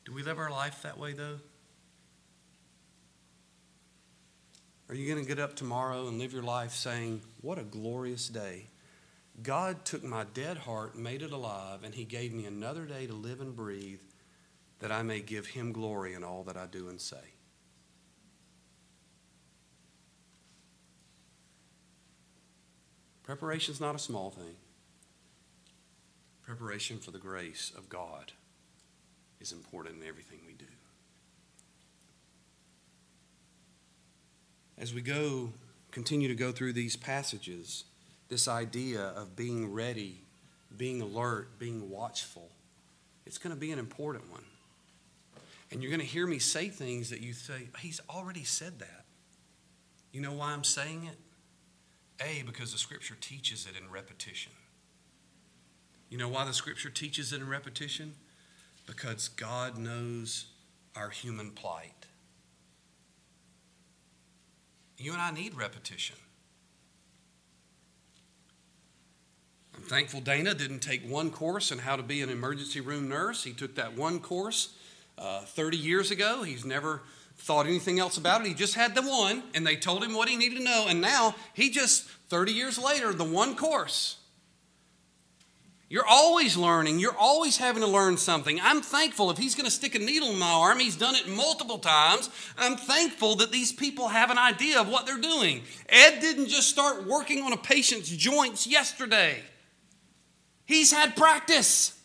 Do 0.06 0.14
we 0.14 0.24
live 0.24 0.40
our 0.40 0.52
life 0.52 0.82
that 0.84 0.98
way, 0.98 1.14
though? 1.14 1.40
Are 4.90 4.96
you 4.96 5.10
going 5.10 5.24
to 5.24 5.28
get 5.28 5.40
up 5.40 5.56
tomorrow 5.56 6.08
and 6.10 6.20
live 6.20 6.34
your 6.34 6.44
life 6.44 6.74
saying, 6.74 7.22
What 7.40 7.58
a 7.58 7.64
glorious 7.64 8.28
day? 8.28 8.68
God 9.42 9.86
took 9.86 10.04
my 10.04 10.26
dead 10.34 10.58
heart, 10.58 10.96
made 10.96 11.22
it 11.22 11.32
alive, 11.32 11.84
and 11.84 11.96
He 11.96 12.06
gave 12.06 12.34
me 12.34 12.46
another 12.46 12.86
day 12.86 13.08
to 13.08 13.14
live 13.14 13.42
and 13.42 13.56
breathe 13.56 14.02
that 14.80 14.92
I 14.92 15.02
may 15.04 15.22
give 15.22 15.48
Him 15.48 15.72
glory 15.72 16.14
in 16.14 16.24
all 16.24 16.44
that 16.44 16.58
I 16.58 16.66
do 16.66 16.90
and 16.90 17.00
say. 17.00 17.18
Preparation 23.24 23.74
is 23.74 23.80
not 23.80 23.96
a 23.96 24.00
small 24.00 24.30
thing. 24.30 24.56
Preparation 26.44 26.98
for 26.98 27.12
the 27.12 27.20
grace 27.20 27.72
of 27.78 27.88
God 27.88 28.34
is 29.40 29.52
important 29.52 30.02
in 30.02 30.08
everything 30.08 30.40
we 30.46 30.54
do. 30.54 30.66
As 34.78 34.94
we 34.94 35.02
go, 35.02 35.54
continue 35.92 36.28
to 36.28 36.36
go 36.36 36.52
through 36.52 36.74
these 36.74 36.96
passages, 36.96 37.86
this 38.32 38.48
idea 38.48 39.02
of 39.18 39.36
being 39.36 39.74
ready, 39.74 40.22
being 40.78 41.02
alert, 41.02 41.60
being 41.60 41.90
watchful, 41.90 42.50
it's 43.26 43.38
going 43.38 43.54
to 43.54 43.60
be 43.60 43.74
an 43.74 43.78
important 43.78 44.32
one. 44.32 44.46
And 45.70 45.84
you're 45.84 45.92
going 45.92 46.00
to 46.00 46.06
hear 46.06 46.26
me 46.26 46.40
say 46.40 46.70
things 46.70 47.10
that 47.10 47.20
you 47.20 47.34
say, 47.34 47.68
He's 47.80 48.00
already 48.10 48.46
said 48.46 48.80
that. 48.80 49.06
You 50.14 50.22
know 50.22 50.32
why 50.32 50.54
I'm 50.54 50.64
saying 50.64 51.10
it? 51.12 51.18
A, 52.24 52.44
because 52.44 52.72
the 52.72 52.78
scripture 52.78 53.18
teaches 53.20 53.68
it 53.68 53.78
in 53.78 53.92
repetition. 53.92 54.54
You 56.10 56.18
know 56.18 56.30
why 56.30 56.46
the 56.46 56.54
scripture 56.54 56.90
teaches 56.90 57.34
it 57.34 57.42
in 57.42 57.50
repetition? 57.50 58.14
Because 58.88 59.28
God 59.28 59.78
knows 59.78 60.46
our 60.96 61.10
human 61.10 61.52
plight. 61.52 62.06
You 64.98 65.12
and 65.12 65.22
I 65.22 65.32
need 65.32 65.54
repetition. 65.54 66.16
I'm 69.76 69.84
thankful 69.84 70.22
Dana 70.22 70.54
didn't 70.54 70.80
take 70.80 71.08
one 71.10 71.32
course 71.32 71.72
in 71.72 71.80
how 71.80 71.96
to 71.96 72.04
be 72.04 72.22
an 72.22 72.30
emergency 72.30 72.82
room 72.82 73.08
nurse. 73.08 73.44
He 73.44 73.54
took 73.54 73.76
that 73.76 73.96
one 73.96 74.20
course 74.20 74.76
uh, 75.18 75.42
30 75.42 75.78
years 75.78 76.12
ago. 76.12 76.44
He's 76.44 76.66
never 76.66 77.02
thought 77.38 77.66
anything 77.66 78.00
else 78.00 78.18
about 78.18 78.42
it. 78.42 78.48
He 78.48 78.54
just 78.54 78.76
had 78.76 78.96
the 78.96 79.02
one, 79.02 79.44
and 79.54 79.66
they 79.66 79.76
told 79.76 80.04
him 80.04 80.14
what 80.14 80.30
he 80.30 80.36
needed 80.36 80.58
to 80.58 80.64
know. 80.64 80.86
And 80.88 81.02
now 81.02 81.36
he 81.54 81.70
just, 81.70 82.08
30 82.30 82.52
years 82.52 82.78
later, 82.78 83.14
the 83.14 83.24
one 83.24 83.56
course. 83.56 84.18
You're 85.92 86.08
always 86.08 86.56
learning. 86.56 87.00
You're 87.00 87.18
always 87.18 87.58
having 87.58 87.82
to 87.82 87.88
learn 87.88 88.16
something. 88.16 88.62
I'm 88.62 88.82
thankful 88.82 89.30
if 89.30 89.38
he's 89.38 89.56
going 89.56 89.66
to 89.66 89.72
stick 89.72 89.94
a 89.94 90.00
needle 90.00 90.30
in 90.30 90.40
my 90.40 90.50
arm, 90.50 90.80
he's 90.80 90.96
done 90.96 91.16
it 91.16 91.28
multiple 91.28 91.80
times. 91.80 92.30
I'm 92.58 92.78
thankful 92.78 93.36
that 93.36 93.52
these 93.52 93.74
people 93.74 94.08
have 94.08 94.32
an 94.32 94.38
idea 94.38 94.80
of 94.80 94.88
what 94.88 95.06
they're 95.06 95.20
doing. 95.20 95.64
Ed 95.90 96.22
didn't 96.22 96.48
just 96.48 96.70
start 96.70 97.06
working 97.06 97.44
on 97.44 97.52
a 97.52 97.58
patient's 97.58 98.10
joints 98.10 98.66
yesterday, 98.66 99.44
he's 100.74 100.92
had 100.92 101.16
practice. 101.16 101.98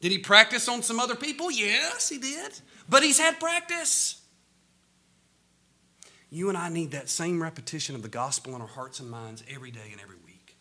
Did 0.00 0.12
he 0.12 0.18
practice 0.18 0.68
on 0.68 0.82
some 0.82 0.98
other 0.98 1.14
people? 1.14 1.50
Yes, 1.50 2.08
he 2.08 2.18
did. 2.18 2.60
But 2.88 3.02
he's 3.02 3.18
had 3.18 3.38
practice. 3.38 4.20
You 6.28 6.48
and 6.48 6.58
I 6.58 6.70
need 6.70 6.92
that 6.92 7.08
same 7.08 7.42
repetition 7.42 7.94
of 7.94 8.02
the 8.02 8.08
gospel 8.08 8.56
in 8.56 8.62
our 8.62 8.66
hearts 8.66 9.00
and 9.00 9.10
minds 9.10 9.44
every 9.48 9.70
day 9.70 9.90
and 9.92 10.00
every 10.00 10.16
week. 10.24 10.56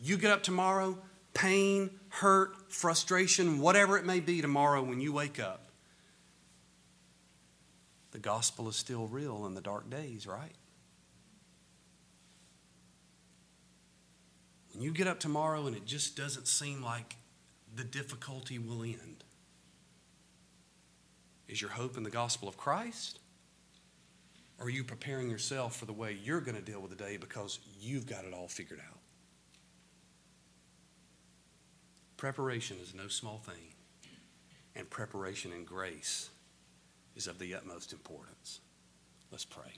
You 0.00 0.16
get 0.16 0.30
up 0.30 0.42
tomorrow, 0.42 0.96
pain, 1.34 1.90
hurt, 2.08 2.72
frustration, 2.72 3.58
whatever 3.58 3.98
it 3.98 4.06
may 4.06 4.20
be 4.20 4.40
tomorrow 4.40 4.82
when 4.82 5.00
you 5.00 5.12
wake 5.12 5.40
up. 5.40 5.66
The 8.12 8.18
gospel 8.18 8.68
is 8.68 8.76
still 8.76 9.08
real 9.08 9.46
in 9.46 9.54
the 9.54 9.60
dark 9.60 9.90
days, 9.90 10.26
right? 10.26 10.54
When 14.76 14.84
you 14.84 14.92
get 14.92 15.06
up 15.06 15.18
tomorrow 15.18 15.66
and 15.66 15.74
it 15.74 15.86
just 15.86 16.18
doesn't 16.18 16.46
seem 16.46 16.82
like 16.82 17.16
the 17.74 17.82
difficulty 17.82 18.58
will 18.58 18.82
end? 18.82 19.24
Is 21.48 21.62
your 21.62 21.70
hope 21.70 21.96
in 21.96 22.02
the 22.02 22.10
gospel 22.10 22.46
of 22.46 22.58
Christ? 22.58 23.18
Or 24.58 24.66
are 24.66 24.70
you 24.70 24.84
preparing 24.84 25.30
yourself 25.30 25.76
for 25.76 25.86
the 25.86 25.94
way 25.94 26.18
you're 26.22 26.42
going 26.42 26.58
to 26.58 26.62
deal 26.62 26.82
with 26.82 26.90
the 26.90 27.02
day 27.02 27.16
because 27.16 27.58
you've 27.80 28.04
got 28.04 28.26
it 28.26 28.34
all 28.34 28.48
figured 28.48 28.80
out? 28.86 28.98
Preparation 32.18 32.76
is 32.82 32.94
no 32.94 33.08
small 33.08 33.38
thing, 33.38 33.72
and 34.74 34.90
preparation 34.90 35.52
in 35.52 35.64
grace 35.64 36.28
is 37.14 37.26
of 37.26 37.38
the 37.38 37.54
utmost 37.54 37.94
importance. 37.94 38.60
Let's 39.30 39.46
pray. 39.46 39.72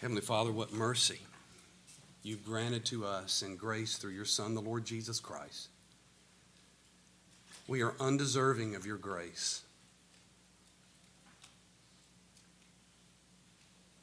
Heavenly 0.00 0.22
Father, 0.22 0.50
what 0.50 0.72
mercy 0.72 1.18
you've 2.22 2.42
granted 2.42 2.86
to 2.86 3.04
us 3.04 3.42
in 3.42 3.56
grace 3.56 3.98
through 3.98 4.12
your 4.12 4.24
Son, 4.24 4.54
the 4.54 4.62
Lord 4.62 4.86
Jesus 4.86 5.20
Christ. 5.20 5.68
We 7.68 7.82
are 7.82 7.92
undeserving 8.00 8.74
of 8.74 8.86
your 8.86 8.96
grace. 8.96 9.60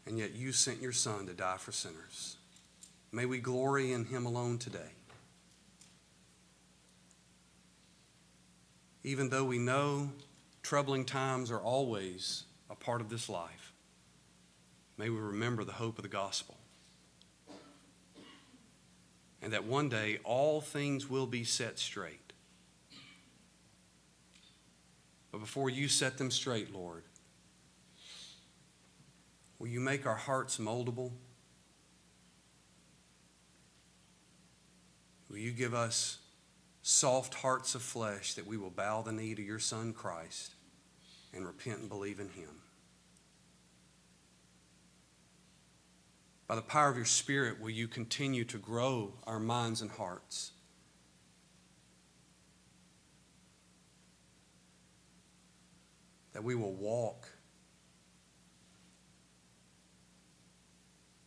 And 0.06 0.20
yet 0.20 0.36
you 0.36 0.52
sent 0.52 0.84
your 0.84 0.92
Son 0.92 1.26
to 1.26 1.34
die 1.34 1.58
for 1.58 1.72
sinners. 1.72 2.38
May 3.12 3.26
we 3.26 3.40
glory 3.40 3.92
in 3.92 4.06
him 4.06 4.28
alone 4.28 4.60
today. 4.60 4.92
Even 9.04 9.30
though 9.30 9.46
we 9.46 9.58
know 9.58 10.12
troubling 10.62 11.06
times 11.06 11.50
are 11.50 11.60
always 11.60 12.44
a 12.70 12.76
part 12.76 13.02
of 13.02 13.10
this 13.10 13.28
life. 13.28 13.74
May 14.98 15.10
we 15.10 15.20
remember 15.20 15.64
the 15.64 15.74
hope 15.74 15.98
of 15.98 16.04
the 16.04 16.10
gospel. 16.10 16.58
And 19.42 19.54
that 19.54 19.66
one 19.66 19.90
day 19.90 20.18
all 20.24 20.60
things 20.60 21.10
will 21.10 21.28
be 21.28 21.44
set 21.44 21.78
straight. 21.78 22.34
But 25.32 25.40
before 25.40 25.70
you 25.70 25.88
set 25.88 26.18
them 26.18 26.32
straight, 26.32 26.74
Lord, 26.74 27.04
will 29.60 29.68
you 29.68 29.80
make 29.80 30.08
our 30.08 30.16
hearts 30.16 30.58
moldable? 30.58 31.12
Will 35.30 35.38
you 35.38 35.52
give 35.52 35.76
us 35.76 36.18
soft 36.82 37.36
hearts 37.36 37.76
of 37.76 37.84
flesh 37.84 38.34
that 38.34 38.48
we 38.48 38.58
will 38.58 38.72
bow 38.72 39.04
the 39.04 39.12
knee 39.12 39.36
to 39.36 39.42
your 39.42 39.60
Son 39.60 39.94
Christ 39.94 40.56
and 41.34 41.46
repent 41.46 41.82
and 41.82 41.90
believe 41.90 42.20
in 42.20 42.30
him? 42.30 42.62
By 46.48 46.56
the 46.56 46.62
power 46.62 46.90
of 46.90 46.96
your 46.96 47.06
Spirit, 47.06 47.60
will 47.60 47.70
you 47.70 47.90
continue 47.90 48.46
to 48.46 48.58
grow 48.58 49.14
our 49.26 49.40
minds 49.40 49.82
and 49.82 49.92
hearts? 49.92 50.52
That 56.32 56.44
we 56.44 56.56
will 56.56 56.74
walk 56.74 57.28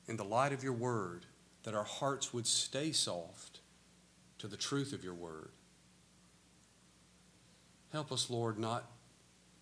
in 0.09 0.17
the 0.17 0.25
light 0.25 0.53
of 0.53 0.65
your 0.65 0.73
word, 0.73 1.27
that 1.65 1.75
our 1.75 1.85
hearts 1.85 2.33
would 2.33 2.47
stay 2.47 2.91
soft 2.91 3.61
to 4.39 4.49
the 4.49 4.57
truth 4.57 4.95
of 4.95 5.05
your 5.05 5.15
word. 5.15 5.51
Help 7.93 8.11
us, 8.11 8.31
Lord, 8.31 8.59
not 8.59 8.91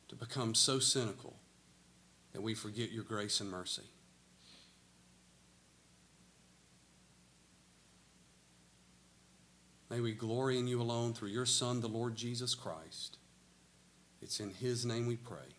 to 0.08 0.14
become 0.14 0.54
so 0.54 0.78
cynical 0.78 1.34
that 2.32 2.42
we 2.42 2.54
forget 2.54 2.92
your 2.92 3.02
grace 3.02 3.40
and 3.40 3.50
mercy. 3.50 3.82
May 9.90 10.00
we 10.00 10.12
glory 10.12 10.58
in 10.58 10.66
you 10.66 10.80
alone 10.82 11.14
through 11.14 11.30
your 11.30 11.46
Son, 11.46 11.80
the 11.80 11.88
Lord 11.88 12.14
Jesus 12.14 12.54
Christ. 12.54 13.18
It's 14.20 14.40
in 14.40 14.50
his 14.50 14.84
name 14.84 15.06
we 15.06 15.16
pray. 15.16 15.57